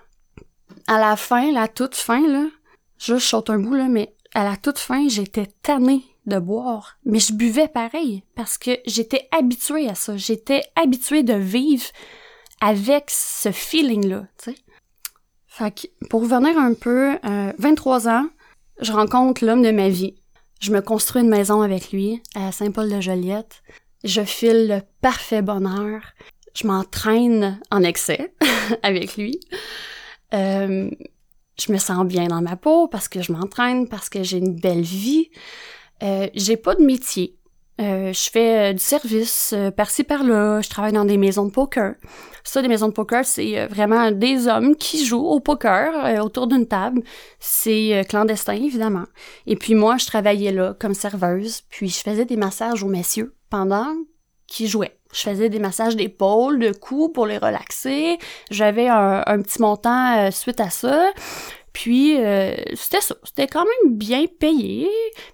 À 0.88 1.00
la 1.00 1.16
fin, 1.16 1.52
la 1.52 1.68
toute 1.68 1.96
fin, 1.96 2.28
là, 2.28 2.46
je 2.98 3.18
saute 3.18 3.50
un 3.50 3.60
bout, 3.60 3.74
là, 3.74 3.88
mais 3.88 4.16
à 4.34 4.44
la 4.44 4.58
toute 4.58 4.80
fin, 4.80 5.08
j'étais 5.08 5.48
tannée 5.64 6.04
de 6.26 6.40
boire. 6.40 6.98
Mais 7.06 7.20
je 7.20 7.34
buvais 7.34 7.68
pareil, 7.68 8.24
parce 8.36 8.58
que 8.58 8.72
j'étais 8.86 9.28
habituée 9.32 9.90
à 9.90 9.96
ça. 9.96 10.18
J'étais 10.18 10.62
habituée 10.76 11.24
de 11.24 11.34
vivre 11.34 11.86
avec 12.62 13.06
ce 13.10 13.52
feeling-là, 13.52 14.28
tu 14.38 14.52
sais. 14.52 14.58
Fait 15.48 15.72
que, 15.72 16.08
pour 16.10 16.22
revenir 16.22 16.58
un 16.58 16.74
peu, 16.74 17.18
euh, 17.24 17.54
23 17.60 18.10
ans, 18.10 18.28
je 18.82 18.92
rencontre 18.92 19.46
l'homme 19.46 19.62
de 19.62 19.72
ma 19.72 19.88
vie. 19.88 20.16
Je 20.60 20.72
me 20.72 20.82
construis 20.82 21.22
une 21.22 21.30
maison 21.30 21.62
avec 21.62 21.92
lui 21.92 22.22
à 22.36 22.52
Saint-Paul-de-Joliette. 22.52 23.64
Je 24.04 24.22
file 24.22 24.68
le 24.68 24.82
parfait 25.02 25.42
bonheur. 25.42 26.02
Je 26.56 26.66
m'entraîne 26.66 27.60
en 27.70 27.84
excès 27.84 28.34
avec 28.84 29.18
lui. 29.18 29.40
Euh, 30.34 30.90
je 31.60 31.72
me 31.72 31.78
sens 31.78 32.06
bien 32.06 32.28
dans 32.28 32.42
ma 32.42 32.56
peau 32.56 32.88
parce 32.88 33.08
que 33.08 33.22
je 33.22 33.32
m'entraîne, 33.32 33.88
parce 33.88 34.10
que 34.10 34.24
j'ai 34.24 34.38
une 34.38 34.56
belle 34.56 34.82
vie. 34.82 35.30
Euh, 36.04 36.28
j'ai 36.34 36.58
pas 36.58 36.76
de 36.76 36.84
métier. 36.84 37.38
Euh, 37.82 38.14
je 38.14 38.30
fais 38.30 38.70
euh, 38.70 38.74
du 38.74 38.80
service 38.80 39.54
euh, 39.54 39.70
par-ci 39.70 40.06
par-là. 40.06 40.62
Je 40.62 40.70
travaille 40.70 40.94
dans 40.94 41.04
des 41.04 41.18
maisons 41.18 41.46
de 41.46 41.52
poker. 41.52 41.96
Ça, 42.44 42.62
des 42.62 42.70
maisons 42.70 42.88
de 42.88 42.94
poker, 42.94 43.26
c'est 43.26 43.60
euh, 43.60 43.68
vraiment 43.68 44.12
des 44.12 44.48
hommes 44.48 44.76
qui 44.78 45.06
jouent 45.06 45.28
au 45.28 45.42
poker 45.42 46.24
autour 46.24 46.48
d'une 46.48 46.68
table. 46.68 47.02
C'est 47.40 48.06
clandestin, 48.08 48.54
évidemment. 48.54 49.06
Et 49.46 49.56
puis 49.56 49.76
moi, 49.76 49.98
je 49.98 50.06
travaillais 50.06 50.52
là 50.52 50.76
comme 50.80 50.94
serveuse. 50.94 51.62
Puis 51.70 51.90
je 51.90 52.00
faisais 52.00 52.26
des 52.26 52.38
massages 52.38 52.84
aux 52.84 52.88
messieurs 52.88 53.36
pendant 53.50 53.94
qu'ils 54.48 54.68
jouaient. 54.68 54.98
Je 55.14 55.22
faisais 55.22 55.50
des 55.50 55.60
massages 55.60 55.96
d'épaule, 55.96 56.60
de 56.60 56.72
cou 56.72 57.10
pour 57.10 57.26
les 57.26 57.38
relaxer. 57.38 58.18
J'avais 58.52 58.88
un, 58.88 59.42
petit 59.42 59.62
montant 59.62 60.30
suite 60.32 60.60
à 60.60 60.70
ça. 60.70 61.12
Puis 61.76 62.18
euh, 62.18 62.56
c'était 62.74 63.02
ça, 63.02 63.16
c'était 63.26 63.48
quand 63.48 63.66
même 63.66 63.98
bien 63.98 64.28
payé, 64.28 64.88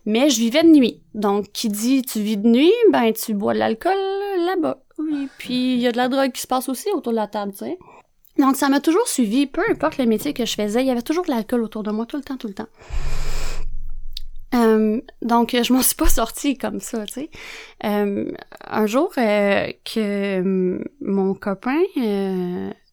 mais 0.07 0.31
je 0.31 0.39
vivais 0.39 0.63
de 0.63 0.69
nuit. 0.69 0.99
Donc 1.13 1.51
qui 1.51 1.69
dit 1.69 2.01
tu 2.01 2.19
vis 2.19 2.37
de 2.37 2.47
nuit, 2.47 2.73
ben 2.91 3.13
tu 3.13 3.35
bois 3.35 3.53
de 3.53 3.59
l'alcool 3.59 3.93
là-bas. 4.47 4.79
Oui, 4.97 5.27
puis 5.37 5.75
il 5.75 5.79
y 5.79 5.87
a 5.87 5.91
de 5.91 5.97
la 5.97 6.09
drogue 6.09 6.31
qui 6.31 6.41
se 6.41 6.47
passe 6.47 6.67
aussi 6.67 6.89
autour 6.95 7.11
de 7.11 7.17
la 7.17 7.27
table, 7.27 7.51
tu 7.51 7.59
sais. 7.59 7.77
Donc 8.39 8.55
ça 8.55 8.69
m'a 8.69 8.79
toujours 8.79 9.07
suivi, 9.07 9.45
peu 9.45 9.61
importe 9.69 9.99
le 9.99 10.07
métier 10.07 10.33
que 10.33 10.45
je 10.45 10.55
faisais, 10.55 10.81
il 10.81 10.87
y 10.87 10.89
avait 10.91 11.03
toujours 11.03 11.25
de 11.25 11.29
l'alcool 11.29 11.61
autour 11.61 11.83
de 11.83 11.91
moi 11.91 12.07
tout 12.07 12.17
le 12.17 12.23
temps, 12.23 12.37
tout 12.37 12.47
le 12.47 12.55
temps. 12.55 12.69
Euh, 14.53 15.01
donc 15.21 15.55
je 15.61 15.73
m'en 15.73 15.81
suis 15.81 15.95
pas 15.95 16.09
sortie 16.09 16.57
comme 16.57 16.79
ça, 16.79 17.05
tu 17.05 17.13
sais. 17.13 17.29
Euh, 17.85 18.31
un 18.65 18.85
jour 18.85 19.11
euh, 19.17 19.71
que 19.85 20.81
mon 20.99 21.33
copain 21.33 21.79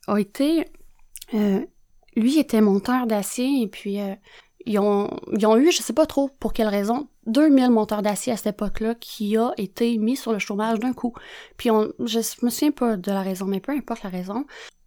a 0.06 0.20
été 0.20 0.66
lui 2.18 2.38
était 2.38 2.60
monteur 2.60 3.06
d'acier 3.06 3.62
et 3.62 3.68
puis 3.68 4.00
euh, 4.00 4.14
ils, 4.66 4.78
ont, 4.78 5.08
ils 5.32 5.46
ont 5.46 5.56
eu, 5.56 5.70
je 5.70 5.82
sais 5.82 5.92
pas 5.92 6.06
trop 6.06 6.30
pour 6.40 6.52
quelle 6.52 6.68
raison, 6.68 7.08
2000 7.26 7.70
monteurs 7.70 8.02
d'acier 8.02 8.32
à 8.32 8.36
cette 8.36 8.54
époque-là 8.54 8.94
qui 8.94 9.36
a 9.36 9.52
été 9.56 9.96
mis 9.98 10.16
sur 10.16 10.32
le 10.32 10.38
chômage 10.38 10.78
d'un 10.78 10.92
coup. 10.92 11.14
Puis 11.56 11.70
on, 11.70 11.92
je 12.04 12.18
me 12.42 12.50
souviens 12.50 12.72
pas 12.72 12.96
de 12.96 13.10
la 13.10 13.22
raison, 13.22 13.46
mais 13.46 13.60
peu 13.60 13.72
importe 13.72 14.02
la 14.02 14.10
raison. 14.10 14.44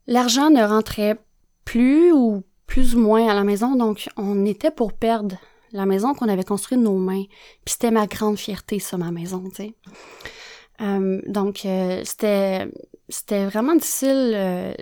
L'argent 0.07 0.49
ne 0.49 0.63
rentrait 0.63 1.17
plus 1.65 2.11
ou 2.11 2.43
plus 2.67 2.95
ou 2.95 2.99
moins 2.99 3.27
à 3.27 3.33
la 3.33 3.43
maison, 3.43 3.75
donc 3.75 4.07
on 4.17 4.45
était 4.45 4.71
pour 4.71 4.93
perdre 4.93 5.35
la 5.73 5.85
maison 5.85 6.13
qu'on 6.13 6.29
avait 6.29 6.43
construite 6.43 6.79
de 6.79 6.85
nos 6.85 6.97
mains. 6.97 7.23
Puis 7.65 7.73
c'était 7.73 7.91
ma 7.91 8.07
grande 8.07 8.37
fierté, 8.37 8.79
ça, 8.79 8.97
ma 8.97 9.11
maison, 9.11 9.43
tu 9.49 9.55
sais. 9.55 9.75
Euh, 10.81 11.21
donc 11.27 11.65
euh, 11.65 12.01
c'était 12.03 12.65
vraiment 13.45 13.75
difficile 13.75 14.75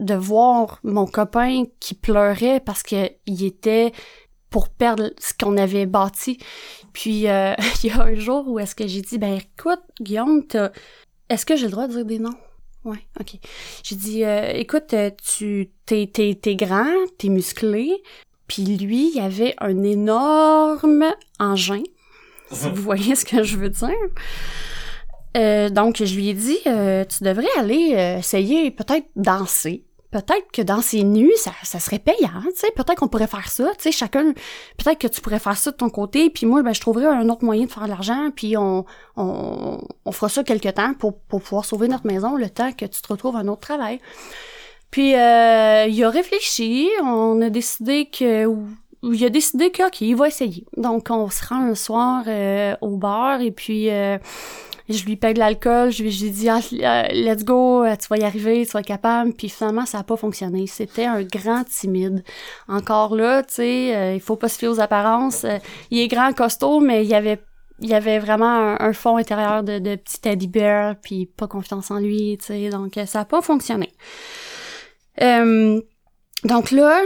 de 0.00 0.14
voir 0.14 0.80
mon 0.82 1.06
copain 1.06 1.64
qui 1.80 1.94
pleurait 1.94 2.60
parce 2.60 2.82
que 2.82 3.10
il 3.26 3.44
était 3.44 3.92
pour 4.50 4.68
perdre 4.68 5.10
ce 5.18 5.34
qu'on 5.34 5.56
avait 5.56 5.86
bâti. 5.86 6.38
Puis 6.92 7.28
euh, 7.28 7.54
il 7.82 7.90
y 7.90 7.92
a 7.92 8.02
un 8.02 8.14
jour 8.14 8.48
où 8.48 8.58
est-ce 8.58 8.74
que 8.74 8.86
j'ai 8.86 9.02
dit 9.02 9.18
ben 9.18 9.34
écoute 9.34 9.82
Guillaume, 10.00 10.44
est-ce 11.28 11.46
que 11.46 11.56
j'ai 11.56 11.66
le 11.66 11.72
droit 11.72 11.86
de 11.86 11.92
dire 11.92 12.04
des 12.04 12.18
noms? 12.18 12.36
Ouais, 12.84 13.06
ok. 13.20 13.34
J'ai 13.82 13.96
dit 13.96 14.24
euh, 14.24 14.52
écoute, 14.54 14.94
tu 15.36 15.70
t'es 15.84 16.08
t'es 16.12 16.38
t'es 16.40 16.56
grand, 16.56 16.86
t'es 17.18 17.28
musclé, 17.28 18.02
puis 18.48 18.64
lui 18.64 19.12
il 19.14 19.20
avait 19.20 19.54
un 19.58 19.82
énorme 19.84 21.04
engin. 21.38 21.82
Si 22.50 22.68
vous 22.68 22.82
voyez 22.82 23.14
ce 23.14 23.24
que 23.24 23.42
je 23.42 23.56
veux 23.56 23.68
dire. 23.68 23.88
Euh, 25.36 25.68
donc 25.68 26.02
je 26.02 26.14
lui 26.14 26.30
ai 26.30 26.34
dit 26.34 26.58
tu 26.64 27.24
devrais 27.24 27.58
aller 27.58 28.16
essayer 28.18 28.70
peut-être 28.70 29.06
danser 29.14 29.84
peut-être 30.10 30.50
que 30.52 30.62
dans 30.62 30.80
ces 30.80 31.04
nuits, 31.04 31.36
ça, 31.36 31.52
ça 31.62 31.78
serait 31.78 31.98
payant, 31.98 32.42
tu 32.42 32.56
sais, 32.56 32.70
peut-être 32.74 32.96
qu'on 32.96 33.08
pourrait 33.08 33.26
faire 33.26 33.48
ça, 33.48 33.70
tu 33.76 33.84
sais, 33.84 33.92
chacun, 33.92 34.32
peut-être 34.76 34.98
que 34.98 35.06
tu 35.06 35.20
pourrais 35.20 35.38
faire 35.38 35.56
ça 35.56 35.70
de 35.70 35.76
ton 35.76 35.90
côté, 35.90 36.30
puis 36.30 36.46
moi, 36.46 36.62
ben, 36.62 36.72
je 36.72 36.80
trouverais 36.80 37.06
un 37.06 37.28
autre 37.28 37.44
moyen 37.44 37.66
de 37.66 37.70
faire 37.70 37.84
de 37.84 37.88
l'argent, 37.88 38.30
puis 38.34 38.56
on, 38.56 38.84
on, 39.16 39.80
on 40.04 40.12
fera 40.12 40.28
ça 40.28 40.44
quelque 40.44 40.68
temps 40.70 40.94
pour, 40.94 41.18
pour 41.18 41.42
pouvoir 41.42 41.64
sauver 41.64 41.88
notre 41.88 42.06
maison 42.06 42.36
le 42.36 42.48
temps 42.48 42.72
que 42.72 42.86
tu 42.86 43.02
te 43.02 43.08
retrouves 43.08 43.36
un 43.36 43.48
autre 43.48 43.60
travail. 43.60 44.00
Puis, 44.90 45.14
euh, 45.14 45.86
il 45.86 46.02
a 46.02 46.10
réfléchi, 46.10 46.88
on 47.02 47.40
a 47.42 47.50
décidé 47.50 48.06
que, 48.06 48.46
il 49.02 49.24
a 49.24 49.28
décidé 49.28 49.70
que, 49.70 49.86
OK, 49.86 50.00
il 50.00 50.16
va 50.16 50.28
essayer. 50.28 50.64
Donc, 50.76 51.08
on 51.10 51.30
se 51.30 51.46
rend 51.46 51.62
un 51.70 51.74
soir 51.74 52.24
euh, 52.26 52.74
au 52.80 52.96
bar, 52.96 53.40
et 53.40 53.50
puis... 53.50 53.90
Euh, 53.90 54.18
je 54.88 55.04
lui 55.04 55.16
paye 55.16 55.34
de 55.34 55.38
l'alcool, 55.38 55.90
je 55.90 56.02
lui 56.02 56.26
ai 56.26 56.30
dit 56.30 56.48
ah, 56.48 56.60
euh, 56.72 57.02
let's 57.12 57.44
go, 57.44 57.84
euh, 57.84 57.94
tu 57.96 58.08
vas 58.08 58.16
y 58.16 58.24
arriver, 58.24 58.64
tu 58.64 58.72
vas 58.72 58.80
être 58.80 58.86
capable, 58.86 59.32
puis 59.34 59.48
finalement 59.48 59.84
ça 59.84 59.98
a 59.98 60.02
pas 60.02 60.16
fonctionné. 60.16 60.66
C'était 60.66 61.04
un 61.04 61.22
grand 61.22 61.64
timide. 61.64 62.24
Encore 62.68 63.14
là, 63.14 63.42
tu 63.42 63.54
sais, 63.54 63.96
euh, 63.96 64.14
il 64.14 64.20
faut 64.20 64.36
pas 64.36 64.48
se 64.48 64.58
fier 64.58 64.68
aux 64.68 64.80
apparences. 64.80 65.44
il 65.90 65.98
est 65.98 66.08
grand, 66.08 66.32
costaud, 66.32 66.80
mais 66.80 67.04
il 67.04 67.14
avait 67.14 67.40
il 67.80 67.88
y 67.88 67.94
avait 67.94 68.18
vraiment 68.18 68.76
un, 68.80 68.92
fond 68.92 69.18
intérieur 69.18 69.62
de, 69.62 69.78
de 69.78 69.94
petit 69.94 70.20
teddy 70.20 70.48
bear, 70.48 70.96
puis 71.00 71.26
pas 71.26 71.46
confiance 71.46 71.92
en 71.92 72.00
lui, 72.00 72.36
tu 72.40 72.46
sais, 72.46 72.70
donc 72.70 72.98
ça 73.06 73.20
a 73.20 73.24
pas 73.24 73.40
fonctionné. 73.40 73.92
Donc 76.44 76.70
là, 76.70 77.02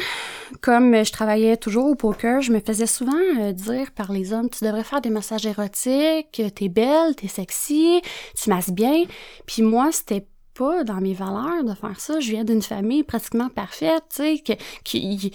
comme 0.61 1.05
je 1.05 1.13
travaillais 1.13 1.57
toujours 1.57 1.87
au 1.87 1.95
poker, 1.95 2.43
je 2.43 2.53
me 2.53 2.61
faisais 2.61 2.87
souvent 2.87 3.13
euh, 3.39 3.53
dire 3.53 3.91
par 3.93 4.13
les 4.13 4.33
hommes, 4.33 4.51
tu 4.51 4.65
devrais 4.65 4.85
faire 4.85 5.01
des 5.01 5.11
massages 5.11 5.47
érotiques, 5.47 6.43
t'es 6.55 6.69
belle, 6.69 7.17
t'es 7.17 7.29
sexy, 7.29 8.03
tu 8.41 8.51
masses 8.51 8.71
bien. 8.71 9.05
Puis 9.47 9.63
moi, 9.63 9.91
c'était 9.93 10.27
pas 10.55 10.85
dans 10.85 11.01
mes 11.01 11.15
valeurs 11.15 11.65
de 11.65 11.75
faire 11.75 11.99
ça. 11.99 12.21
Je 12.21 12.31
viens 12.31 12.45
d'une 12.45 12.63
famille 12.63 13.03
pratiquement 13.03 13.49
parfaite, 13.49 14.05
tu 14.11 14.23
sais, 14.23 14.39
que, 14.39 14.53
qui, 14.85 15.33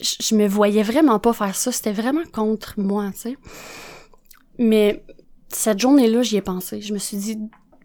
je 0.00 0.34
me 0.34 0.48
voyais 0.48 0.82
vraiment 0.82 1.20
pas 1.20 1.32
faire 1.32 1.54
ça. 1.54 1.70
C'était 1.70 1.92
vraiment 1.92 2.24
contre 2.32 2.74
moi, 2.78 3.10
tu 3.12 3.20
sais. 3.20 3.36
Mais 4.58 5.04
cette 5.48 5.78
journée-là, 5.78 6.22
j'y 6.22 6.36
ai 6.36 6.42
pensé. 6.42 6.80
Je 6.80 6.92
me 6.92 6.98
suis 6.98 7.16
dit, 7.16 7.38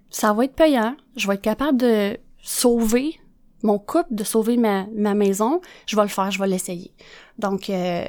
ça 0.09 0.33
va 0.33 0.45
être 0.45 0.55
payant. 0.55 0.95
Je 1.15 1.27
vais 1.27 1.35
être 1.35 1.41
capable 1.41 1.77
de 1.77 2.17
sauver 2.41 3.19
mon 3.63 3.79
couple, 3.79 4.13
de 4.13 4.23
sauver 4.23 4.57
ma, 4.57 4.85
ma 4.95 5.13
maison, 5.13 5.61
je 5.85 5.95
vais 5.95 6.01
le 6.03 6.07
faire, 6.07 6.31
je 6.31 6.39
vais 6.39 6.47
l'essayer. 6.47 6.93
Donc, 7.37 7.69
euh, 7.69 8.03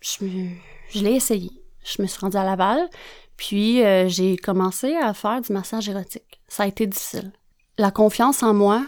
je, 0.00 0.24
je 0.90 1.02
l'ai 1.02 1.12
essayé. 1.12 1.50
Je 1.84 2.00
me 2.00 2.06
suis 2.06 2.20
rendue 2.20 2.36
à 2.36 2.44
Laval, 2.44 2.88
puis 3.36 3.82
euh, 3.82 4.08
j'ai 4.08 4.36
commencé 4.36 4.94
à 4.94 5.14
faire 5.14 5.40
du 5.40 5.52
massage 5.52 5.88
érotique. 5.88 6.40
Ça 6.48 6.62
a 6.62 6.66
été 6.66 6.86
difficile. 6.86 7.32
La 7.78 7.90
confiance 7.90 8.42
en 8.42 8.54
moi 8.54 8.84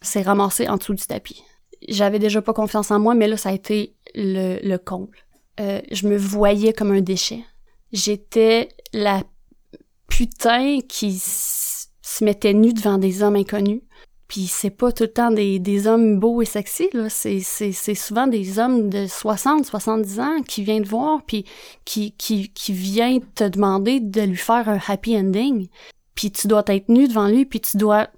s'est 0.00 0.22
ramassée 0.22 0.68
en 0.68 0.76
dessous 0.76 0.94
du 0.94 1.04
tapis. 1.04 1.42
J'avais 1.88 2.18
déjà 2.18 2.40
pas 2.40 2.52
confiance 2.52 2.90
en 2.90 2.98
moi, 2.98 3.14
mais 3.14 3.28
là, 3.28 3.36
ça 3.36 3.50
a 3.50 3.52
été 3.52 3.94
le, 4.14 4.58
le 4.66 4.78
comble. 4.78 5.18
Euh, 5.60 5.80
je 5.90 6.08
me 6.08 6.16
voyais 6.16 6.72
comme 6.72 6.92
un 6.92 7.00
déchet. 7.00 7.44
J'étais 7.92 8.68
la 8.92 9.22
putain 10.08 10.80
qui 10.88 11.18
se 11.18 12.24
mettait 12.24 12.54
nue 12.54 12.72
devant 12.72 12.98
des 12.98 13.22
hommes 13.22 13.36
inconnus 13.36 13.82
puis 14.28 14.46
c'est 14.46 14.70
pas 14.70 14.92
tout 14.92 15.04
le 15.04 15.12
temps 15.12 15.30
des, 15.30 15.58
des 15.58 15.86
hommes 15.86 16.20
beaux 16.20 16.42
et 16.42 16.44
sexy, 16.44 16.90
là. 16.92 17.08
C'est, 17.08 17.40
c'est, 17.40 17.72
c'est 17.72 17.94
souvent 17.94 18.26
des 18.26 18.58
hommes 18.58 18.90
de 18.90 19.06
60, 19.06 19.64
70 19.64 20.20
ans 20.20 20.42
qui 20.46 20.62
viennent 20.62 20.84
te 20.84 20.88
voir, 20.90 21.22
puis 21.26 21.46
qui, 21.86 22.12
qui, 22.12 22.50
qui 22.50 22.72
viennent 22.74 23.24
te 23.34 23.44
demander 23.44 24.00
de 24.00 24.20
lui 24.20 24.36
faire 24.36 24.68
un 24.68 24.78
happy 24.86 25.16
ending. 25.16 25.68
Puis 26.14 26.30
tu 26.30 26.46
dois 26.46 26.62
être 26.66 26.90
nu 26.90 27.08
devant 27.08 27.28
lui, 27.28 27.46
puis 27.46 27.60
tu 27.60 27.78
dois... 27.78 28.08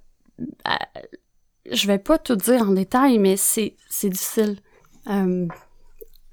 Euh, 0.67 1.01
je 1.71 1.87
vais 1.87 1.99
pas 1.99 2.17
tout 2.17 2.35
dire 2.35 2.63
en 2.63 2.73
détail, 2.73 3.17
mais 3.17 3.37
c'est, 3.37 3.77
c'est 3.89 4.09
difficile. 4.09 4.57
Euh, 5.07 5.47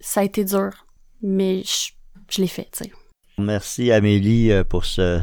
ça 0.00 0.20
a 0.20 0.24
été 0.24 0.44
dur, 0.44 0.86
mais 1.22 1.62
je, 1.62 1.92
je 2.30 2.40
l'ai 2.40 2.48
fait, 2.48 2.68
tu 2.72 2.84
sais. 2.84 2.92
Merci 3.38 3.92
Amélie 3.92 4.50
euh, 4.50 4.64
pour 4.64 4.84
ce 4.84 5.20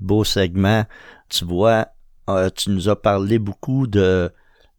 beau 0.00 0.24
segment. 0.24 0.86
Tu 1.28 1.44
vois, 1.44 1.88
euh, 2.28 2.50
tu 2.54 2.70
nous 2.70 2.88
as 2.88 3.00
parlé 3.00 3.38
beaucoup 3.38 3.86
de 3.86 4.30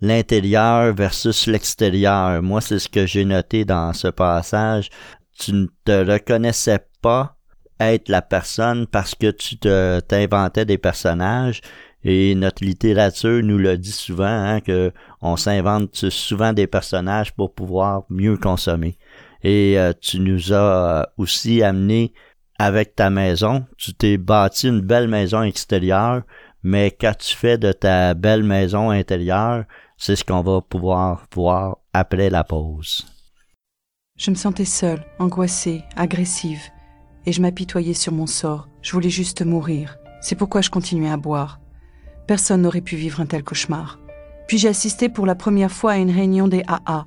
l'intérieur 0.02 0.94
versus 0.94 1.48
l'extérieur. 1.48 2.42
Moi, 2.42 2.62
c'est 2.62 2.80
ce 2.80 2.90
que 2.90 3.06
j'ai 3.06 3.26
noté 3.26 3.66
dans 3.66 3.94
ce 3.94 4.08
passage. 4.08 4.90
Tu 5.38 5.54
ne 5.54 5.68
te 5.86 6.12
reconnaissais 6.12 6.80
pas 7.02 7.38
être 7.80 8.10
la 8.10 8.22
personne 8.22 8.88
parce 8.88 9.16
que 9.16 9.32
tu 9.32 9.58
t'inventais 9.58 10.66
des 10.66 10.78
personnages 10.78 11.62
et 12.04 12.34
notre 12.36 12.64
littérature 12.64 13.44
nous 13.44 13.58
le 13.58 13.78
dit 13.78 13.92
souvent 13.92 14.26
hein, 14.26 14.62
que 14.62 14.92
on 15.22 15.36
s'invente 15.36 16.10
souvent 16.10 16.54
des 16.54 16.68
personnages 16.68 17.34
pour 17.34 17.54
pouvoir 17.54 18.04
mieux 18.10 18.38
consommer. 18.38 18.98
Et 19.44 19.80
euh, 19.80 19.94
tu 20.00 20.20
nous 20.20 20.54
as 20.54 21.10
aussi 21.18 21.62
amené 21.64 22.14
avec 22.58 22.96
ta 22.96 23.10
maison, 23.10 23.66
tu 23.78 23.94
t'es 23.94 24.18
bâti 24.18 24.68
une 24.68 24.82
belle 24.82 25.08
maison 25.08 25.44
extérieure, 25.44 26.24
mais 26.64 26.92
qu'as-tu 26.92 27.36
fait 27.36 27.58
de 27.58 27.72
ta 27.72 28.14
belle 28.14 28.44
maison 28.44 28.90
intérieure? 28.90 29.66
C'est 29.98 30.16
ce 30.16 30.24
qu'on 30.24 30.42
va 30.42 30.62
pouvoir 30.62 31.26
voir 31.34 31.78
après 31.94 32.30
la 32.30 32.44
pause. 32.44 33.06
Je 34.18 34.32
me 34.32 34.36
sentais 34.36 34.66
seule, 34.66 35.06
angoissée, 35.18 35.84
agressive, 35.96 36.62
et 37.26 37.32
je 37.32 37.42
m'apitoyais 37.42 37.94
sur 37.94 38.12
mon 38.12 38.28
sort. 38.28 38.68
Je 38.82 38.92
voulais 38.92 39.10
juste 39.10 39.46
mourir. 39.46 39.98
C'est 40.22 40.36
pourquoi 40.36 40.62
je 40.62 40.70
continuais 40.70 41.10
à 41.10 41.18
boire. 41.18 41.60
Personne 42.28 42.62
n'aurait 42.62 42.82
pu 42.82 42.96
vivre 42.96 43.22
un 43.22 43.26
tel 43.26 43.44
cauchemar. 43.44 44.00
Puis 44.48 44.58
j'ai 44.58 44.68
assisté 44.68 45.10
pour 45.10 45.26
la 45.26 45.36
première 45.36 45.72
fois 45.72 45.94
à 45.94 45.98
une 45.98 46.12
réunion 46.12 46.48
des 46.48 46.64
AA. 46.68 47.06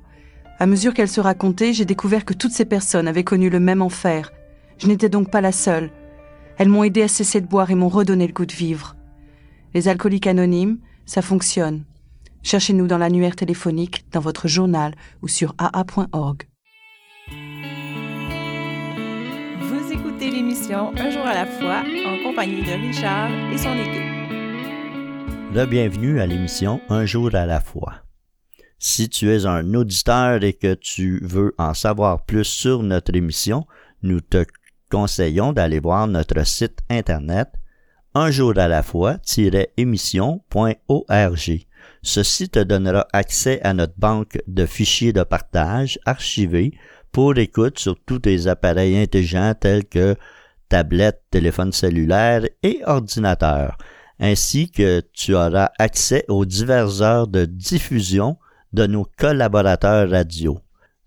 À 0.59 0.65
mesure 0.65 0.93
qu'elle 0.93 1.09
se 1.09 1.21
racontait, 1.21 1.73
j'ai 1.73 1.85
découvert 1.85 2.25
que 2.25 2.33
toutes 2.33 2.51
ces 2.51 2.65
personnes 2.65 3.07
avaient 3.07 3.23
connu 3.23 3.49
le 3.49 3.59
même 3.59 3.81
enfer. 3.81 4.31
Je 4.77 4.87
n'étais 4.87 5.09
donc 5.09 5.29
pas 5.29 5.41
la 5.41 5.51
seule. 5.51 5.91
Elles 6.57 6.69
m'ont 6.69 6.83
aidé 6.83 7.03
à 7.03 7.07
cesser 7.07 7.41
de 7.41 7.47
boire 7.47 7.69
et 7.69 7.75
m'ont 7.75 7.89
redonné 7.89 8.27
le 8.27 8.33
goût 8.33 8.45
de 8.45 8.53
vivre. 8.53 8.95
Les 9.73 9.87
alcooliques 9.87 10.27
anonymes, 10.27 10.77
ça 11.05 11.23
fonctionne. 11.23 11.83
Cherchez-nous 12.43 12.85
dans 12.85 12.99
l'annuaire 12.99 13.35
téléphonique, 13.35 14.05
dans 14.11 14.19
votre 14.19 14.47
journal 14.47 14.93
ou 15.23 15.27
sur 15.27 15.55
aa.org. 15.57 16.43
Vous 19.61 19.91
écoutez 19.91 20.29
l'émission 20.29 20.91
Un 20.95 21.09
jour 21.09 21.25
à 21.25 21.33
la 21.33 21.47
fois 21.47 21.83
en 22.05 22.23
compagnie 22.23 22.61
de 22.61 22.87
Richard 22.87 23.31
et 23.51 23.57
son 23.57 23.73
équipe. 23.73 24.13
Le 25.55 25.65
bienvenue 25.65 26.19
à 26.19 26.27
l'émission 26.27 26.79
Un 26.89 27.05
jour 27.05 27.33
à 27.33 27.47
la 27.47 27.59
fois. 27.59 27.93
Si 28.77 29.09
tu 29.09 29.31
es 29.31 29.47
un 29.47 29.73
auditeur 29.73 30.43
et 30.43 30.53
que 30.53 30.75
tu 30.75 31.19
veux 31.23 31.55
en 31.57 31.73
savoir 31.73 32.25
plus 32.25 32.43
sur 32.43 32.83
notre 32.83 33.15
émission, 33.15 33.65
nous 34.03 34.21
te 34.21 34.45
conseillons 34.91 35.51
d'aller 35.53 35.79
voir 35.79 36.05
notre 36.07 36.45
site 36.45 36.79
internet 36.89 37.49
un 38.15 38.31
jour 38.31 38.57
à 38.57 38.67
la 38.67 38.83
fois-émission.org. 38.83 41.65
Ceci 42.01 42.49
te 42.49 42.59
donnera 42.59 43.07
accès 43.13 43.61
à 43.61 43.73
notre 43.73 43.97
banque 43.97 44.41
de 44.47 44.65
fichiers 44.65 45.13
de 45.13 45.23
partage 45.23 45.99
archivés 46.05 46.73
pour 47.11 47.37
écoute 47.37 47.79
sur 47.79 47.95
tous 48.05 48.19
tes 48.19 48.47
appareils 48.47 48.97
intelligents 48.97 49.53
tels 49.59 49.85
que 49.85 50.15
tablettes, 50.69 51.23
téléphones 51.29 51.71
cellulaires 51.71 52.43
et 52.63 52.81
ordinateurs, 52.85 53.77
ainsi 54.19 54.69
que 54.69 55.01
tu 55.13 55.35
auras 55.35 55.69
accès 55.77 56.25
aux 56.27 56.45
diverses 56.45 57.01
heures 57.01 57.27
de 57.27 57.45
diffusion 57.45 58.37
de 58.73 58.87
nos 58.87 59.05
collaborateurs 59.17 60.09
radio. 60.09 60.59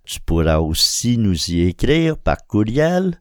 Tu 0.04 0.20
pourras 0.20 0.58
aussi 0.58 1.18
nous 1.18 1.50
y 1.50 1.62
écrire 1.62 2.16
par 2.16 2.46
courriel 2.46 3.20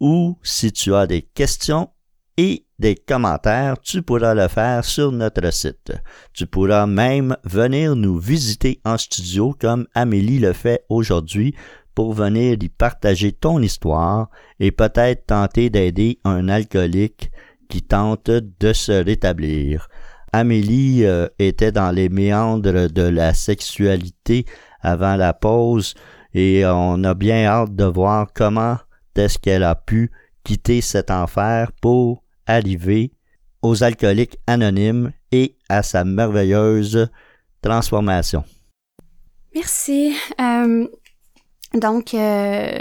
ou 0.00 0.38
si 0.42 0.70
tu 0.70 0.94
as 0.94 1.06
des 1.06 1.22
questions 1.22 1.88
et 2.36 2.65
des 2.78 2.94
commentaires, 2.94 3.78
tu 3.80 4.02
pourras 4.02 4.34
le 4.34 4.48
faire 4.48 4.84
sur 4.84 5.12
notre 5.12 5.52
site. 5.52 5.92
Tu 6.32 6.46
pourras 6.46 6.86
même 6.86 7.36
venir 7.44 7.96
nous 7.96 8.18
visiter 8.18 8.80
en 8.84 8.98
studio 8.98 9.54
comme 9.58 9.86
Amélie 9.94 10.38
le 10.38 10.52
fait 10.52 10.84
aujourd'hui 10.88 11.54
pour 11.94 12.12
venir 12.12 12.58
y 12.60 12.68
partager 12.68 13.32
ton 13.32 13.62
histoire 13.62 14.28
et 14.60 14.70
peut-être 14.70 15.26
tenter 15.26 15.70
d'aider 15.70 16.18
un 16.24 16.48
alcoolique 16.48 17.30
qui 17.68 17.82
tente 17.82 18.30
de 18.30 18.72
se 18.72 18.92
rétablir. 18.92 19.88
Amélie 20.32 21.06
euh, 21.06 21.28
était 21.38 21.72
dans 21.72 21.90
les 21.90 22.10
méandres 22.10 22.90
de 22.90 23.02
la 23.02 23.32
sexualité 23.32 24.44
avant 24.82 25.16
la 25.16 25.32
pause 25.32 25.94
et 26.34 26.64
on 26.66 27.02
a 27.04 27.14
bien 27.14 27.46
hâte 27.46 27.74
de 27.74 27.84
voir 27.84 28.28
comment 28.34 28.76
est-ce 29.16 29.38
qu'elle 29.38 29.64
a 29.64 29.74
pu 29.74 30.12
quitter 30.44 30.82
cet 30.82 31.10
enfer 31.10 31.72
pour 31.80 32.22
arriver 32.46 33.12
aux 33.62 33.82
alcooliques 33.82 34.38
anonymes 34.46 35.12
et 35.32 35.56
à 35.68 35.82
sa 35.82 36.04
merveilleuse 36.04 37.08
transformation. 37.62 38.44
Merci. 39.54 40.14
Euh, 40.40 40.86
donc, 41.74 42.14
euh, 42.14 42.78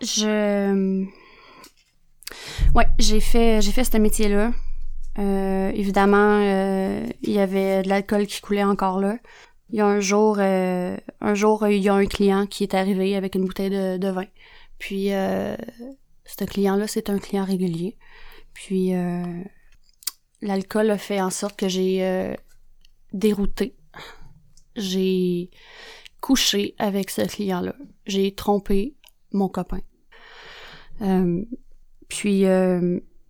je... 0.00 1.04
Ouais, 2.74 2.86
j'ai 2.98 3.20
fait, 3.20 3.60
fait 3.62 3.84
ce 3.84 3.98
métier-là. 3.98 4.52
Euh, 5.18 5.70
évidemment, 5.74 6.40
il 7.22 7.30
y 7.30 7.38
avait 7.38 7.82
de 7.82 7.88
l'alcool 7.88 8.26
qui 8.26 8.40
coulait 8.40 8.64
encore 8.64 9.00
là. 9.00 9.18
Il 9.70 9.76
y 9.76 9.80
a 9.80 9.86
un 9.86 10.00
jour, 10.00 10.38
un 10.38 11.34
jour, 11.34 11.66
il 11.68 11.82
y 11.82 11.88
a 11.88 11.94
un 11.94 12.06
client 12.06 12.46
qui 12.46 12.64
est 12.64 12.74
arrivé 12.74 13.14
avec 13.14 13.34
une 13.34 13.44
bouteille 13.44 13.70
de, 13.70 14.08
vin. 14.08 14.26
Puis, 14.78 15.08
ce 15.08 16.44
client-là, 16.44 16.86
c'est 16.86 17.10
un 17.10 17.18
client 17.18 17.44
régulier. 17.44 17.96
Puis 18.54 18.94
euh, 18.94 19.42
l'alcool 20.40 20.90
a 20.90 20.98
fait 20.98 21.20
en 21.20 21.30
sorte 21.30 21.58
que 21.58 21.68
j'ai 21.68 22.04
euh, 22.04 22.34
dérouté. 23.12 23.76
J'ai 24.76 25.50
couché 26.20 26.74
avec 26.78 27.10
ce 27.10 27.22
client-là. 27.22 27.74
J'ai 28.06 28.34
trompé 28.34 28.96
mon 29.32 29.48
copain. 29.48 29.80
Euh, 31.02 31.44
puis 32.08 32.44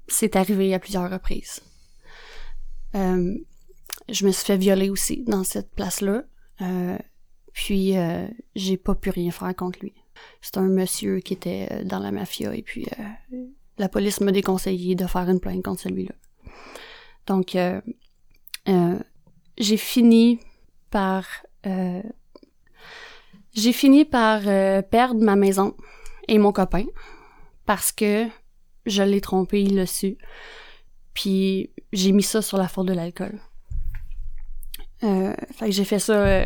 c'est 0.06 0.36
arrivé 0.36 0.74
à 0.74 0.78
plusieurs 0.78 1.10
reprises. 1.10 1.62
je 2.92 4.26
me 4.26 4.30
suis 4.30 4.44
fait 4.44 4.58
violer 4.58 4.90
aussi 4.90 5.24
dans 5.26 5.44
cette 5.44 5.70
place-là. 5.74 6.24
puis 7.52 7.94
j'ai 8.54 8.76
pas 8.76 8.94
pu 8.94 9.10
rien 9.10 9.30
faire 9.30 9.56
contre 9.56 9.80
lui. 9.80 9.94
C'est 10.42 10.58
un 10.58 10.68
monsieur 10.68 11.20
qui 11.20 11.32
était 11.32 11.84
dans 11.84 11.98
la 11.98 12.12
mafia 12.12 12.54
et 12.54 12.62
puis 12.62 12.86
la 13.78 13.88
police 13.88 14.20
m'a 14.20 14.32
déconseillé 14.32 14.94
de 14.94 15.06
faire 15.06 15.28
une 15.28 15.40
plainte 15.40 15.62
contre 15.62 15.80
celui-là. 15.82 16.14
Donc, 17.26 17.56
euh, 17.56 17.80
euh, 18.68 18.98
j'ai 19.58 19.76
fini 19.76 20.40
par... 20.90 21.26
Euh, 21.66 22.02
j'ai 23.52 23.72
fini 23.72 24.04
par 24.04 24.42
perdre 24.90 25.22
ma 25.22 25.36
maison 25.36 25.76
et 26.26 26.38
mon 26.38 26.50
copain 26.50 26.86
parce 27.66 27.92
que 27.92 28.26
je 28.84 29.02
l'ai 29.04 29.20
trompé, 29.20 29.62
il 29.62 29.76
l'a 29.76 29.86
su. 29.86 30.18
Puis 31.12 31.70
j'ai 31.92 32.10
mis 32.10 32.24
ça 32.24 32.42
sur 32.42 32.58
la 32.58 32.66
faute 32.66 32.86
de 32.86 32.92
l'alcool. 32.92 33.38
fait 35.00 35.66
que 35.66 35.70
j'ai 35.70 35.84
fait 35.84 36.00
ça 36.00 36.44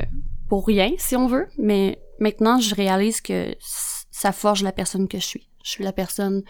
pour 0.51 0.67
rien, 0.67 0.93
si 0.99 1.17
on 1.17 1.29
veut, 1.29 1.49
mais 1.57 1.99
maintenant 2.21 2.61
je 2.61 2.75
réalise 2.75 3.23
que 3.23 3.57
ça 4.11 4.33
forge 4.33 4.63
la 4.63 4.73
personne 4.73 5.09
que 5.09 5.19
je 5.19 5.25
suis. 5.25 5.49
Je 5.65 5.71
suis 5.71 5.85
la 5.85 5.95
personne 5.95 6.43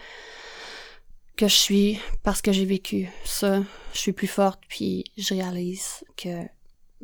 que 1.39 1.47
je 1.47 1.55
suis 1.55 1.99
parce 2.21 2.41
que 2.41 2.51
j'ai 2.51 2.65
vécu 2.65 3.09
ça. 3.23 3.61
Je 3.93 3.97
suis 3.97 4.11
plus 4.11 4.27
forte, 4.27 4.59
puis 4.67 5.05
je 5.17 5.33
réalise 5.33 6.03
que 6.17 6.43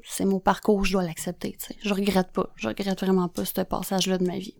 c'est 0.03 0.25
mon 0.25 0.41
parcours, 0.41 0.83
je 0.83 0.91
dois 0.91 1.03
l'accepter. 1.03 1.57
Je 1.81 1.93
regrette 1.93 2.33
pas. 2.33 2.51
Je 2.57 2.67
regrette 2.67 2.99
vraiment 2.99 3.29
pas 3.29 3.45
ce 3.45 3.61
passage-là 3.61 4.17
de 4.17 4.27
ma 4.27 4.37
vie. 4.37 4.57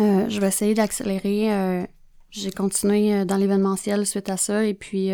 Euh, 0.00 0.28
je 0.28 0.40
vais 0.40 0.48
essayer 0.48 0.74
d'accélérer. 0.74 1.52
Euh, 1.52 1.86
j'ai 2.30 2.50
continué 2.50 3.14
euh, 3.14 3.24
dans 3.24 3.36
l'événementiel 3.36 4.04
suite 4.06 4.28
à 4.28 4.36
ça, 4.36 4.64
et 4.64 4.74
puis 4.74 5.10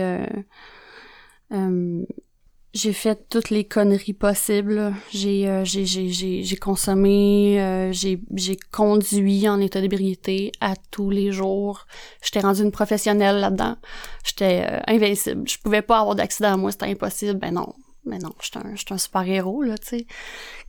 j'ai 2.74 2.92
fait 2.92 3.28
toutes 3.28 3.50
les 3.50 3.64
conneries 3.64 4.14
possibles. 4.14 4.92
J'ai 5.12 5.48
euh, 5.48 5.64
j'ai 5.64 5.86
j'ai 5.86 6.56
consommé, 6.56 7.62
euh, 7.62 7.92
j'ai 7.92 8.20
j'ai 8.34 8.56
conduit 8.72 9.48
en 9.48 9.60
état 9.60 9.80
d'ébriété 9.80 10.50
à 10.60 10.74
tous 10.90 11.08
les 11.08 11.30
jours. 11.30 11.86
J'étais 12.20 12.40
rendue 12.40 12.62
une 12.62 12.72
professionnelle 12.72 13.38
là-dedans. 13.38 13.76
J'étais 14.24 14.66
euh, 14.68 14.80
invincible. 14.88 15.48
Je 15.48 15.56
pouvais 15.58 15.82
pas 15.82 16.00
avoir 16.00 16.16
d'accident 16.16 16.54
à 16.54 16.56
moi, 16.56 16.72
c'était 16.72 16.86
impossible. 16.86 17.38
Ben 17.38 17.54
non, 17.54 17.74
ben 18.04 18.20
non, 18.20 18.32
j'étais 18.42 18.58
un, 18.58 18.74
un 18.90 18.98
super 18.98 19.22
héros 19.22 19.62
là, 19.62 19.78
tu 19.78 19.86
sais. 19.86 20.06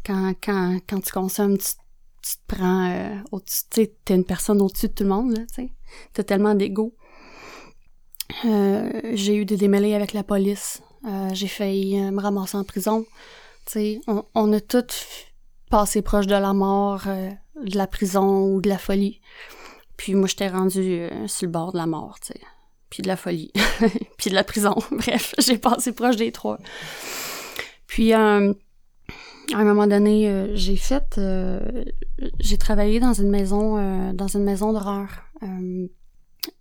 Quand 0.06 0.34
quand 0.44 0.78
quand 0.88 1.00
tu 1.02 1.12
consommes, 1.12 1.58
tu, 1.58 1.70
tu 2.22 2.38
te 2.38 2.56
prends 2.56 2.92
euh, 2.92 3.16
au-dessus, 3.32 3.64
tu 3.72 3.82
sais, 3.82 3.96
t'es 4.06 4.14
une 4.14 4.26
personne 4.26 4.62
au-dessus 4.62 4.90
de 4.90 4.94
tout 4.94 5.04
le 5.04 5.10
monde 5.10 5.32
là, 5.36 5.44
tu 5.48 5.56
sais. 5.56 5.70
T'as 6.14 6.24
tellement 6.24 6.54
d'ego. 6.54 6.96
j'ai 8.44 9.36
eu 9.36 9.46
des 9.46 9.58
démêlés 9.58 9.96
avec 9.96 10.14
la 10.14 10.24
police 10.24 10.84
euh, 11.06 11.30
j'ai 11.34 11.48
failli 11.48 12.00
euh, 12.00 12.12
me 12.12 12.22
ramasser 12.22 12.58
en 12.58 12.64
prison. 12.64 13.06
sais, 13.68 14.00
on, 14.08 14.26
on 14.34 14.52
a 14.54 14.60
tous 14.60 15.06
passé 15.70 16.02
proche 16.02 16.28
de 16.28 16.36
la 16.36 16.54
mort, 16.54 17.04
euh, 17.08 17.30
de 17.64 17.78
la 17.78 17.88
prison 17.88 18.46
ou 18.46 18.62
de 18.62 18.70
la 18.70 18.78
folie. 18.78 19.22
Puis 19.98 20.16
moi, 20.16 20.28
j'étais 20.28 20.50
rendue 20.50 21.10
sur 21.28 21.46
le 21.46 21.52
bord 21.52 21.72
de 21.72 21.78
la 21.78 21.86
mort, 21.86 22.20
tu 22.20 22.34
sais. 22.34 22.42
Puis 22.90 23.02
de 23.02 23.08
la 23.08 23.16
folie. 23.16 23.52
puis 24.18 24.30
de 24.30 24.36
la 24.36 24.44
prison. 24.44 24.76
Bref, 24.92 25.36
j'ai 25.38 25.58
passé 25.58 25.92
proche 25.92 26.18
des 26.18 26.32
trois. 26.32 26.58
Puis, 27.88 28.12
à 28.12 28.40
un 28.40 28.54
moment 29.54 29.88
donné, 29.88 30.52
j'ai 30.54 30.76
fait... 30.76 31.20
j'ai 32.40 32.58
travaillé 32.58 33.00
dans 33.00 33.14
une 33.14 33.30
maison, 33.30 34.12
dans 34.14 34.28
une 34.28 34.44
maison 34.44 34.74
d'horreur. 34.74 35.08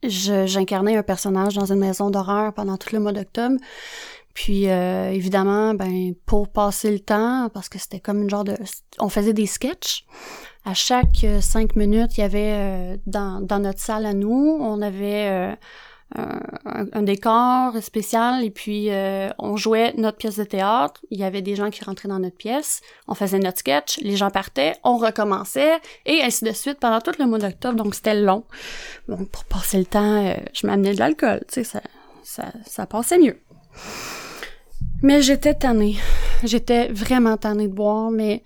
J'incarnais 0.03 0.97
un 0.97 1.03
personnage 1.03 1.55
dans 1.55 1.73
une 1.73 1.79
maison 1.79 2.11
d'horreur 2.11 2.53
pendant 2.55 2.77
tout 2.77 2.91
le 2.93 3.01
mois 3.01 3.13
d'octobre. 3.13 3.57
Puis 4.35 4.69
euh, 4.69 5.11
évidemment, 5.11 5.75
ben 5.75 6.15
pour 6.27 6.49
passer 6.49 6.91
le 6.91 7.01
temps, 7.01 7.49
parce 7.55 7.69
que 7.69 7.79
c'était 7.79 8.01
comme 8.01 8.23
une 8.23 8.31
genre 8.31 8.45
de, 8.45 8.57
on 8.99 9.09
faisait 9.09 9.33
des 9.33 9.47
sketchs. 9.47 10.05
À 10.65 10.75
chaque 10.75 11.25
euh, 11.25 11.41
cinq 11.41 11.77
minutes, 11.77 12.19
il 12.19 12.21
y 12.21 12.25
avait 12.25 12.53
euh, 12.53 12.97
dans, 13.07 13.41
dans 13.41 13.61
notre 13.61 13.81
salle 13.81 14.07
à 14.07 14.15
nous, 14.15 14.59
on 14.61 14.83
avait 14.83 15.57
un, 16.15 17.03
décor 17.03 17.83
spécial 17.83 18.45
et 18.45 18.51
puis 18.51 18.91
euh, 18.91 19.31
on 19.39 19.57
jouait 19.57 19.95
notre 19.97 20.19
pièce 20.19 20.37
de 20.37 20.45
théâtre. 20.45 21.01
Il 21.11 21.19
y 21.19 21.25
avait 21.25 21.43
des 21.43 21.57
gens 21.57 21.71
qui 21.71 21.85
rentraient 21.85 22.09
dans 22.09 22.19
notre 22.19 22.37
pièce. 22.37 22.81
On 23.09 23.15
faisait 23.15 23.39
notre 23.39 23.59
sketch. 23.59 23.99
Les 24.01 24.17
gens 24.17 24.31
partaient. 24.31 24.77
On 24.85 24.97
recommençait 24.97 25.79
et 26.07 26.23
ainsi 26.23 26.45
de 26.45 26.53
suite 26.53 26.79
pendant 26.79 27.01
tout 27.01 27.13
le 27.19 27.27
mois 27.27 27.39
d'octobre. 27.39 27.75
Donc 27.75 27.95
c'était 27.95 28.15
long. 28.15 28.45
Donc 29.09 29.29
pour 29.31 29.45
passer 29.45 29.79
le 29.79 29.87
temps, 29.87 30.25
euh, 30.25 30.35
je 30.53 30.67
m'amenais 30.67 30.95
de 30.95 30.99
l'alcool. 30.99 31.41
Tu 31.49 31.55
sais, 31.55 31.65
ça, 31.65 31.81
ça, 32.23 32.53
ça 32.65 32.87
passait 32.87 33.19
mieux. 33.19 33.39
Mais 35.05 35.21
j'étais 35.21 35.53
tannée. 35.53 35.99
J'étais 36.45 36.89
vraiment 36.89 37.37
tannée 37.37 37.69
de 37.69 37.75
boire, 37.75 38.11
mais 38.11 38.43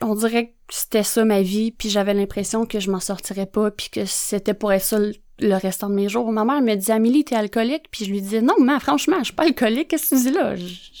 on 0.00 0.14
dirait 0.14 0.50
que 0.50 0.52
c'était 0.68 1.02
ça 1.02 1.24
ma 1.24 1.42
vie, 1.42 1.72
puis 1.72 1.90
j'avais 1.90 2.14
l'impression 2.14 2.64
que 2.64 2.78
je 2.78 2.92
m'en 2.92 3.00
sortirais 3.00 3.46
pas, 3.46 3.72
puis 3.72 3.88
que 3.90 4.04
c'était 4.04 4.54
pour 4.54 4.72
être 4.72 4.84
ça 4.84 5.00
le, 5.00 5.54
restant 5.56 5.90
de 5.90 5.94
mes 5.94 6.08
jours. 6.08 6.30
Ma 6.30 6.44
mère 6.44 6.62
me 6.62 6.76
dit 6.76 6.92
Amélie, 6.92 7.24
t'es 7.24 7.34
alcoolique, 7.34 7.90
puis 7.90 8.04
je 8.04 8.12
lui 8.12 8.22
disais 8.22 8.40
non, 8.40 8.54
mais 8.60 8.78
franchement, 8.78 9.16
je 9.18 9.24
suis 9.24 9.34
pas 9.34 9.46
alcoolique, 9.46 9.88
qu'est-ce 9.88 10.10
que 10.10 10.14
tu 10.14 10.22
dis 10.22 10.30
là? 10.30 10.54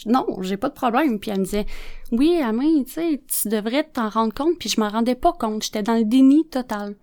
Non, 0.06 0.26
j'ai 0.42 0.56
pas 0.56 0.70
de 0.70 0.74
problème. 0.74 1.20
Puis 1.20 1.30
elle 1.30 1.38
me 1.38 1.44
disait 1.44 1.66
oui, 2.10 2.40
Amélie, 2.42 2.86
tu 2.86 2.94
sais, 2.94 3.22
tu 3.28 3.48
devrais 3.48 3.84
t'en 3.84 4.08
rendre 4.08 4.34
compte, 4.34 4.58
puis 4.58 4.68
je 4.68 4.80
m'en 4.80 4.88
rendais 4.88 5.14
pas 5.14 5.34
compte, 5.34 5.62
j'étais 5.62 5.84
dans 5.84 5.94
le 5.94 6.04
déni 6.04 6.48
total. 6.48 6.96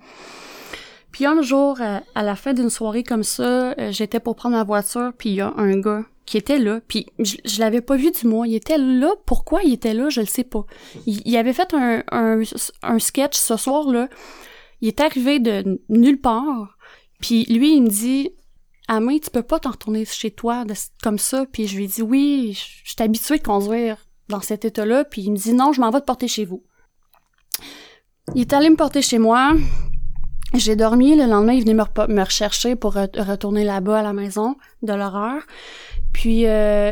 Puis 1.17 1.25
un 1.25 1.41
jour, 1.41 1.81
euh, 1.81 1.99
à 2.13 2.21
la 2.21 2.35
fin 2.35 2.53
d'une 2.53 2.69
soirée 2.69 3.01
comme 3.01 3.23
ça, 3.23 3.71
euh, 3.71 3.91
j'étais 3.91 4.19
pour 4.19 4.35
prendre 4.35 4.55
ma 4.55 4.63
voiture, 4.63 5.13
puis 5.17 5.29
il 5.29 5.35
y 5.37 5.41
a 5.41 5.51
un 5.57 5.79
gars 5.79 6.03
qui 6.27 6.37
était 6.37 6.59
là, 6.59 6.79
puis 6.87 7.07
je, 7.17 7.59
l'avais 7.59 7.81
pas 7.81 7.95
vu 7.95 8.11
du 8.11 8.27
mois. 8.27 8.47
Il 8.47 8.53
était 8.53 8.77
là. 8.77 9.15
Pourquoi 9.25 9.63
il 9.63 9.73
était 9.73 9.95
là, 9.95 10.09
je 10.09 10.19
le 10.19 10.27
sais 10.27 10.43
pas. 10.43 10.63
Il, 11.07 11.35
avait 11.35 11.53
fait 11.53 11.73
un, 11.73 12.03
un, 12.11 12.99
sketch 12.99 13.35
ce 13.35 13.57
soir-là. 13.57 14.09
Il 14.81 14.89
est 14.89 15.01
arrivé 15.01 15.39
de 15.39 15.81
nulle 15.89 16.21
part. 16.21 16.77
Puis 17.19 17.45
lui, 17.45 17.77
il 17.77 17.81
me 17.81 17.89
dit 17.89 18.29
Amé, 18.87 19.19
tu 19.19 19.31
peux 19.31 19.41
pas 19.41 19.59
t'en 19.59 19.71
retourner 19.71 20.05
chez 20.05 20.29
toi 20.29 20.65
comme 21.01 21.17
ça. 21.17 21.47
Puis 21.51 21.65
je 21.65 21.77
lui 21.77 21.85
ai 21.85 21.87
dit 21.87 22.03
oui, 22.03 22.53
je, 22.53 22.91
suis 22.91 23.03
habituée 23.03 23.39
de 23.39 23.43
conduire 23.43 23.97
dans 24.29 24.41
cet 24.41 24.65
état-là. 24.65 25.03
Puis 25.03 25.23
il 25.23 25.31
me 25.31 25.37
dit 25.37 25.55
non, 25.55 25.73
je 25.73 25.81
m'en 25.81 25.89
vais 25.89 26.01
te 26.01 26.05
porter 26.05 26.27
chez 26.27 26.45
vous. 26.45 26.63
Il 28.35 28.41
est 28.41 28.53
allé 28.53 28.69
me 28.69 28.75
porter 28.75 29.01
chez 29.01 29.17
moi. 29.17 29.55
J'ai 30.53 30.75
dormi. 30.75 31.15
Le 31.15 31.25
lendemain, 31.25 31.53
il 31.53 31.61
venait 31.61 31.73
me, 31.73 32.13
me 32.13 32.23
rechercher 32.23 32.75
pour 32.75 32.93
retourner 32.93 33.63
là-bas 33.63 33.99
à 33.99 34.03
la 34.03 34.13
maison 34.13 34.55
de 34.81 34.93
l'horreur. 34.93 35.41
Puis 36.13 36.45
euh, 36.47 36.91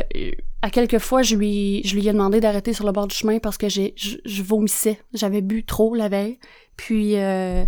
à 0.62 0.70
quelques 0.70 0.98
fois, 0.98 1.22
je 1.22 1.36
lui, 1.36 1.82
je 1.84 1.94
lui 1.94 2.06
ai 2.06 2.12
demandé 2.12 2.40
d'arrêter 2.40 2.72
sur 2.72 2.86
le 2.86 2.92
bord 2.92 3.06
du 3.06 3.14
chemin 3.14 3.38
parce 3.38 3.58
que 3.58 3.68
j'ai, 3.68 3.94
je, 3.96 4.42
vomissais. 4.42 5.00
J'avais 5.14 5.40
bu 5.40 5.64
trop 5.64 5.94
la 5.94 6.08
veille. 6.08 6.38
Puis 6.76 7.16
euh, 7.16 7.64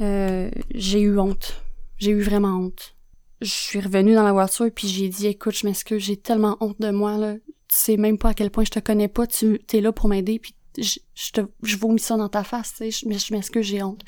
euh, 0.00 0.50
j'ai 0.74 1.00
eu 1.00 1.18
honte. 1.18 1.62
J'ai 1.98 2.12
eu 2.12 2.22
vraiment 2.22 2.56
honte. 2.56 2.94
Je 3.40 3.50
suis 3.50 3.80
revenue 3.80 4.14
dans 4.14 4.24
la 4.24 4.32
voiture 4.32 4.68
puis 4.74 4.88
j'ai 4.88 5.08
dit 5.08 5.26
écoute, 5.26 5.54
je 5.56 5.66
m'excuse, 5.66 6.02
j'ai 6.02 6.16
tellement 6.16 6.56
honte 6.60 6.80
de 6.80 6.90
moi 6.90 7.16
là. 7.18 7.34
Tu 7.34 7.76
sais 7.76 7.96
même 7.96 8.16
pas 8.16 8.30
à 8.30 8.34
quel 8.34 8.50
point 8.50 8.64
je 8.64 8.70
te 8.70 8.80
connais 8.80 9.08
pas. 9.08 9.26
Tu 9.26 9.60
es 9.72 9.80
là 9.80 9.92
pour 9.92 10.08
m'aider 10.08 10.38
puis 10.38 10.54
je, 10.80 11.00
je, 11.14 11.30
te, 11.32 11.40
je 11.62 11.76
vomis 11.76 12.00
ça 12.00 12.16
dans 12.16 12.28
ta 12.28 12.44
face, 12.44 12.74
tu 12.76 12.90
sais, 12.90 13.08
je, 13.18 13.32
m'excuse, 13.34 13.66
j'ai 13.66 13.82
honte. 13.82 14.02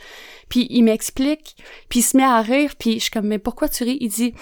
Puis 0.48 0.66
il 0.70 0.82
m'explique, 0.82 1.56
puis 1.88 2.00
il 2.00 2.02
se 2.02 2.16
met 2.16 2.24
à 2.24 2.40
rire, 2.40 2.74
puis 2.78 2.94
je 2.94 3.00
suis 3.00 3.10
comme, 3.10 3.26
mais 3.26 3.38
pourquoi 3.38 3.68
tu 3.68 3.84
ris? 3.84 3.98
Il 4.00 4.10
dit, 4.10 4.34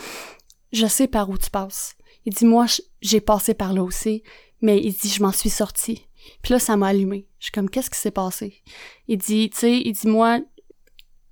je 0.72 0.86
sais 0.86 1.08
par 1.08 1.30
où 1.30 1.38
tu 1.38 1.50
passes. 1.50 1.96
Il 2.24 2.34
dit, 2.34 2.44
moi, 2.44 2.66
j'ai 3.00 3.20
passé 3.20 3.54
par 3.54 3.72
là 3.72 3.82
aussi, 3.82 4.22
mais 4.60 4.78
il 4.82 4.92
dit, 4.92 5.08
je 5.08 5.22
m'en 5.22 5.32
suis 5.32 5.50
sorti. 5.50 6.06
Puis 6.42 6.52
là, 6.52 6.58
ça 6.58 6.76
m'a 6.76 6.88
allumé. 6.88 7.26
Je 7.38 7.46
suis 7.46 7.52
comme, 7.52 7.70
qu'est-ce 7.70 7.90
qui 7.90 7.98
s'est 7.98 8.10
passé? 8.10 8.62
Il 9.06 9.18
dit, 9.18 9.50
tu 9.50 9.58
sais, 9.58 9.78
il 9.78 9.92
dit, 9.92 10.08
moi, 10.08 10.40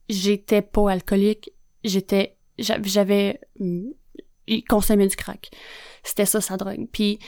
j'étais 0.08 0.62
pas 0.62 0.90
alcoolique, 0.90 1.50
j'étais, 1.84 2.36
j'avais, 2.58 3.40
il 4.46 4.64
consommait 4.64 5.08
du 5.08 5.16
crack. 5.16 5.50
C'était 6.02 6.26
ça, 6.26 6.40
sa 6.40 6.56
drogue. 6.56 6.86
Puis, 6.92 7.18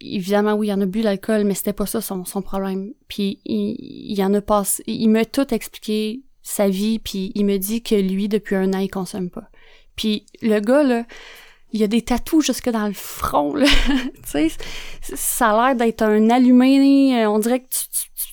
évidemment, 0.00 0.54
oui, 0.54 0.68
il 0.68 0.72
en 0.72 0.80
a 0.80 0.86
bu 0.86 1.02
l'alcool, 1.02 1.44
mais 1.44 1.54
c'était 1.54 1.72
pas 1.72 1.86
ça 1.86 2.00
son, 2.00 2.24
son 2.24 2.42
problème. 2.42 2.92
Puis, 3.08 3.40
il, 3.44 3.76
il 3.78 4.22
en 4.22 4.32
a 4.34 4.40
passé, 4.40 4.82
il 4.86 5.08
m'a 5.08 5.24
tout 5.24 5.52
expliqué 5.54 6.22
sa 6.42 6.68
vie, 6.68 6.98
puis 6.98 7.32
il 7.34 7.44
me 7.44 7.58
dit 7.58 7.82
que 7.82 7.94
lui, 7.94 8.28
depuis 8.28 8.56
un 8.56 8.72
an, 8.72 8.78
il 8.78 8.90
consomme 8.90 9.30
pas. 9.30 9.48
Puis, 9.96 10.26
le 10.42 10.60
gars, 10.60 10.82
là, 10.82 11.04
il 11.72 11.82
a 11.82 11.86
des 11.86 12.02
tatous 12.02 12.44
jusque 12.44 12.70
dans 12.70 12.86
le 12.86 12.94
front, 12.94 13.54
là. 13.54 13.66
tu 13.88 14.10
sais, 14.24 14.48
ça 15.02 15.50
a 15.50 15.66
l'air 15.66 15.76
d'être 15.76 16.02
un 16.02 16.30
allumé. 16.30 17.26
On 17.26 17.38
dirait 17.38 17.60
que 17.60 17.68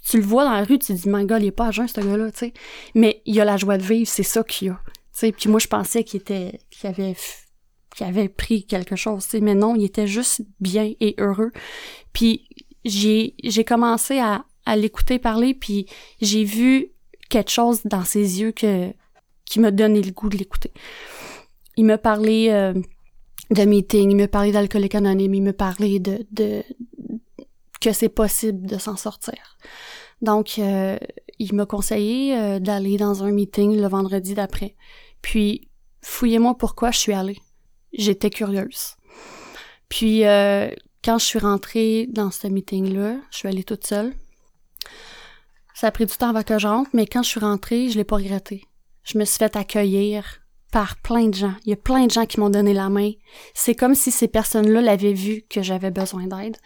tu, 0.09 0.17
le 0.17 0.23
vois 0.23 0.45
dans 0.45 0.53
la 0.53 0.63
rue, 0.63 0.79
tu 0.79 0.87
te 0.87 0.93
dis, 0.93 1.09
mon 1.09 1.23
gars, 1.23 1.39
il 1.39 1.45
est 1.45 1.51
pas 1.51 1.67
à 1.67 1.71
jeun, 1.71 1.87
ce 1.87 2.01
gars-là, 2.01 2.31
tu 2.31 2.39
sais. 2.39 2.53
Mais 2.95 3.21
il 3.25 3.39
a 3.39 3.45
la 3.45 3.57
joie 3.57 3.77
de 3.77 3.83
vivre, 3.83 4.09
c'est 4.09 4.23
ça 4.23 4.43
qu'il 4.43 4.69
a. 4.69 4.79
Tu 4.85 5.19
sais, 5.19 5.31
puis 5.31 5.49
moi, 5.49 5.59
je 5.59 5.67
pensais 5.67 6.03
qu'il 6.03 6.21
était, 6.21 6.59
qu'il 6.69 6.89
avait, 6.89 7.15
qu'il 7.97 8.07
avait 8.07 8.29
pris 8.29 8.65
quelque 8.65 8.95
chose, 8.95 9.27
tu. 9.27 9.41
Mais 9.41 9.55
non, 9.55 9.75
il 9.75 9.83
était 9.83 10.07
juste 10.07 10.41
bien 10.59 10.93
et 10.99 11.15
heureux. 11.17 11.51
Puis 12.13 12.47
j'ai, 12.85 13.33
j'ai 13.43 13.63
commencé 13.63 14.19
à, 14.19 14.45
à 14.65 14.75
l'écouter 14.75 15.19
parler, 15.19 15.53
puis 15.53 15.87
j'ai 16.21 16.43
vu 16.43 16.91
quelque 17.29 17.51
chose 17.51 17.81
dans 17.83 18.05
ses 18.05 18.39
yeux 18.39 18.51
que, 18.51 18.93
qui 19.45 19.59
m'a 19.59 19.71
donné 19.71 20.01
le 20.01 20.11
goût 20.11 20.29
de 20.29 20.37
l'écouter. 20.37 20.71
Il 21.75 21.85
m'a 21.85 21.97
parlé, 21.97 22.49
euh, 22.49 22.73
de 23.51 23.63
meeting, 23.63 24.11
il 24.11 24.15
me 24.15 24.27
parlait 24.27 24.51
d'alcoolique 24.51 24.95
anonyme, 24.95 25.33
il 25.33 25.43
me 25.43 25.53
parlait 25.53 25.99
de, 25.99 26.25
de 26.31 26.63
que 27.79 27.93
c'est 27.93 28.09
possible 28.09 28.67
de 28.67 28.77
s'en 28.77 28.97
sortir. 28.97 29.57
Donc, 30.21 30.57
euh, 30.57 30.97
il 31.39 31.53
m'a 31.53 31.65
conseillé 31.65 32.35
euh, 32.35 32.59
d'aller 32.59 32.97
dans 32.97 33.23
un 33.23 33.31
meeting 33.31 33.79
le 33.79 33.87
vendredi 33.87 34.33
d'après. 34.33 34.75
Puis, 35.21 35.69
fouillez-moi 36.01 36.57
pourquoi 36.57 36.91
je 36.91 36.99
suis 36.99 37.13
allée. 37.13 37.37
J'étais 37.97 38.29
curieuse. 38.29 38.95
Puis, 39.89 40.25
euh, 40.25 40.69
quand 41.03 41.17
je 41.17 41.25
suis 41.25 41.39
rentrée 41.39 42.07
dans 42.09 42.31
ce 42.31 42.47
meeting-là, 42.47 43.15
je 43.31 43.37
suis 43.37 43.47
allée 43.47 43.63
toute 43.63 43.85
seule. 43.85 44.13
Ça 45.73 45.87
a 45.87 45.91
pris 45.91 46.05
du 46.05 46.15
temps 46.15 46.29
avant 46.29 46.43
que 46.43 46.57
je 46.57 46.67
rentre, 46.67 46.89
mais 46.93 47.05
quand 47.05 47.23
je 47.23 47.29
suis 47.29 47.39
rentrée, 47.39 47.89
je 47.89 47.97
l'ai 47.97 48.03
pas 48.03 48.17
regretté. 48.17 48.63
Je 49.03 49.17
me 49.17 49.25
suis 49.25 49.37
fait 49.37 49.55
accueillir 49.55 50.41
par 50.71 50.97
plein 50.97 51.27
de 51.27 51.35
gens. 51.35 51.53
Il 51.65 51.69
y 51.69 51.73
a 51.73 51.77
plein 51.77 52.05
de 52.05 52.11
gens 52.11 52.25
qui 52.25 52.39
m'ont 52.39 52.49
donné 52.49 52.73
la 52.73 52.89
main. 52.89 53.11
C'est 53.53 53.75
comme 53.75 53.95
si 53.95 54.11
ces 54.11 54.27
personnes-là 54.27 54.81
l'avaient 54.81 55.13
vu 55.13 55.43
que 55.49 55.61
j'avais 55.61 55.91
besoin 55.91 56.27
d'aide. 56.27 56.57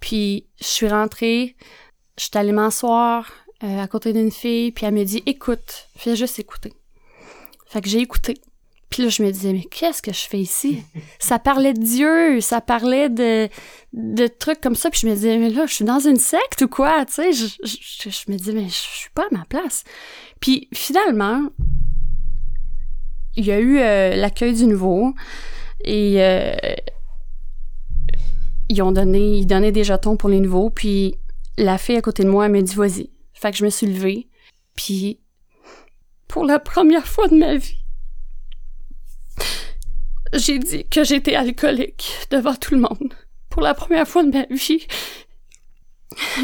Puis 0.00 0.46
je 0.60 0.66
suis 0.66 0.88
rentrée, 0.88 1.56
je 2.18 2.24
suis 2.24 2.30
allée 2.34 2.52
m'asseoir 2.52 3.30
euh, 3.62 3.78
à 3.78 3.86
côté 3.86 4.12
d'une 4.12 4.32
fille, 4.32 4.72
puis 4.72 4.84
elle 4.84 4.94
me 4.94 5.04
dit 5.04 5.22
"Écoute, 5.26 5.88
fais 5.96 6.16
juste 6.16 6.38
écouter." 6.38 6.72
Fait 7.66 7.80
que 7.80 7.88
j'ai 7.88 8.00
écouté. 8.00 8.34
Puis 8.94 9.02
là, 9.02 9.08
je 9.08 9.24
me 9.24 9.32
disais, 9.32 9.52
mais 9.52 9.64
qu'est-ce 9.64 10.00
que 10.00 10.12
je 10.12 10.20
fais 10.20 10.38
ici? 10.38 10.84
ça 11.18 11.40
parlait 11.40 11.74
de 11.74 11.82
Dieu, 11.82 12.40
ça 12.40 12.60
parlait 12.60 13.08
de, 13.08 13.48
de 13.92 14.26
trucs 14.28 14.60
comme 14.60 14.76
ça. 14.76 14.88
Puis 14.88 15.00
je 15.02 15.08
me 15.08 15.14
disais, 15.14 15.36
mais 15.36 15.50
là, 15.50 15.66
je 15.66 15.74
suis 15.74 15.84
dans 15.84 15.98
une 15.98 16.16
secte 16.16 16.62
ou 16.62 16.68
quoi? 16.68 17.04
Tu 17.04 17.14
sais, 17.14 17.32
je, 17.32 17.46
je, 17.64 18.08
je, 18.08 18.30
me 18.30 18.36
disais, 18.36 18.52
mais 18.52 18.68
je 18.68 18.72
suis 18.72 19.10
pas 19.12 19.24
à 19.24 19.34
ma 19.36 19.44
place. 19.46 19.82
Puis 20.38 20.68
finalement, 20.72 21.42
il 23.34 23.46
y 23.46 23.50
a 23.50 23.58
eu 23.58 23.80
euh, 23.80 24.14
l'accueil 24.14 24.54
du 24.54 24.66
nouveau 24.66 25.12
et 25.84 26.22
euh, 26.22 26.54
ils 28.68 28.80
ont 28.80 28.92
donné, 28.92 29.38
ils 29.38 29.46
donnaient 29.46 29.72
des 29.72 29.82
jetons 29.82 30.16
pour 30.16 30.28
les 30.28 30.38
nouveaux. 30.38 30.70
Puis 30.70 31.16
la 31.58 31.78
fille 31.78 31.96
à 31.96 32.00
côté 32.00 32.22
de 32.22 32.28
moi, 32.30 32.46
elle 32.46 32.52
m'a 32.52 32.62
dit 32.62 32.76
vas-y. 32.76 33.10
Fait 33.32 33.50
que 33.50 33.56
je 33.56 33.64
me 33.64 33.70
suis 33.70 33.88
levée. 33.88 34.28
Puis 34.76 35.18
pour 36.28 36.44
la 36.44 36.60
première 36.60 37.08
fois 37.08 37.26
de 37.26 37.34
ma 37.34 37.56
vie, 37.56 37.83
j'ai 40.32 40.58
dit 40.58 40.86
que 40.88 41.04
j'étais 41.04 41.34
alcoolique 41.34 42.10
devant 42.30 42.54
tout 42.54 42.74
le 42.74 42.80
monde. 42.80 43.14
Pour 43.50 43.62
la 43.62 43.74
première 43.74 44.08
fois 44.08 44.24
de 44.24 44.30
ma 44.30 44.46
vie, 44.50 44.86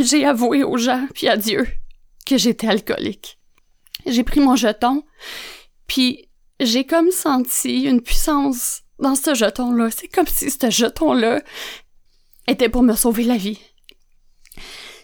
j'ai 0.02 0.24
avoué 0.24 0.62
aux 0.62 0.76
gens 0.76 1.06
puis 1.14 1.28
à 1.28 1.36
Dieu 1.36 1.66
que 2.26 2.38
j'étais 2.38 2.68
alcoolique. 2.68 3.38
J'ai 4.06 4.24
pris 4.24 4.40
mon 4.40 4.56
jeton, 4.56 5.02
puis 5.86 6.28
j'ai 6.60 6.84
comme 6.84 7.10
senti 7.10 7.82
une 7.82 8.00
puissance 8.00 8.82
dans 8.98 9.14
ce 9.14 9.34
jeton-là. 9.34 9.90
C'est 9.90 10.08
comme 10.08 10.26
si 10.26 10.50
ce 10.50 10.70
jeton-là 10.70 11.42
était 12.46 12.68
pour 12.68 12.82
me 12.82 12.94
sauver 12.94 13.24
la 13.24 13.36
vie. 13.36 13.58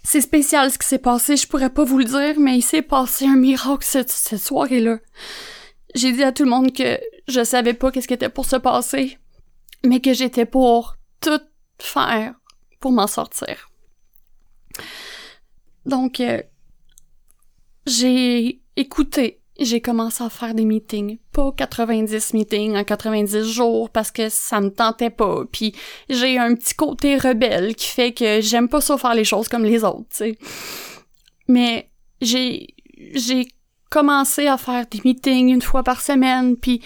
C'est 0.02 0.20
spécial 0.20 0.70
ce 0.70 0.78
qui 0.78 0.86
s'est 0.86 0.98
passé, 0.98 1.36
je 1.36 1.48
pourrais 1.48 1.70
pas 1.70 1.84
vous 1.84 1.98
le 1.98 2.04
dire, 2.04 2.38
mais 2.38 2.58
il 2.58 2.62
s'est 2.62 2.82
passé 2.82 3.26
un 3.26 3.36
miracle 3.36 3.84
cette, 3.84 4.12
soirée-là. 4.12 4.98
J'ai 5.94 6.12
dit 6.12 6.22
à 6.22 6.30
tout 6.30 6.44
le 6.44 6.50
monde 6.50 6.72
que 6.72 7.00
je 7.28 7.44
savais 7.44 7.74
pas 7.74 7.90
qu'est-ce 7.90 8.08
qui 8.08 8.14
était 8.14 8.28
pour 8.28 8.46
se 8.46 8.56
passer, 8.56 9.18
mais 9.84 10.00
que 10.00 10.12
j'étais 10.12 10.46
pour 10.46 10.96
tout 11.20 11.40
faire 11.78 12.34
pour 12.80 12.92
m'en 12.92 13.06
sortir. 13.06 13.68
Donc, 15.84 16.20
euh, 16.20 16.42
j'ai 17.86 18.60
écouté 18.76 19.40
j'ai 19.58 19.80
commencé 19.80 20.22
à 20.22 20.30
faire 20.30 20.54
des 20.54 20.64
meetings. 20.64 21.18
Pas 21.32 21.52
90 21.56 22.34
meetings 22.34 22.76
en 22.76 22.84
90 22.84 23.44
jours 23.44 23.90
parce 23.90 24.10
que 24.10 24.28
ça 24.28 24.60
me 24.60 24.70
tentait 24.70 25.10
pas. 25.10 25.44
Puis 25.50 25.74
j'ai 26.08 26.38
un 26.38 26.54
petit 26.54 26.74
côté 26.74 27.16
rebelle 27.16 27.74
qui 27.74 27.88
fait 27.88 28.12
que 28.12 28.40
j'aime 28.40 28.68
pas 28.68 28.80
ça 28.80 28.98
faire 28.98 29.14
les 29.14 29.24
choses 29.24 29.48
comme 29.48 29.64
les 29.64 29.84
autres, 29.84 30.06
tu 30.10 30.16
sais. 30.16 30.38
Mais 31.48 31.90
j'ai 32.20 32.68
j'ai 33.14 33.48
commencé 33.90 34.46
à 34.46 34.58
faire 34.58 34.86
des 34.86 35.00
meetings 35.04 35.48
une 35.48 35.62
fois 35.62 35.82
par 35.82 36.00
semaine 36.00 36.56
puis 36.56 36.82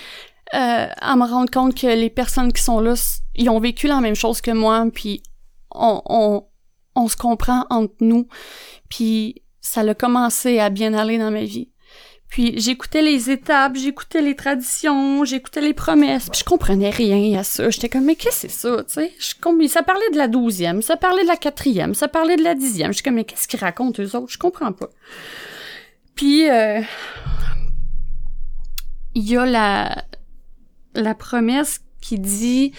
euh, 0.54 0.86
à 1.00 1.16
me 1.16 1.24
rendre 1.24 1.50
compte 1.50 1.74
que 1.74 1.86
les 1.86 2.10
personnes 2.10 2.52
qui 2.52 2.62
sont 2.62 2.80
là, 2.80 2.94
ils 3.36 3.48
ont 3.50 3.60
vécu 3.60 3.86
la 3.86 4.00
même 4.00 4.16
chose 4.16 4.40
que 4.40 4.50
moi, 4.50 4.84
puis 4.92 5.22
on, 5.70 6.02
on, 6.06 6.44
on 6.94 7.08
se 7.08 7.16
comprend 7.16 7.66
entre 7.70 7.94
nous, 8.00 8.26
puis 8.88 9.42
ça 9.60 9.82
a 9.82 9.94
commencé 9.94 10.58
à 10.58 10.70
bien 10.70 10.94
aller 10.94 11.18
dans 11.18 11.30
ma 11.30 11.44
vie. 11.44 11.70
Puis 12.30 12.60
j'écoutais 12.60 13.02
les 13.02 13.28
étapes, 13.28 13.74
j'écoutais 13.74 14.22
les 14.22 14.36
traditions, 14.36 15.24
j'écoutais 15.24 15.60
les 15.60 15.74
promesses, 15.74 16.30
puis 16.30 16.40
je 16.40 16.44
comprenais 16.44 16.90
rien 16.90 17.40
à 17.40 17.42
ça. 17.42 17.70
J'étais 17.70 17.88
comme, 17.88 18.04
mais 18.04 18.14
qu'est-ce 18.14 18.46
que 18.46 18.52
c'est 18.52 18.56
ça, 18.56 18.84
tu 18.84 18.94
sais? 18.94 19.68
Ça 19.68 19.82
parlait 19.82 20.10
de 20.12 20.16
la 20.16 20.28
douzième, 20.28 20.80
ça 20.80 20.96
parlait 20.96 21.24
de 21.24 21.28
la 21.28 21.36
quatrième, 21.36 21.94
ça 21.94 22.06
parlait 22.06 22.36
de 22.36 22.44
la 22.44 22.54
dixième. 22.54 22.92
Je 22.92 22.98
suis 22.98 23.02
comme, 23.02 23.14
mais 23.14 23.24
qu'est-ce 23.24 23.48
qu'ils 23.48 23.58
racontent 23.58 24.00
eux 24.00 24.16
autres? 24.16 24.32
Je 24.32 24.38
comprends 24.38 24.72
pas. 24.72 24.88
Puis, 26.14 26.48
euh, 26.48 26.80
il 29.16 29.28
y 29.28 29.36
a 29.36 29.44
la, 29.44 30.04
la 30.94 31.14
promesse 31.14 31.80
qui 32.00 32.18
dit 32.18 32.72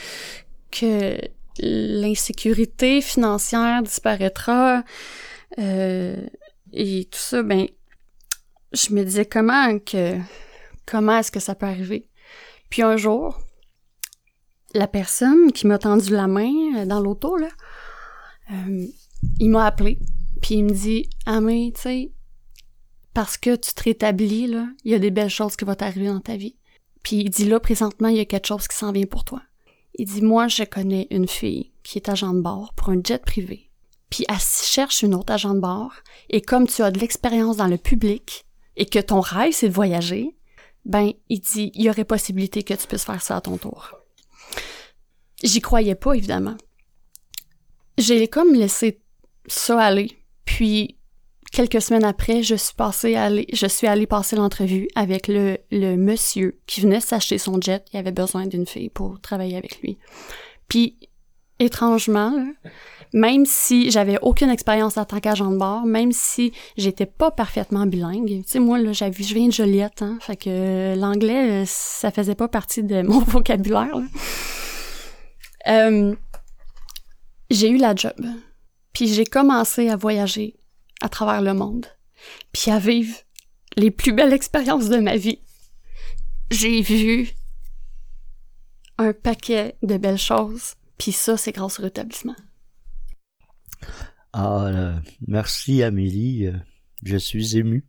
que 0.71 1.17
l'insécurité 1.59 3.01
financière 3.01 3.83
disparaîtra 3.83 4.83
euh, 5.59 6.25
et 6.71 7.05
tout 7.05 7.19
ça, 7.19 7.43
ben 7.43 7.67
je 8.71 8.93
me 8.93 9.03
disais 9.03 9.25
comment 9.25 9.77
que 9.79 10.17
comment 10.85 11.17
est-ce 11.17 11.31
que 11.31 11.39
ça 11.39 11.55
peut 11.55 11.65
arriver. 11.65 12.07
Puis 12.69 12.81
un 12.81 12.95
jour, 12.95 13.41
la 14.73 14.87
personne 14.87 15.51
qui 15.51 15.67
m'a 15.67 15.77
tendu 15.77 16.11
la 16.11 16.27
main 16.27 16.53
euh, 16.77 16.85
dans 16.85 17.01
l'auto 17.01 17.35
là, 17.35 17.49
euh, 18.51 18.85
il 19.39 19.49
m'a 19.49 19.65
appelé, 19.65 19.99
puis 20.41 20.55
il 20.55 20.65
me 20.65 20.73
dit 20.73 21.09
"Amé, 21.25 21.73
tu 21.75 21.81
sais, 21.81 22.11
parce 23.13 23.37
que 23.37 23.55
tu 23.55 23.73
te 23.73 23.83
rétablis 23.83 24.47
là, 24.47 24.67
il 24.85 24.91
y 24.91 24.95
a 24.95 24.99
des 24.99 25.11
belles 25.11 25.29
choses 25.29 25.57
qui 25.57 25.65
vont 25.65 25.75
t'arriver 25.75 26.07
dans 26.07 26.21
ta 26.21 26.37
vie." 26.37 26.55
Puis 27.03 27.17
il 27.17 27.29
dit 27.29 27.45
là 27.45 27.59
présentement, 27.59 28.07
il 28.07 28.17
y 28.17 28.21
a 28.21 28.25
quelque 28.25 28.47
chose 28.47 28.67
qui 28.67 28.75
s'en 28.75 28.91
vient 28.91 29.05
pour 29.05 29.23
toi. 29.23 29.41
Il 29.95 30.05
dit 30.05 30.21
moi, 30.21 30.47
je 30.47 30.63
connais 30.63 31.07
une 31.11 31.27
fille 31.27 31.71
qui 31.83 31.97
est 31.97 32.09
agent 32.09 32.33
de 32.33 32.41
bord 32.41 32.73
pour 32.75 32.89
un 32.89 33.01
jet 33.03 33.23
privé. 33.23 33.69
Puis 34.09 34.25
elle 34.29 34.39
cherche 34.39 35.03
une 35.03 35.15
autre 35.15 35.33
agent 35.33 35.53
de 35.53 35.59
bord 35.59 35.93
et 36.29 36.41
comme 36.41 36.67
tu 36.67 36.81
as 36.81 36.91
de 36.91 36.99
l'expérience 36.99 37.57
dans 37.57 37.67
le 37.67 37.77
public, 37.77 38.45
et 38.75 38.85
que 38.85 38.99
ton 38.99 39.19
rêve, 39.19 39.53
c'est 39.53 39.69
de 39.69 39.73
voyager, 39.73 40.35
ben, 40.85 41.11
il 41.29 41.39
dit, 41.39 41.71
il 41.75 41.83
y 41.83 41.89
aurait 41.89 42.05
possibilité 42.05 42.63
que 42.63 42.73
tu 42.73 42.87
puisses 42.87 43.05
faire 43.05 43.21
ça 43.21 43.37
à 43.37 43.41
ton 43.41 43.57
tour. 43.57 43.91
J'y 45.43 45.61
croyais 45.61 45.95
pas, 45.95 46.13
évidemment. 46.13 46.57
J'ai 47.97 48.27
comme 48.27 48.53
laissé 48.53 49.01
ça 49.47 49.79
aller. 49.79 50.17
Puis, 50.45 50.97
quelques 51.51 51.81
semaines 51.81 52.03
après, 52.03 52.43
je 52.43 52.55
suis 52.55 52.73
passée 52.73 53.15
aller, 53.15 53.47
je 53.53 53.67
suis 53.67 53.87
allée 53.87 54.07
passer 54.07 54.35
l'entrevue 54.35 54.87
avec 54.95 55.27
le, 55.27 55.57
le 55.71 55.95
monsieur 55.95 56.59
qui 56.65 56.81
venait 56.81 57.01
s'acheter 57.01 57.37
son 57.37 57.59
jet. 57.61 57.85
Il 57.93 57.97
avait 57.97 58.11
besoin 58.11 58.47
d'une 58.47 58.65
fille 58.65 58.89
pour 58.89 59.19
travailler 59.21 59.57
avec 59.57 59.81
lui. 59.81 59.97
Puis, 60.67 60.97
étrangement, 61.59 62.33
même 63.13 63.45
si 63.45 63.91
j'avais 63.91 64.17
aucune 64.21 64.49
expérience 64.49 64.97
en 64.97 65.05
tant 65.05 65.19
qu'agent 65.19 65.51
de 65.51 65.57
bord, 65.57 65.85
même 65.85 66.11
si 66.11 66.53
j'étais 66.77 67.05
pas 67.05 67.31
parfaitement 67.31 67.85
bilingue. 67.85 68.43
Tu 68.43 68.43
sais, 68.47 68.59
moi, 68.59 68.79
là, 68.79 68.93
j'avais, 68.93 69.23
je 69.23 69.33
viens 69.33 69.47
de 69.47 69.53
Joliette, 69.53 70.01
hein, 70.01 70.17
fait 70.21 70.37
que 70.37 70.95
l'anglais, 70.97 71.63
ça 71.65 72.11
faisait 72.11 72.35
pas 72.35 72.47
partie 72.47 72.83
de 72.83 73.01
mon 73.01 73.19
vocabulaire. 73.27 73.95
Euh, 75.67 76.15
j'ai 77.49 77.69
eu 77.69 77.77
la 77.77 77.93
job, 77.93 78.15
puis 78.93 79.07
j'ai 79.07 79.25
commencé 79.25 79.89
à 79.89 79.95
voyager 79.97 80.55
à 81.01 81.09
travers 81.09 81.41
le 81.41 81.53
monde, 81.53 81.87
puis 82.51 82.71
à 82.71 82.79
vivre 82.79 83.15
les 83.75 83.91
plus 83.91 84.13
belles 84.13 84.33
expériences 84.33 84.89
de 84.89 84.97
ma 84.97 85.17
vie. 85.17 85.41
J'ai 86.49 86.81
vu 86.81 87.29
un 88.97 89.13
paquet 89.13 89.75
de 89.81 89.97
belles 89.97 90.17
choses, 90.17 90.75
puis 90.97 91.11
ça, 91.11 91.37
c'est 91.37 91.51
grâce 91.51 91.79
au 91.79 91.83
rétablissement. 91.83 92.35
Ah, 94.33 95.01
merci 95.27 95.83
Amélie, 95.83 96.47
euh, 96.47 96.57
je 97.03 97.17
suis 97.17 97.57
ému. 97.57 97.85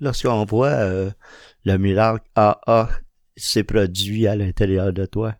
Lorsqu'on 0.00 0.44
voit 0.44 0.68
euh, 0.68 1.10
le 1.64 1.78
miracle 1.78 2.28
AA 2.34 2.90
s'est 3.36 3.64
produit 3.64 4.26
à 4.26 4.36
l'intérieur 4.36 4.92
de 4.92 5.06
toi, 5.06 5.34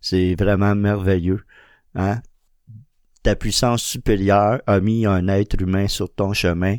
c'est 0.00 0.34
vraiment 0.34 0.74
merveilleux. 0.74 1.44
Hein? 1.94 2.20
Ta 3.24 3.34
puissance 3.34 3.82
supérieure 3.82 4.60
a 4.66 4.80
mis 4.80 5.06
un 5.06 5.28
être 5.28 5.58
humain 5.58 5.88
sur 5.88 6.12
ton 6.12 6.34
chemin 6.34 6.76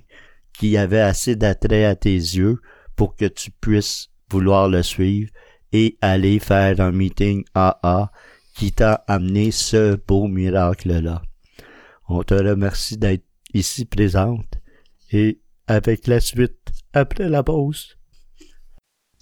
qui 0.54 0.78
avait 0.78 1.00
assez 1.00 1.36
d'attrait 1.36 1.86
à 1.86 1.96
tes 1.96 2.14
yeux 2.14 2.62
pour 2.96 3.16
que 3.16 3.26
tu 3.26 3.50
puisses 3.50 4.12
vouloir 4.30 4.70
le 4.70 4.84
suivre 4.84 5.32
et 5.74 5.98
aller 6.02 6.38
faire 6.38 6.80
un 6.82 6.92
meeting 6.92 7.44
AA 7.56 8.12
qui 8.54 8.72
t'a 8.72 8.94
amené 9.08 9.50
ce 9.50 9.96
beau 9.96 10.28
miracle-là. 10.28 11.24
On 12.08 12.22
te 12.22 12.36
remercie 12.36 12.98
d'être 12.98 13.26
ici 13.56 13.86
présente 13.86 14.60
et 15.12 15.42
avec 15.66 16.06
la 16.06 16.20
suite 16.20 16.70
après 16.94 17.28
la 17.28 17.42
pause. 17.42 17.95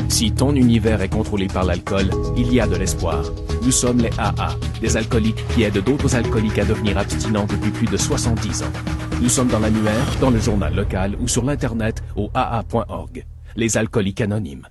Si 0.09 0.31
ton 0.31 0.55
univers 0.55 1.01
est 1.01 1.09
contrôlé 1.09 1.47
par 1.47 1.63
l'alcool, 1.63 2.09
il 2.37 2.53
y 2.53 2.59
a 2.59 2.67
de 2.67 2.75
l'espoir. 2.75 3.23
Nous 3.63 3.71
sommes 3.71 3.99
les 3.99 4.11
AA, 4.17 4.55
des 4.81 4.97
alcooliques 4.97 5.43
qui 5.49 5.63
aident 5.63 5.83
d'autres 5.83 6.15
alcooliques 6.15 6.59
à 6.59 6.65
devenir 6.65 6.97
abstinents 6.97 7.45
depuis 7.45 7.71
plus 7.71 7.87
de 7.87 7.97
70 7.97 8.63
ans. 8.63 8.71
Nous 9.21 9.29
sommes 9.29 9.47
dans 9.47 9.59
l'annuaire, 9.59 10.05
dans 10.19 10.29
le 10.29 10.39
journal 10.39 10.75
local 10.75 11.15
ou 11.19 11.27
sur 11.27 11.43
l'Internet 11.43 12.03
au 12.15 12.29
AA.org. 12.33 13.25
Les 13.55 13.77
alcooliques 13.77 14.21
anonymes. 14.21 14.67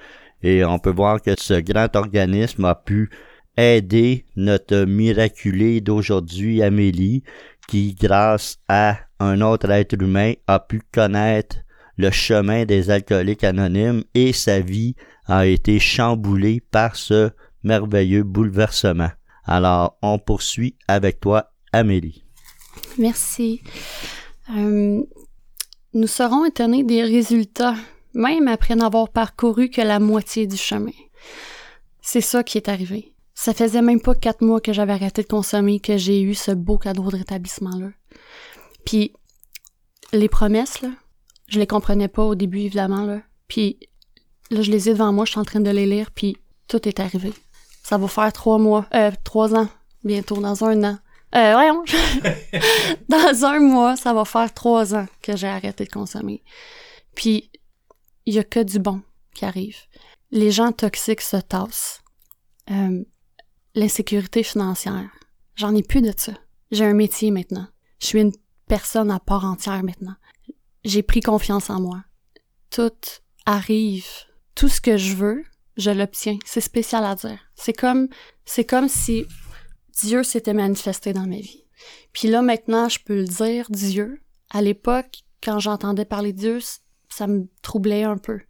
Et 0.43 0.65
on 0.65 0.79
peut 0.79 0.93
voir 0.93 1.21
que 1.21 1.35
ce 1.39 1.61
grand 1.61 1.95
organisme 1.97 2.65
a 2.65 2.75
pu 2.75 3.11
aider 3.59 4.25
notre 4.37 4.85
miraculé 4.85 5.83
d'aujourd'hui 5.83 6.63
Amélie, 6.63 7.25
qui 7.69 7.95
grâce 7.95 8.57
à 8.69 8.97
un 9.19 9.43
autre 9.43 9.71
être 9.71 10.01
humain 10.01 10.33
a 10.47 10.61
pu 10.61 10.81
connaître 10.93 11.57
le 11.99 12.11
chemin 12.11 12.65
des 12.65 12.89
alcooliques 12.91 13.45
anonymes 13.45 14.05
et 14.15 14.33
sa 14.33 14.61
vie 14.61 14.95
a 15.27 15.45
été 15.45 15.79
chamboulée 15.79 16.63
par 16.71 16.97
ce 16.97 17.31
merveilleux 17.63 18.23
bouleversement. 18.23 19.11
Alors, 19.45 19.99
on 20.01 20.19
poursuit 20.19 20.77
avec 20.89 21.21
toi, 21.21 21.53
Amélie. 21.73 22.25
Merci. 22.99 23.63
Euh, 24.57 25.03
nous 25.93 26.07
serons 26.07 26.45
étonnés 26.45 26.85
des 26.85 27.03
résultats, 27.03 27.75
même 28.15 28.49
après 28.49 28.77
n'avoir 28.77 29.09
parcouru 29.09 29.71
que 29.71 29.81
la 29.81 29.99
moitié 29.99 30.47
du 30.47 30.57
chemin. 30.57 30.93
C'est 32.01 32.21
ça 32.21 32.43
qui 32.43 32.59
est 32.59 32.69
arrivé. 32.69 33.15
Ça 33.35 33.55
faisait 33.55 33.83
même 33.83 34.01
pas 34.01 34.15
quatre 34.15 34.43
mois 34.43 34.61
que 34.61 34.73
j'avais 34.73 34.93
arrêté 34.93 35.23
de 35.23 35.29
consommer 35.29 35.81
que 35.81 35.97
j'ai 35.97 36.21
eu 36.21 36.35
ce 36.35 36.51
beau 36.51 36.79
cadeau 36.79 37.11
de 37.11 37.17
rétablissement-là. 37.17 37.89
Puis, 38.85 39.13
les 40.13 40.29
promesses, 40.29 40.83
là, 40.83 40.91
je 41.49 41.59
les 41.59 41.67
comprenais 41.67 42.09
pas 42.09 42.25
au 42.25 42.35
début, 42.35 42.61
évidemment, 42.61 43.05
là. 43.05 43.23
Puis 43.49 43.79
là, 44.51 44.63
je 44.63 44.71
les 44.71 44.89
ai 44.89 44.93
devant 44.93 45.13
moi, 45.13 45.25
je 45.25 45.33
suis 45.33 45.41
en 45.41 45.45
train 45.45 45.61
de 45.61 45.71
les 45.71 45.87
lire, 45.87 46.11
puis 46.11 46.37
tout 46.69 46.87
est 46.89 47.01
arrivé. 47.01 47.33
Ça 47.83 47.99
va 47.99 48.09
faire 48.09 48.33
trois 48.33 48.59
mois, 48.59 48.87
euh, 48.95 49.11
trois 49.25 49.55
ans, 49.55 49.69
bientôt, 50.05 50.37
dans 50.37 50.65
un 50.65 50.85
an. 50.85 50.99
Euh, 51.35 51.53
voyons! 51.53 51.85
dans 53.09 53.45
un 53.45 53.61
mois, 53.61 53.97
ça 53.97 54.13
va 54.13 54.25
faire 54.25 54.53
trois 54.53 54.95
ans 54.95 55.07
que 55.23 55.37
j'ai 55.37 55.47
arrêté 55.47 55.85
de 55.85 55.91
consommer. 55.91 56.43
Puis, 57.15 57.51
il 58.27 58.35
y 58.35 58.39
a 58.39 58.45
que 58.45 58.61
du 58.61 58.79
bon 58.79 59.03
qui 59.35 59.45
arrive. 59.45 59.77
Les 60.33 60.51
gens 60.51 60.73
toxiques 60.73 61.21
se 61.21 61.37
tassent. 61.37 62.03
Euh, 62.71 63.05
L'insécurité 63.75 64.43
financière. 64.43 65.11
J'en 65.55 65.75
ai 65.77 65.83
plus 65.83 66.03
de 66.03 66.13
ça. 66.17 66.33
J'ai 66.73 66.85
un 66.85 66.95
métier 66.95 67.31
maintenant. 67.31 67.69
Je 68.01 68.07
suis 68.07 68.21
une 68.21 68.33
personne 68.67 69.11
à 69.13 69.21
part 69.21 69.45
entière 69.45 69.85
maintenant. 69.85 70.17
J'ai 70.85 71.03
pris 71.03 71.21
confiance 71.21 71.71
en 71.71 71.81
moi. 71.81 72.03
Tout 72.71 72.91
arrive. 73.47 74.07
Tout 74.57 74.69
ce 74.69 74.81
que 74.81 74.97
je 74.97 75.15
veux, 75.15 75.45
je 75.77 75.91
l'obtiens. 75.91 76.39
C'est 76.45 76.61
spécial 76.61 77.05
à 77.05 77.15
dire. 77.15 77.39
C'est 77.55 77.73
comme, 77.73 78.09
c'est 78.45 78.65
comme 78.65 78.89
si 78.89 79.25
Dieu 80.03 80.23
s'était 80.23 80.55
manifesté 80.55 81.13
dans 81.13 81.27
ma 81.27 81.37
vie. 81.37 81.65
Puis 82.13 82.29
là, 82.29 82.43
maintenant, 82.43 82.89
je 82.89 82.99
peux 83.05 83.17
le 83.17 83.25
dire, 83.25 83.67
Dieu. 83.71 84.21
À 84.51 84.63
l'époque, 84.63 85.23
quand 85.43 85.59
j'entendais 85.59 86.05
parler 86.05 86.33
de 86.33 86.39
Dieu, 86.39 86.59
ça 87.09 87.27
me 87.27 87.47
troublait 87.63 88.05
un 88.05 88.19
peu. 88.19 88.41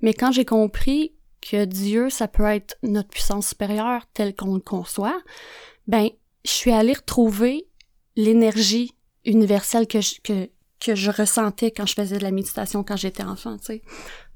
Mais 0.00 0.14
quand 0.14 0.32
j'ai 0.32 0.44
compris 0.44 1.14
que 1.40 1.64
Dieu, 1.64 2.10
ça 2.10 2.28
peut 2.28 2.44
être 2.44 2.76
notre 2.82 3.08
puissance 3.08 3.48
supérieure 3.48 4.06
telle 4.14 4.34
qu'on 4.34 4.54
le 4.54 4.60
conçoit, 4.60 5.20
ben, 5.86 6.08
je 6.44 6.50
suis 6.50 6.72
allée 6.72 6.92
retrouver 6.94 7.68
l'énergie 8.16 8.94
universelle 9.24 9.86
que 9.86 10.00
je, 10.00 10.20
que, 10.22 10.50
que 10.80 10.94
je 10.94 11.10
ressentais 11.10 11.70
quand 11.70 11.86
je 11.86 11.94
faisais 11.94 12.18
de 12.18 12.22
la 12.22 12.30
méditation 12.30 12.82
quand 12.84 12.96
j'étais 12.96 13.22
enfant, 13.22 13.56
tu 13.58 13.64
sais. 13.66 13.82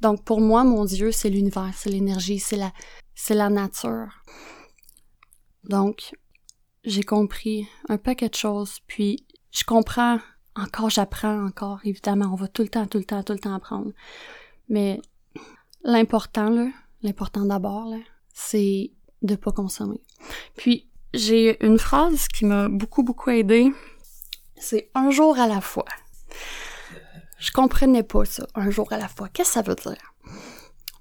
Donc, 0.01 0.25
pour 0.25 0.41
moi, 0.41 0.65
mon 0.65 0.85
Dieu, 0.85 1.13
c'est 1.13 1.31
l'univers, 1.31 1.73
c'est 1.77 1.91
l'énergie, 1.91 2.39
c'est 2.39 2.57
la, 2.57 2.73
c'est 3.15 3.35
la 3.35 3.51
nature. 3.51 4.23
Donc, 5.65 6.13
j'ai 6.87 7.03
compris 7.03 7.69
un 7.89 7.99
paquet 7.99 8.29
de 8.29 8.35
choses, 8.35 8.79
puis 8.87 9.27
je 9.51 9.65
comprends 9.65 10.19
encore, 10.55 10.89
j'apprends 10.89 11.45
encore, 11.45 11.81
évidemment, 11.85 12.31
on 12.33 12.37
va 12.37 12.49
tout 12.49 12.63
le 12.63 12.69
temps, 12.69 12.87
tout 12.87 12.99
le 12.99 13.05
temps, 13.05 13.23
tout 13.23 13.33
le 13.33 13.39
temps 13.39 13.55
apprendre. 13.55 13.93
Mais 14.69 15.01
l'important, 15.85 16.49
là, 16.49 16.69
l'important 17.03 17.45
d'abord, 17.45 17.87
là, 17.87 17.99
c'est 18.33 18.93
de 19.23 19.35
pas 19.35 19.53
consommer. 19.53 20.01
Puis, 20.57 20.89
j'ai 21.13 21.63
une 21.65 21.79
phrase 21.79 22.29
qui 22.29 22.45
m'a 22.45 22.69
beaucoup, 22.69 23.03
beaucoup 23.03 23.31
aidé. 23.31 23.73
C'est 24.57 24.91
un 24.95 25.11
jour 25.11 25.39
à 25.39 25.47
la 25.47 25.61
fois. 25.61 25.87
Je 27.39 27.51
comprenais 27.51 28.03
pas 28.03 28.25
ça, 28.25 28.47
un 28.55 28.71
jour 28.71 28.93
à 28.93 28.99
la 28.99 29.09
fois. 29.09 29.29
Qu'est-ce 29.29 29.51
que 29.51 29.55
ça 29.55 29.63
veut 29.63 29.75
dire? 29.75 30.15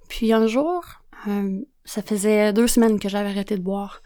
Puis 0.09 0.33
un 0.33 0.47
jour, 0.47 0.83
euh, 1.27 1.61
ça 1.85 2.01
faisait 2.01 2.53
deux 2.53 2.67
semaines 2.67 2.99
que 2.99 3.09
j'avais 3.09 3.29
arrêté 3.29 3.57
de 3.57 3.61
boire. 3.61 4.01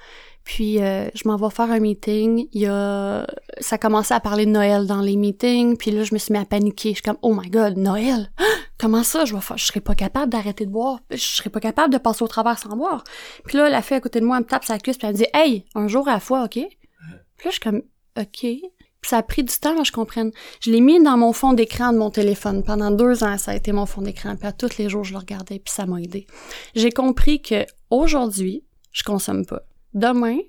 Puis 0.49 0.81
euh, 0.81 1.07
je 1.13 1.27
m'en 1.27 1.35
vais 1.35 1.51
faire 1.51 1.69
un 1.69 1.79
meeting. 1.79 2.47
Il 2.53 2.61
y 2.61 2.65
a, 2.65 3.27
ça 3.59 3.77
commençait 3.77 4.15
à 4.15 4.19
parler 4.19 4.47
de 4.47 4.49
Noël 4.49 4.87
dans 4.87 4.99
les 4.99 5.15
meetings. 5.15 5.77
Puis 5.77 5.91
là, 5.91 6.03
je 6.03 6.11
me 6.11 6.17
suis 6.17 6.33
mis 6.33 6.39
à 6.39 6.45
paniquer. 6.45 6.89
Je 6.89 6.95
suis 6.95 7.03
comme, 7.03 7.19
oh 7.21 7.35
my 7.39 7.51
god, 7.51 7.77
Noël? 7.77 8.31
Comment 8.79 9.03
ça, 9.03 9.25
je 9.25 9.35
vais 9.35 9.41
faire, 9.41 9.59
je 9.59 9.65
serais 9.65 9.79
pas 9.79 9.93
capable 9.93 10.31
d'arrêter 10.31 10.65
de 10.65 10.71
boire. 10.71 11.01
Je 11.11 11.17
serais 11.17 11.51
pas 11.51 11.59
capable 11.59 11.93
de 11.93 11.99
passer 11.99 12.23
au 12.23 12.27
travers 12.27 12.57
sans 12.57 12.75
boire. 12.75 13.03
Puis 13.45 13.59
là, 13.59 13.69
la 13.69 13.83
fille 13.83 13.97
à 13.97 14.01
côté 14.01 14.21
de 14.21 14.25
moi, 14.25 14.37
elle 14.37 14.43
me 14.43 14.49
tape 14.49 14.65
sa 14.65 14.79
cuisse 14.79 14.97
puis 14.97 15.05
elle 15.05 15.13
me 15.13 15.19
dit, 15.19 15.27
hey, 15.35 15.65
un 15.75 15.87
jour 15.87 16.07
à 16.07 16.13
la 16.13 16.19
fois, 16.19 16.45
ok? 16.45 16.53
Puis 16.53 16.63
là, 16.63 17.45
je 17.45 17.49
suis 17.51 17.59
comme, 17.59 17.83
ok. 18.17 18.39
Puis 18.41 18.71
ça 19.03 19.17
a 19.17 19.21
pris 19.21 19.43
du 19.43 19.53
temps, 19.53 19.75
là, 19.75 19.83
je 19.83 19.91
comprenne. 19.91 20.31
Je 20.61 20.71
l'ai 20.71 20.81
mis 20.81 20.99
dans 20.99 21.15
mon 21.15 21.31
fond 21.31 21.53
d'écran 21.53 21.93
de 21.93 21.99
mon 21.99 22.09
téléphone. 22.09 22.63
Pendant 22.63 22.89
deux 22.89 23.23
ans, 23.23 23.37
ça 23.37 23.51
a 23.51 23.55
été 23.55 23.71
mon 23.71 23.85
fond 23.85 24.01
d'écran. 24.01 24.35
Puis 24.35 24.47
à 24.47 24.51
tous 24.51 24.79
les 24.79 24.89
jours, 24.89 25.03
je 25.03 25.13
le 25.13 25.19
regardais, 25.19 25.59
puis 25.59 25.71
ça 25.71 25.85
m'a 25.85 26.01
aidé. 26.01 26.25
J'ai 26.73 26.91
compris 26.91 27.39
que 27.39 27.67
aujourd'hui, 27.91 28.63
je 28.91 29.03
consomme 29.03 29.45
pas. 29.45 29.61
Demain, 29.93 30.39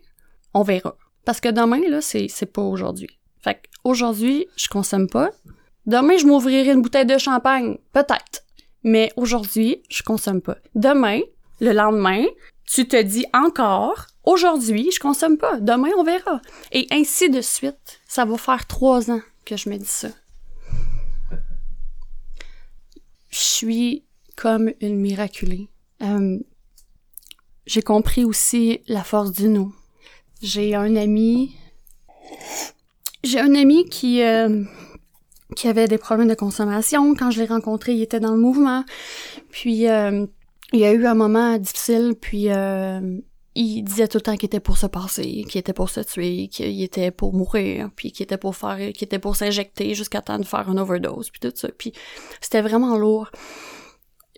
on 0.54 0.62
verra. 0.62 0.96
Parce 1.24 1.40
que 1.40 1.48
demain, 1.48 1.80
là, 1.88 2.00
c'est, 2.00 2.28
c'est 2.28 2.46
pas 2.46 2.62
aujourd'hui. 2.62 3.18
Fait 3.42 3.62
aujourd'hui, 3.84 4.46
je 4.56 4.68
consomme 4.68 5.08
pas. 5.08 5.30
Demain, 5.86 6.16
je 6.18 6.26
m'ouvrirai 6.26 6.72
une 6.72 6.82
bouteille 6.82 7.06
de 7.06 7.18
champagne. 7.18 7.78
Peut-être. 7.92 8.44
Mais 8.82 9.12
aujourd'hui, 9.16 9.82
je 9.88 10.02
consomme 10.02 10.40
pas. 10.40 10.56
Demain, 10.74 11.20
le 11.60 11.72
lendemain, 11.72 12.24
tu 12.66 12.86
te 12.86 13.00
dis 13.00 13.26
encore, 13.32 14.06
aujourd'hui, 14.24 14.90
je 14.92 15.00
consomme 15.00 15.36
pas. 15.36 15.58
Demain, 15.58 15.90
on 15.96 16.04
verra. 16.04 16.40
Et 16.72 16.86
ainsi 16.90 17.30
de 17.30 17.40
suite. 17.40 18.00
Ça 18.06 18.24
va 18.24 18.36
faire 18.36 18.66
trois 18.66 19.10
ans 19.10 19.20
que 19.44 19.56
je 19.56 19.68
me 19.68 19.76
dis 19.76 19.84
ça. 19.84 20.08
Je 23.30 23.38
suis 23.38 24.04
comme 24.36 24.72
une 24.80 24.96
miraculée. 24.96 25.68
Euh, 26.02 26.38
j'ai 27.70 27.82
compris 27.82 28.24
aussi 28.24 28.80
la 28.88 29.04
force 29.04 29.30
du 29.30 29.48
nous. 29.48 29.72
J'ai 30.42 30.74
un 30.74 30.96
ami. 30.96 31.54
J'ai 33.22 33.38
un 33.38 33.54
ami 33.54 33.88
qui 33.88 34.24
euh, 34.24 34.64
qui 35.54 35.68
avait 35.68 35.86
des 35.86 35.96
problèmes 35.96 36.26
de 36.26 36.34
consommation. 36.34 37.14
Quand 37.14 37.30
je 37.30 37.38
l'ai 37.38 37.46
rencontré, 37.46 37.92
il 37.92 38.02
était 38.02 38.18
dans 38.18 38.32
le 38.32 38.40
mouvement. 38.40 38.82
Puis 39.50 39.88
euh, 39.88 40.26
il 40.72 40.80
y 40.80 40.84
a 40.84 40.90
eu 40.90 41.06
un 41.06 41.14
moment 41.14 41.58
difficile. 41.58 42.16
Puis 42.20 42.50
euh, 42.50 43.20
il 43.54 43.82
disait 43.84 44.08
tout 44.08 44.18
le 44.18 44.22
temps 44.22 44.36
qu'il 44.36 44.46
était 44.46 44.58
pour 44.58 44.76
se 44.76 44.86
passer, 44.86 45.44
qu'il 45.48 45.60
était 45.60 45.72
pour 45.72 45.90
se 45.90 46.00
tuer, 46.00 46.48
qu'il 46.48 46.82
était 46.82 47.12
pour 47.12 47.34
mourir, 47.34 47.90
puis 47.94 48.10
qu'il 48.10 48.24
était 48.24 48.36
pour 48.36 48.56
faire, 48.56 48.78
qu'il 48.92 49.04
était 49.04 49.20
pour 49.20 49.36
s'injecter 49.36 49.94
jusqu'à 49.94 50.22
temps 50.22 50.40
de 50.40 50.44
faire 50.44 50.68
une 50.68 50.80
overdose, 50.80 51.30
puis 51.30 51.38
tout 51.38 51.52
ça. 51.54 51.68
Puis 51.78 51.92
c'était 52.40 52.62
vraiment 52.62 52.98
lourd 52.98 53.30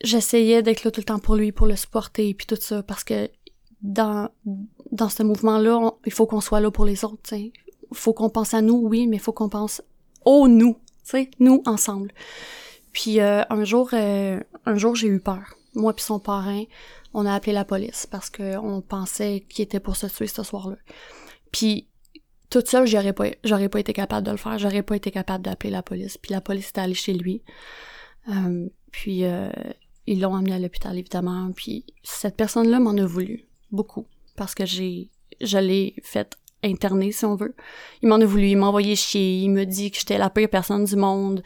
j'essayais 0.03 0.62
d'être 0.62 0.84
là 0.84 0.90
tout 0.90 1.00
le 1.00 1.05
temps 1.05 1.18
pour 1.18 1.36
lui, 1.36 1.53
pour 1.53 1.66
le 1.66 1.76
supporter, 1.76 2.34
puis 2.34 2.46
tout 2.46 2.57
ça, 2.61 2.82
parce 2.82 3.05
que 3.05 3.30
dans 3.82 4.28
dans 4.92 5.09
ce 5.09 5.22
mouvement-là, 5.22 5.92
il 6.05 6.12
faut 6.12 6.26
qu'on 6.26 6.40
soit 6.40 6.61
là 6.61 6.70
pour 6.70 6.84
les 6.84 7.05
autres. 7.05 7.32
Il 7.32 7.53
faut 7.92 8.12
qu'on 8.12 8.28
pense 8.28 8.55
à 8.55 8.61
nous, 8.61 8.76
oui, 8.76 9.07
mais 9.07 9.16
il 9.16 9.22
faut 9.22 9.32
qu'on 9.32 9.48
pense 9.48 9.82
au 10.24 10.48
nous, 10.48 10.76
sais, 11.03 11.30
nous 11.40 11.62
ensemble. 11.66 12.12
Puis 12.92 13.20
euh, 13.20 13.42
un 13.48 13.64
jour, 13.64 13.90
euh, 13.94 14.38
un 14.66 14.76
jour, 14.76 14.94
j'ai 14.94 15.09
eu 15.09 15.18
peur. 15.18 15.57
Moi 15.74 15.94
puis 15.94 16.05
son 16.05 16.18
parrain, 16.18 16.64
on 17.14 17.24
a 17.24 17.34
appelé 17.34 17.53
la 17.53 17.64
police 17.64 18.07
parce 18.07 18.28
que 18.28 18.59
on 18.59 18.82
pensait 18.82 19.44
qu'il 19.48 19.62
était 19.62 19.80
pour 19.80 19.96
se 19.96 20.07
tuer 20.07 20.26
ce 20.26 20.42
soir-là. 20.42 20.76
Puis 21.50 21.88
toute 22.50 22.68
seule, 22.68 22.86
j'aurais 22.86 23.14
pas, 23.14 23.28
j'aurais 23.44 23.70
pas 23.70 23.80
été 23.80 23.94
capable 23.94 24.26
de 24.26 24.32
le 24.32 24.36
faire. 24.36 24.59
J'aurais 24.59 24.82
pas 24.82 24.96
été 24.96 25.11
capable 25.11 25.42
d'appeler 25.42 25.70
la 25.70 25.82
police. 25.82 26.18
Puis 26.18 26.32
la 26.32 26.42
police 26.42 26.68
est 26.68 26.78
allée 26.78 26.94
chez 26.94 27.14
lui. 27.14 27.42
Euh, 28.28 28.68
puis 28.90 29.24
ils 30.07 30.20
l'ont 30.20 30.34
amené 30.34 30.53
à 30.53 30.59
l'hôpital, 30.59 30.98
évidemment. 30.98 31.50
Puis 31.55 31.84
cette 32.03 32.36
personne-là 32.36 32.80
m'en 32.80 32.96
a 32.96 33.07
voulu. 33.07 33.46
Beaucoup. 33.70 34.07
Parce 34.36 34.55
que 34.55 34.66
j'ai, 34.66 35.11
je 35.40 35.59
l'ai 35.59 35.94
fait 36.03 36.36
interner, 36.62 37.12
si 37.12 37.24
on 37.24 37.36
veut. 37.36 37.55
Il 38.03 38.09
m'en 38.09 38.16
a 38.16 38.24
voulu. 38.24 38.48
Il 38.48 38.57
m'a 38.57 38.66
envoyé 38.66 38.96
chier. 38.96 39.40
Il 39.40 39.50
me 39.50 39.64
dit 39.64 39.90
que 39.90 39.98
j'étais 39.98 40.18
la 40.18 40.30
pire 40.30 40.48
personne 40.48 40.84
du 40.84 40.96
monde. 40.96 41.42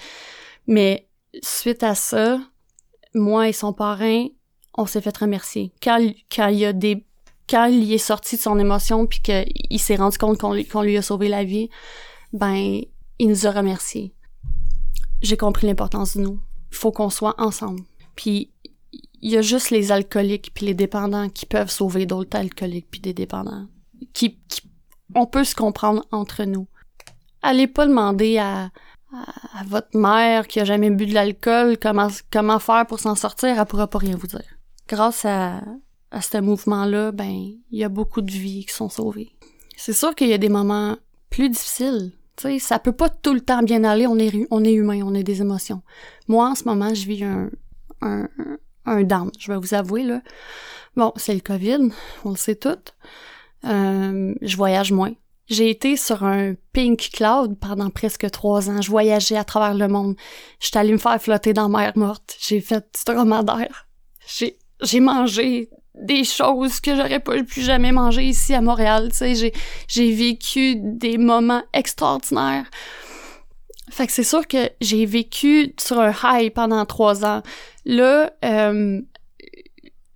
Mais 0.67 1.09
suite 1.43 1.83
à 1.83 1.95
ça, 1.95 2.41
moi 3.15 3.49
et 3.49 3.53
son 3.53 3.73
parrain, 3.73 4.27
on 4.77 4.87
s'est 4.87 5.01
fait 5.01 5.17
remercier. 5.17 5.73
Quand, 5.83 5.99
il 5.99 6.59
y 6.59 6.65
a 6.65 6.73
des 6.73 7.05
quand 7.49 7.67
il 7.67 7.93
est 7.93 7.99
sorti 7.99 8.37
de 8.37 8.41
son 8.41 8.59
émotion 8.59 9.07
puis 9.07 9.21
qu'il 9.21 9.81
s'est 9.81 9.95
rendu 9.95 10.19
compte 10.19 10.39
qu'on 10.39 10.53
lui, 10.53 10.67
lui 10.83 10.97
a 10.97 11.03
sauvé 11.03 11.29
la 11.29 11.45
vie, 11.45 11.71
ben 12.33 12.81
il 13.21 13.29
nous 13.29 13.47
a 13.47 13.53
remerciés. 13.53 14.13
J'ai 15.23 15.37
compris 15.37 15.67
l'importance 15.67 16.17
de 16.17 16.23
nous. 16.23 16.41
Il 16.73 16.77
faut 16.77 16.91
qu'on 16.91 17.09
soit 17.09 17.35
ensemble. 17.39 17.83
Puis 18.17 18.51
il 19.23 19.31
y 19.31 19.37
a 19.37 19.43
juste 19.43 19.71
les 19.71 19.93
alcooliques 19.93 20.53
puis 20.55 20.67
les 20.67 20.75
dépendants 20.75 21.29
qui 21.29 21.47
peuvent 21.47 21.71
sauver 21.71 22.07
d'autres 22.07 22.37
alcooliques 22.37 22.89
puis 22.91 23.01
des 23.01 23.15
dépendants. 23.15 23.67
Qui, 24.13 24.39
on 25.15 25.27
peut 25.27 25.45
se 25.45 25.55
comprendre 25.55 26.05
entre 26.11 26.45
nous. 26.45 26.67
Allez 27.43 27.67
pas 27.67 27.87
demander 27.87 28.39
à, 28.39 28.71
à, 29.13 29.65
votre 29.67 29.97
mère 29.97 30.47
qui 30.49 30.61
a 30.61 30.65
jamais 30.65 30.91
bu 30.91 31.07
de 31.07 31.15
l'alcool 31.15 31.79
comment 31.79 32.09
comment 32.33 32.59
faire 32.59 32.87
pour 32.87 33.01
s'en 33.01 33.15
sortir, 33.15 33.59
elle 33.59 33.67
pourra 33.67 33.87
pas 33.87 33.99
rien 33.99 34.17
vous 34.17 34.27
dire. 34.27 34.59
Grâce 34.89 35.25
à 35.25 35.61
à 36.11 36.23
ce 36.23 36.39
mouvement-là, 36.39 37.13
ben 37.13 37.53
il 37.71 37.79
y 37.79 37.85
a 37.85 37.89
beaucoup 37.89 38.23
de 38.23 38.31
vies 38.31 38.65
qui 38.65 38.73
sont 38.73 38.89
sauvées. 38.89 39.31
C'est 39.77 39.93
sûr 39.93 40.15
qu'il 40.15 40.29
y 40.29 40.33
a 40.33 40.39
des 40.39 40.49
moments 40.49 40.97
plus 41.31 41.51
difficiles. 41.51 42.13
Sais, 42.41 42.59
ça 42.59 42.79
peut 42.79 42.93
pas 42.93 43.09
tout 43.09 43.35
le 43.35 43.41
temps 43.41 43.63
bien 43.63 43.83
aller. 43.85 44.07
On 44.07 44.19
est 44.19 44.47
on 44.51 44.63
est 44.63 44.73
humain, 44.73 45.01
on 45.05 45.15
a 45.15 45.23
des 45.23 45.41
émotions. 45.41 45.83
Moi, 46.29 46.49
en 46.49 46.55
ce 46.55 46.65
moment, 46.65 46.95
je 46.95 47.07
vis 47.07 47.25
un 47.25 47.51
un, 48.03 48.29
un 48.85 49.03
down, 49.03 49.31
je 49.39 49.53
vais 49.53 49.59
vous 49.59 49.75
avouer, 49.75 50.05
là. 50.05 50.21
Bon, 50.97 51.13
c'est 51.17 51.35
le 51.35 51.41
COVID, 51.41 51.91
on 52.25 52.31
le 52.31 52.37
sait 52.37 52.57
tout. 52.57 52.79
Euh, 53.65 54.35
je 54.41 54.57
voyage 54.57 54.93
moins. 54.93 55.13
J'ai 55.49 55.71
été 55.71 55.97
sur 55.97 56.25
un 56.25 56.55
pink 56.73 57.11
cloud 57.13 57.57
pendant 57.61 57.91
presque 57.91 58.29
trois 58.31 58.69
ans. 58.69 58.83
Je 58.83 58.91
voyageais 58.91 59.37
à 59.37 59.45
travers 59.45 59.75
le 59.75 59.87
monde. 59.87 60.17
J'étais 60.59 60.79
allée 60.79 60.93
me 60.93 60.99
faire 60.99 61.21
flotter 61.23 61.53
dans 61.53 61.69
mer 61.69 61.93
morte. 61.95 62.37
J'ai 62.41 62.61
fait 62.61 62.81
du 62.81 63.13
dromadaire. 63.13 63.87
J'ai, 64.27 64.59
j'ai 64.83 65.01
mangé 65.01 65.71
des 65.95 66.25
choses 66.25 66.81
que 66.81 66.97
j'aurais 66.97 67.21
pas 67.21 67.43
plus 67.45 67.63
jamais 67.63 67.93
mangé 67.93 68.25
ici 68.25 68.55
à 68.55 68.61
Montréal. 68.61 69.09
Tu 69.11 69.19
sais, 69.19 69.35
j'ai, 69.37 69.53
j'ai 69.87 70.13
vécu 70.13 70.77
des 70.77 71.17
moments 71.17 71.63
extraordinaires. 71.73 72.67
Fait 73.97 74.07
que 74.07 74.13
c'est 74.13 74.25
sûr 74.25 74.47
que 74.47 74.69
j'ai 74.83 75.07
vécu 75.07 75.73
sur 75.81 75.99
un 75.99 76.13
high 76.23 76.53
pendant 76.53 76.85
trois 76.85 77.25
ans. 77.25 77.43
Là, 77.87 78.31
euh, 78.45 79.01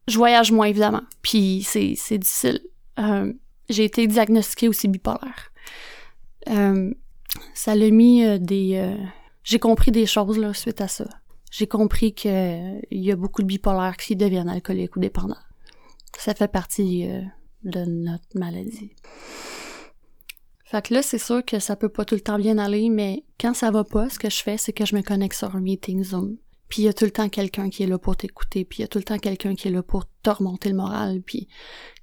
je 0.06 0.16
voyage 0.18 0.52
moins 0.52 0.66
évidemment, 0.66 1.00
puis 1.22 1.62
c'est 1.66 1.94
c'est 1.96 2.18
difficile. 2.18 2.60
Euh, 2.98 3.32
j'ai 3.70 3.84
été 3.84 4.06
diagnostiquée 4.06 4.68
aussi 4.68 4.86
bipolaire. 4.86 5.50
Euh, 6.50 6.92
ça 7.54 7.74
l'a 7.74 7.88
mis 7.88 8.22
euh, 8.22 8.36
des. 8.36 8.76
Euh, 8.76 9.02
j'ai 9.44 9.58
compris 9.58 9.92
des 9.92 10.04
choses 10.04 10.36
là 10.36 10.52
suite 10.52 10.82
à 10.82 10.88
ça. 10.88 11.08
J'ai 11.50 11.66
compris 11.66 12.14
que 12.14 12.78
il 12.90 13.02
y 13.02 13.10
a 13.10 13.16
beaucoup 13.16 13.40
de 13.40 13.46
bipolaires 13.46 13.96
qui 13.96 14.14
deviennent 14.14 14.50
alcooliques 14.50 14.94
ou 14.96 15.00
dépendants. 15.00 15.40
Ça 16.18 16.34
fait 16.34 16.52
partie 16.52 17.08
de 17.64 17.84
notre 17.86 18.28
maladie. 18.34 18.92
Fait 20.70 20.86
que 20.86 20.94
là, 20.94 21.02
c'est 21.02 21.18
sûr 21.18 21.44
que 21.44 21.58
ça 21.58 21.74
peut 21.74 21.88
pas 21.88 22.04
tout 22.04 22.14
le 22.14 22.20
temps 22.20 22.38
bien 22.38 22.56
aller, 22.56 22.90
mais 22.90 23.24
quand 23.40 23.54
ça 23.54 23.72
va 23.72 23.82
pas, 23.82 24.08
ce 24.08 24.20
que 24.20 24.30
je 24.30 24.40
fais, 24.40 24.56
c'est 24.56 24.72
que 24.72 24.86
je 24.86 24.94
me 24.94 25.02
connecte 25.02 25.36
sur 25.36 25.56
un 25.56 25.60
meeting 25.60 26.04
Zoom. 26.04 26.36
Puis 26.68 26.82
il 26.82 26.84
y 26.84 26.88
a 26.88 26.92
tout 26.92 27.04
le 27.04 27.10
temps 27.10 27.28
quelqu'un 27.28 27.70
qui 27.70 27.82
est 27.82 27.88
là 27.88 27.98
pour 27.98 28.16
t'écouter, 28.16 28.64
puis 28.64 28.78
il 28.78 28.82
y 28.82 28.84
a 28.84 28.86
tout 28.86 28.98
le 28.98 29.04
temps 29.04 29.18
quelqu'un 29.18 29.56
qui 29.56 29.66
est 29.66 29.72
là 29.72 29.82
pour 29.82 30.04
te 30.22 30.30
remonter 30.30 30.68
le 30.68 30.76
moral, 30.76 31.22
puis 31.22 31.48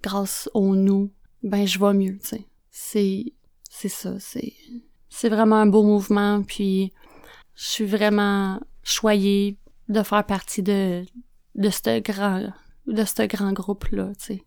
grâce 0.03 0.49
au 0.53 0.75
nous, 0.75 1.13
ben 1.43 1.65
je 1.65 1.79
vais 1.79 1.93
mieux, 1.93 2.17
tu 2.19 2.27
sais. 2.27 2.45
C'est 2.69 3.33
c'est 3.69 3.87
ça, 3.87 4.19
c'est 4.19 4.51
c'est 5.07 5.29
vraiment 5.29 5.55
un 5.55 5.67
beau 5.67 5.83
mouvement, 5.83 6.43
puis 6.43 6.91
je 7.55 7.67
suis 7.67 7.85
vraiment 7.85 8.59
choyée 8.83 9.57
de 9.87 10.03
faire 10.03 10.25
partie 10.25 10.61
de 10.61 11.05
de 11.55 11.69
ce 11.69 12.01
grand 12.01 12.51
de 12.85 13.05
ce 13.05 13.25
grand 13.25 13.53
groupe 13.53 13.85
là, 13.91 14.11
tu 14.19 14.25
sais. 14.25 14.43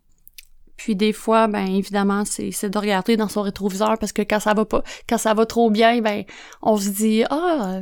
Puis 0.77 0.95
des 0.95 1.13
fois, 1.13 1.47
ben 1.47 1.65
évidemment, 1.67 2.23
c'est 2.25 2.69
de 2.69 2.77
regarder 2.77 3.17
dans 3.17 3.27
son 3.27 3.41
rétroviseur 3.41 3.97
parce 3.99 4.11
que 4.11 4.21
quand 4.21 4.39
ça 4.39 4.53
va 4.53 4.65
pas, 4.65 4.83
quand 5.07 5.17
ça 5.17 5.33
va 5.33 5.45
trop 5.45 5.69
bien, 5.69 6.01
ben 6.01 6.23
on 6.61 6.77
se 6.77 6.89
dit 6.89 7.23
ah, 7.29 7.81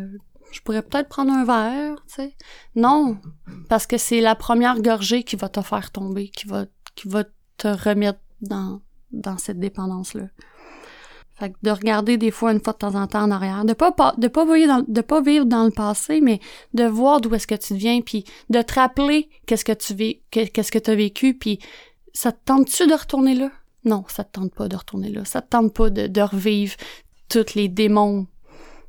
je 0.52 0.62
pourrais 0.62 0.82
peut-être 0.82 1.10
prendre 1.10 1.32
un 1.32 1.46
verre, 1.46 1.96
tu 2.08 2.16
sais. 2.16 2.36
Non, 2.76 3.18
parce 3.70 3.88
que 3.88 3.98
c'est 3.98 4.22
la 4.22 4.36
première 4.36 4.82
gorgée 4.82 5.24
qui 5.24 5.36
va 5.36 5.50
te 5.50 5.62
faire 5.62 5.92
tomber, 5.92 6.30
qui 6.30 6.48
va 6.48 6.66
qui 6.96 7.08
va 7.08 7.24
te 7.58 7.68
remettre 7.68 8.20
dans 8.42 8.82
dans 9.12 9.38
cette 9.38 9.60
dépendance 9.60 10.14
là. 10.14 10.26
Fait 11.40 11.52
que 11.52 11.56
de 11.64 11.72
regarder 11.72 12.18
des 12.18 12.32
fois 12.32 12.52
une 12.52 12.60
fois 12.60 12.74
de 12.74 12.80
temps 12.80 12.96
en 12.96 13.08
temps 13.08 13.24
en 13.24 13.32
arrière, 13.32 13.64
de 13.64 13.72
pas 13.72 13.94
de 14.18 14.28
pas 14.28 14.44
vivre 14.44 14.68
dans, 14.68 14.86
de 14.86 15.02
pas 15.02 15.22
vivre 15.22 15.46
dans 15.46 15.64
le 15.64 15.72
passé, 15.72 16.20
mais 16.20 16.42
de 16.74 16.84
voir 16.84 17.22
d'où 17.22 17.34
est-ce 17.34 17.48
que 17.48 17.56
tu 17.56 17.76
viens, 17.76 18.02
puis 18.02 18.26
de 18.50 18.62
te 18.62 18.74
rappeler 18.74 19.30
qu'est-ce 19.46 19.64
que 19.64 19.72
tu 19.72 19.94
vis, 19.94 20.22
qu'est-ce 20.32 20.72
que 20.72 20.80
tu 20.80 20.92
as 20.92 20.96
vécu, 20.96 21.34
puis 21.34 21.60
ça 22.14 22.32
te 22.32 22.40
tente-tu 22.46 22.88
de 22.88 22.94
retourner 22.94 23.36
là? 23.36 23.52
Non, 23.86 24.04
ça 24.08 24.24
te 24.24 24.32
tente 24.32 24.54
pas 24.54 24.68
de 24.68 24.76
retourner 24.76 25.10
là. 25.10 25.26
Ça 25.26 25.42
te 25.42 25.50
tente 25.50 25.74
pas 25.74 25.90
de, 25.90 26.22
revivre 26.22 26.76
tous 27.30 27.56
les 27.56 27.70
démons. 27.70 28.28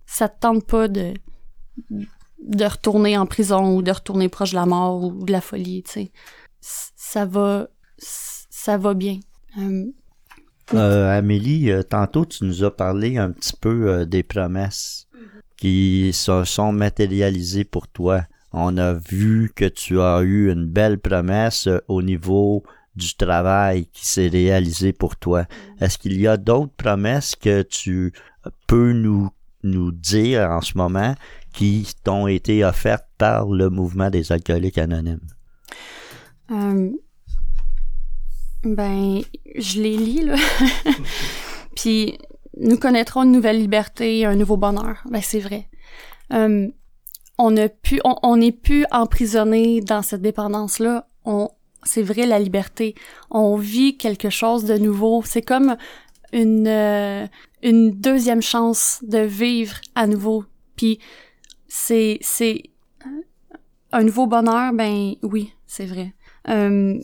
Ça 0.06 0.28
te 0.28 0.40
tente 0.40 0.66
pas 0.66 0.88
de, 0.88 1.14
de 1.90 2.64
retourner 2.64 3.16
en 3.16 3.26
prison 3.26 3.76
ou 3.76 3.82
de 3.82 3.92
retourner 3.92 4.28
proche 4.28 4.50
de 4.50 4.56
la 4.56 4.66
mort 4.66 5.04
ou 5.04 5.24
de 5.24 5.32
la 5.32 5.40
folie, 5.40 5.82
tu 5.84 5.92
sais. 5.92 6.12
Ça 6.60 7.24
va, 7.24 7.68
ça 7.98 8.76
va 8.76 8.94
bien. 8.94 9.20
Euh, 9.58 9.86
euh, 10.74 11.18
Amélie, 11.18 11.70
euh, 11.70 11.82
tantôt 11.82 12.24
tu 12.24 12.44
nous 12.44 12.62
as 12.64 12.70
parlé 12.70 13.16
un 13.16 13.30
petit 13.30 13.56
peu 13.58 14.04
des 14.06 14.22
promesses 14.22 15.08
qui 15.56 16.10
se 16.12 16.44
sont 16.44 16.72
matérialisées 16.72 17.64
pour 17.64 17.88
toi. 17.88 18.24
On 18.52 18.76
a 18.78 18.94
vu 18.94 19.52
que 19.54 19.64
tu 19.64 20.00
as 20.00 20.20
eu 20.22 20.50
une 20.50 20.66
belle 20.66 20.98
promesse 20.98 21.68
au 21.88 22.02
niveau 22.02 22.64
du 23.00 23.16
travail 23.16 23.86
qui 23.86 24.06
s'est 24.06 24.28
réalisé 24.28 24.92
pour 24.92 25.16
toi. 25.16 25.46
Est-ce 25.80 25.98
qu'il 25.98 26.20
y 26.20 26.26
a 26.26 26.36
d'autres 26.36 26.74
promesses 26.76 27.34
que 27.34 27.62
tu 27.62 28.12
peux 28.66 28.92
nous, 28.92 29.30
nous 29.62 29.90
dire 29.90 30.50
en 30.50 30.60
ce 30.60 30.76
moment 30.76 31.14
qui 31.52 31.88
t'ont 32.04 32.26
été 32.26 32.64
offertes 32.64 33.08
par 33.18 33.48
le 33.48 33.70
mouvement 33.70 34.10
des 34.10 34.30
alcooliques 34.30 34.78
anonymes? 34.78 35.26
Euh, 36.50 36.90
ben, 38.64 39.20
je 39.56 39.80
les 39.80 39.96
lis, 39.96 40.24
là. 40.24 40.36
Puis, 41.76 42.18
nous 42.56 42.76
connaîtrons 42.76 43.22
une 43.22 43.32
nouvelle 43.32 43.58
liberté, 43.58 44.26
un 44.26 44.36
nouveau 44.36 44.56
bonheur. 44.56 45.02
Ben, 45.10 45.22
c'est 45.22 45.40
vrai. 45.40 45.68
Euh, 46.32 46.68
on 47.38 47.56
a 47.56 47.68
pu, 47.68 48.00
on 48.04 48.36
n'est 48.36 48.52
plus 48.52 48.84
emprisonné 48.90 49.80
dans 49.80 50.02
cette 50.02 50.20
dépendance-là. 50.20 51.08
On, 51.24 51.48
c'est 51.82 52.02
vrai 52.02 52.26
la 52.26 52.38
liberté. 52.38 52.94
On 53.30 53.56
vit 53.56 53.96
quelque 53.96 54.30
chose 54.30 54.64
de 54.64 54.76
nouveau. 54.76 55.22
C'est 55.24 55.42
comme 55.42 55.76
une 56.32 56.68
euh, 56.68 57.26
une 57.62 57.90
deuxième 57.92 58.42
chance 58.42 59.00
de 59.02 59.18
vivre 59.18 59.76
à 59.94 60.06
nouveau. 60.06 60.44
Puis 60.76 60.98
c'est 61.68 62.18
c'est 62.20 62.64
un 63.92 64.02
nouveau 64.02 64.26
bonheur. 64.26 64.72
Ben 64.72 65.14
oui, 65.22 65.52
c'est 65.66 65.86
vrai. 65.86 66.14
Euh, 66.48 66.98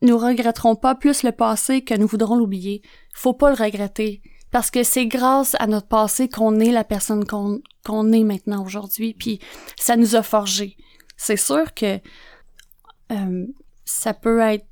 nous 0.00 0.18
regretterons 0.18 0.76
pas 0.76 0.94
plus 0.94 1.22
le 1.22 1.32
passé 1.32 1.82
que 1.82 1.94
nous 1.94 2.06
voudrons 2.06 2.36
l'oublier. 2.36 2.82
Faut 3.14 3.32
pas 3.32 3.50
le 3.50 3.56
regretter 3.56 4.22
parce 4.50 4.70
que 4.70 4.82
c'est 4.82 5.06
grâce 5.06 5.56
à 5.58 5.66
notre 5.66 5.88
passé 5.88 6.28
qu'on 6.28 6.60
est 6.60 6.70
la 6.70 6.84
personne 6.84 7.24
qu'on 7.24 7.60
qu'on 7.84 8.12
est 8.12 8.24
maintenant 8.24 8.64
aujourd'hui. 8.64 9.14
Puis 9.14 9.40
ça 9.76 9.96
nous 9.96 10.14
a 10.14 10.22
forgé. 10.22 10.76
C'est 11.16 11.36
sûr 11.36 11.74
que 11.74 11.98
euh, 13.10 13.46
ça 13.88 14.12
peut 14.12 14.40
être 14.40 14.66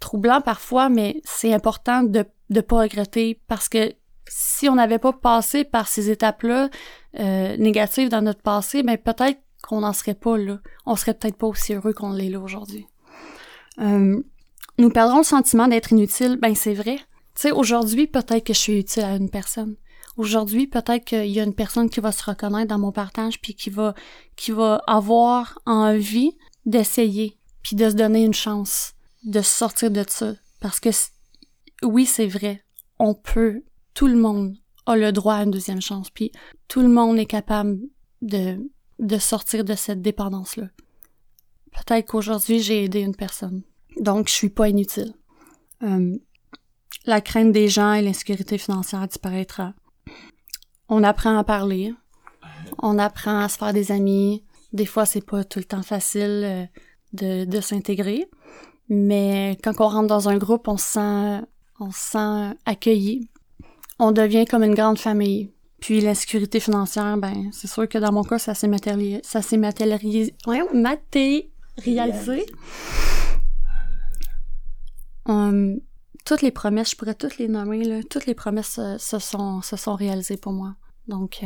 troublant 0.00 0.40
parfois, 0.40 0.88
mais 0.88 1.20
c'est 1.24 1.54
important 1.54 2.02
de 2.02 2.24
ne 2.50 2.60
pas 2.60 2.80
regretter 2.80 3.40
parce 3.46 3.68
que 3.68 3.92
si 4.28 4.68
on 4.68 4.74
n'avait 4.74 4.98
pas 4.98 5.12
passé 5.12 5.64
par 5.64 5.86
ces 5.86 6.10
étapes-là 6.10 6.68
euh, 7.18 7.56
négatives 7.56 8.08
dans 8.08 8.20
notre 8.20 8.42
passé, 8.42 8.82
ben 8.82 8.98
peut-être 8.98 9.40
qu'on 9.62 9.80
n'en 9.80 9.92
serait 9.92 10.14
pas 10.14 10.36
là. 10.36 10.58
On 10.86 10.96
serait 10.96 11.14
peut-être 11.14 11.36
pas 11.36 11.46
aussi 11.46 11.72
heureux 11.72 11.92
qu'on 11.92 12.12
l'est 12.12 12.30
là 12.30 12.40
aujourd'hui. 12.40 12.86
Euh, 13.80 14.20
nous 14.78 14.90
perdrons 14.90 15.18
le 15.18 15.24
sentiment 15.24 15.68
d'être 15.68 15.92
inutile. 15.92 16.36
Ben 16.36 16.54
c'est 16.54 16.74
vrai. 16.74 16.96
Tu 17.34 17.42
sais, 17.42 17.50
aujourd'hui, 17.52 18.08
peut-être 18.08 18.44
que 18.44 18.52
je 18.52 18.58
suis 18.58 18.78
utile 18.80 19.04
à 19.04 19.14
une 19.14 19.30
personne. 19.30 19.76
Aujourd'hui, 20.16 20.66
peut-être 20.66 21.04
qu'il 21.04 21.26
y 21.26 21.38
a 21.38 21.44
une 21.44 21.54
personne 21.54 21.88
qui 21.88 22.00
va 22.00 22.10
se 22.10 22.24
reconnaître 22.24 22.68
dans 22.68 22.78
mon 22.78 22.90
partage 22.90 23.40
puis 23.40 23.54
qui 23.54 23.70
va 23.70 23.94
qui 24.34 24.50
va 24.50 24.82
avoir 24.88 25.60
envie 25.64 26.36
d'essayer 26.66 27.37
de 27.74 27.90
se 27.90 27.94
donner 27.94 28.24
une 28.24 28.34
chance 28.34 28.94
de 29.24 29.40
sortir 29.40 29.90
de 29.90 30.04
ça. 30.06 30.34
Parce 30.60 30.80
que 30.80 30.90
oui, 31.82 32.06
c'est 32.06 32.26
vrai, 32.26 32.64
on 32.98 33.14
peut, 33.14 33.62
tout 33.94 34.06
le 34.06 34.16
monde 34.16 34.56
a 34.86 34.96
le 34.96 35.12
droit 35.12 35.34
à 35.34 35.44
une 35.44 35.50
deuxième 35.50 35.82
chance, 35.82 36.10
puis 36.10 36.32
tout 36.66 36.80
le 36.80 36.88
monde 36.88 37.18
est 37.18 37.26
capable 37.26 37.78
de, 38.22 38.58
de 38.98 39.18
sortir 39.18 39.64
de 39.64 39.74
cette 39.74 40.02
dépendance-là. 40.02 40.68
Peut-être 41.72 42.06
qu'aujourd'hui, 42.06 42.60
j'ai 42.60 42.84
aidé 42.84 43.00
une 43.00 43.14
personne, 43.14 43.62
donc 44.00 44.28
je 44.28 44.34
suis 44.34 44.48
pas 44.48 44.68
inutile. 44.68 45.14
Euh, 45.82 46.16
la 47.04 47.20
crainte 47.20 47.52
des 47.52 47.68
gens 47.68 47.92
et 47.92 48.02
l'insécurité 48.02 48.58
financière 48.58 49.06
disparaîtra. 49.06 49.74
On 50.88 51.04
apprend 51.04 51.38
à 51.38 51.44
parler, 51.44 51.94
on 52.78 52.98
apprend 52.98 53.38
à 53.38 53.48
se 53.48 53.58
faire 53.58 53.72
des 53.72 53.92
amis. 53.92 54.44
Des 54.72 54.86
fois, 54.86 55.06
c'est 55.06 55.24
pas 55.24 55.44
tout 55.44 55.58
le 55.58 55.64
temps 55.64 55.82
facile. 55.82 56.42
Euh, 56.44 56.64
de, 57.12 57.44
de 57.44 57.60
s'intégrer. 57.60 58.28
Mais 58.88 59.58
quand 59.62 59.80
on 59.80 59.88
rentre 59.88 60.06
dans 60.06 60.28
un 60.28 60.38
groupe, 60.38 60.68
on 60.68 60.76
se 60.76 60.86
sent, 60.86 61.46
on 61.80 61.90
se 61.90 61.98
sent 61.98 62.56
accueilli. 62.64 63.28
On 63.98 64.12
devient 64.12 64.44
comme 64.44 64.62
une 64.62 64.74
grande 64.74 64.98
famille. 64.98 65.52
Puis 65.80 66.00
l'insécurité 66.00 66.58
financière, 66.60 67.16
ben, 67.18 67.50
c'est 67.52 67.68
sûr 67.68 67.88
que 67.88 67.98
dans 67.98 68.12
mon 68.12 68.24
cas, 68.24 68.38
ça 68.38 68.54
s'est 68.54 68.66
matérialisé, 68.66 69.20
ça 69.22 69.42
s'est 69.42 69.56
matérialisé, 69.56 70.34
ouais, 70.46 70.62
matérialisé. 70.74 72.46
Um, 75.26 75.80
toutes 76.24 76.42
les 76.42 76.50
promesses, 76.50 76.90
je 76.90 76.96
pourrais 76.96 77.14
toutes 77.14 77.38
les 77.38 77.48
nommer, 77.48 77.84
là, 77.84 78.02
toutes 78.02 78.26
les 78.26 78.34
promesses 78.34 78.80
se, 78.98 79.18
sont, 79.18 79.62
se 79.62 79.76
sont 79.76 79.94
réalisées 79.94 80.36
pour 80.36 80.52
moi. 80.52 80.74
Donc, 81.06 81.44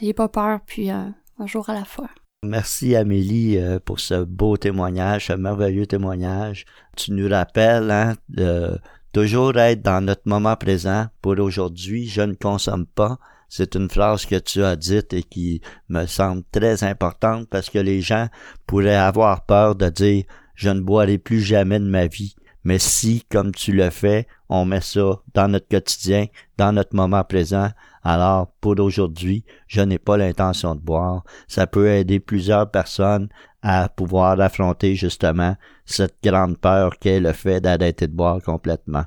n'ayez 0.00 0.14
pas 0.14 0.28
peur, 0.28 0.60
puis 0.64 0.90
euh, 0.90 1.08
un 1.38 1.46
jour 1.46 1.68
à 1.68 1.74
la 1.74 1.84
fois. 1.84 2.08
Merci 2.44 2.94
Amélie 2.94 3.58
euh, 3.58 3.78
pour 3.82 4.00
ce 4.00 4.22
beau 4.22 4.56
témoignage, 4.56 5.26
ce 5.28 5.32
merveilleux 5.32 5.86
témoignage. 5.86 6.66
Tu 6.96 7.12
nous 7.12 7.28
rappelles 7.28 7.90
hein, 7.90 8.14
de 8.28 8.78
toujours 9.12 9.56
être 9.56 9.82
dans 9.82 10.04
notre 10.04 10.22
moment 10.26 10.56
présent. 10.56 11.06
Pour 11.22 11.38
aujourd'hui, 11.38 12.06
je 12.06 12.20
ne 12.20 12.34
consomme 12.34 12.86
pas. 12.86 13.18
C'est 13.48 13.74
une 13.76 13.88
phrase 13.88 14.26
que 14.26 14.38
tu 14.38 14.62
as 14.62 14.76
dite 14.76 15.12
et 15.12 15.22
qui 15.22 15.62
me 15.88 16.06
semble 16.06 16.42
très 16.52 16.84
importante 16.84 17.48
parce 17.48 17.70
que 17.70 17.78
les 17.78 18.00
gens 18.00 18.28
pourraient 18.66 18.94
avoir 18.94 19.46
peur 19.46 19.74
de 19.74 19.88
dire 19.88 20.24
je 20.54 20.70
ne 20.70 20.80
boirai 20.80 21.18
plus 21.18 21.40
jamais 21.40 21.78
de 21.78 21.84
ma 21.84 22.06
vie. 22.06 22.36
Mais 22.64 22.78
si, 22.78 23.24
comme 23.30 23.52
tu 23.52 23.72
le 23.72 23.90
fais, 23.90 24.26
on 24.48 24.64
met 24.64 24.80
ça 24.80 25.20
dans 25.34 25.48
notre 25.48 25.68
quotidien, 25.68 26.26
dans 26.56 26.72
notre 26.72 26.94
moment 26.94 27.24
présent, 27.24 27.70
alors 28.04 28.52
pour 28.60 28.78
aujourd'hui, 28.80 29.44
je 29.66 29.80
n'ai 29.80 29.98
pas 29.98 30.18
l'intention 30.18 30.74
de 30.74 30.80
boire. 30.80 31.24
Ça 31.48 31.66
peut 31.66 31.88
aider 31.88 32.20
plusieurs 32.20 32.70
personnes 32.70 33.28
à 33.62 33.88
pouvoir 33.88 34.38
affronter 34.40 34.94
justement 34.94 35.56
cette 35.86 36.16
grande 36.22 36.58
peur 36.58 36.98
qu'est 36.98 37.20
le 37.20 37.32
fait 37.32 37.62
d'arrêter 37.62 38.06
de 38.06 38.12
boire 38.12 38.42
complètement. 38.42 39.06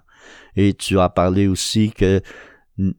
Et 0.56 0.74
tu 0.74 1.00
as 1.00 1.10
parlé 1.10 1.48
aussi 1.48 1.92
que 1.92 2.22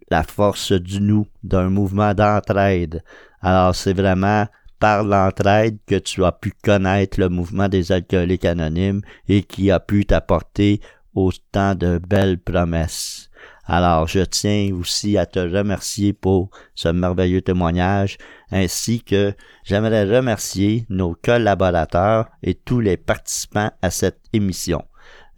la 0.09 0.23
force 0.23 0.73
du 0.73 1.01
nous, 1.01 1.27
d'un 1.43 1.69
mouvement 1.69 2.15
d'entraide. 2.15 3.03
Alors 3.41 3.75
c'est 3.75 3.93
vraiment 3.93 4.47
par 4.79 5.03
l'entraide 5.03 5.79
que 5.87 5.97
tu 5.97 6.25
as 6.25 6.31
pu 6.31 6.53
connaître 6.63 7.19
le 7.19 7.29
mouvement 7.29 7.69
des 7.69 7.91
alcooliques 7.91 8.45
anonymes 8.45 9.03
et 9.29 9.43
qui 9.43 9.73
a 9.73 9.81
pu 9.81 10.07
t'apporter 10.07 10.81
autant 11.15 11.75
de 11.75 11.99
belles 11.99 12.39
promesses. 12.39 13.28
Alors 13.69 14.09
je 14.09 14.21
tiens 14.21 14.75
aussi 14.75 15.19
à 15.19 15.27
te 15.27 15.39
remercier 15.39 16.15
pour 16.15 16.51
ce 16.75 16.89
merveilleux 16.89 17.43
témoignage, 17.43 18.17
ainsi 18.51 19.03
que 19.03 19.35
j'aimerais 19.63 20.05
remercier 20.05 20.87
nos 20.89 21.15
collaborateurs 21.15 22.31
et 22.43 22.55
tous 22.55 22.81
les 22.81 22.97
participants 22.97 23.71
à 23.83 23.91
cette 23.91 24.21
émission. 24.33 24.85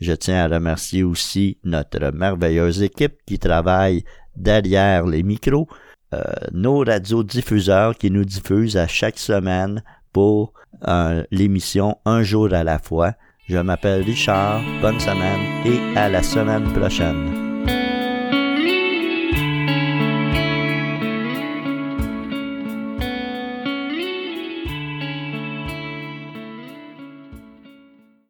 Je 0.00 0.12
tiens 0.12 0.44
à 0.44 0.48
remercier 0.48 1.02
aussi 1.02 1.58
notre 1.64 2.12
merveilleuse 2.12 2.82
équipe 2.82 3.16
qui 3.26 3.40
travaille 3.40 4.04
derrière 4.36 5.06
les 5.06 5.24
micros, 5.24 5.68
euh, 6.14 6.22
nos 6.52 6.78
radiodiffuseurs 6.78 7.96
qui 7.98 8.12
nous 8.12 8.24
diffusent 8.24 8.76
à 8.76 8.86
chaque 8.86 9.18
semaine 9.18 9.82
pour 10.12 10.54
euh, 10.86 11.24
l'émission 11.32 11.98
Un 12.04 12.22
jour 12.22 12.54
à 12.54 12.62
la 12.62 12.78
fois. 12.78 13.14
Je 13.48 13.58
m'appelle 13.58 14.02
Richard, 14.02 14.60
bonne 14.80 15.00
semaine 15.00 15.40
et 15.66 15.98
à 15.98 16.08
la 16.08 16.22
semaine 16.22 16.72
prochaine. 16.72 17.39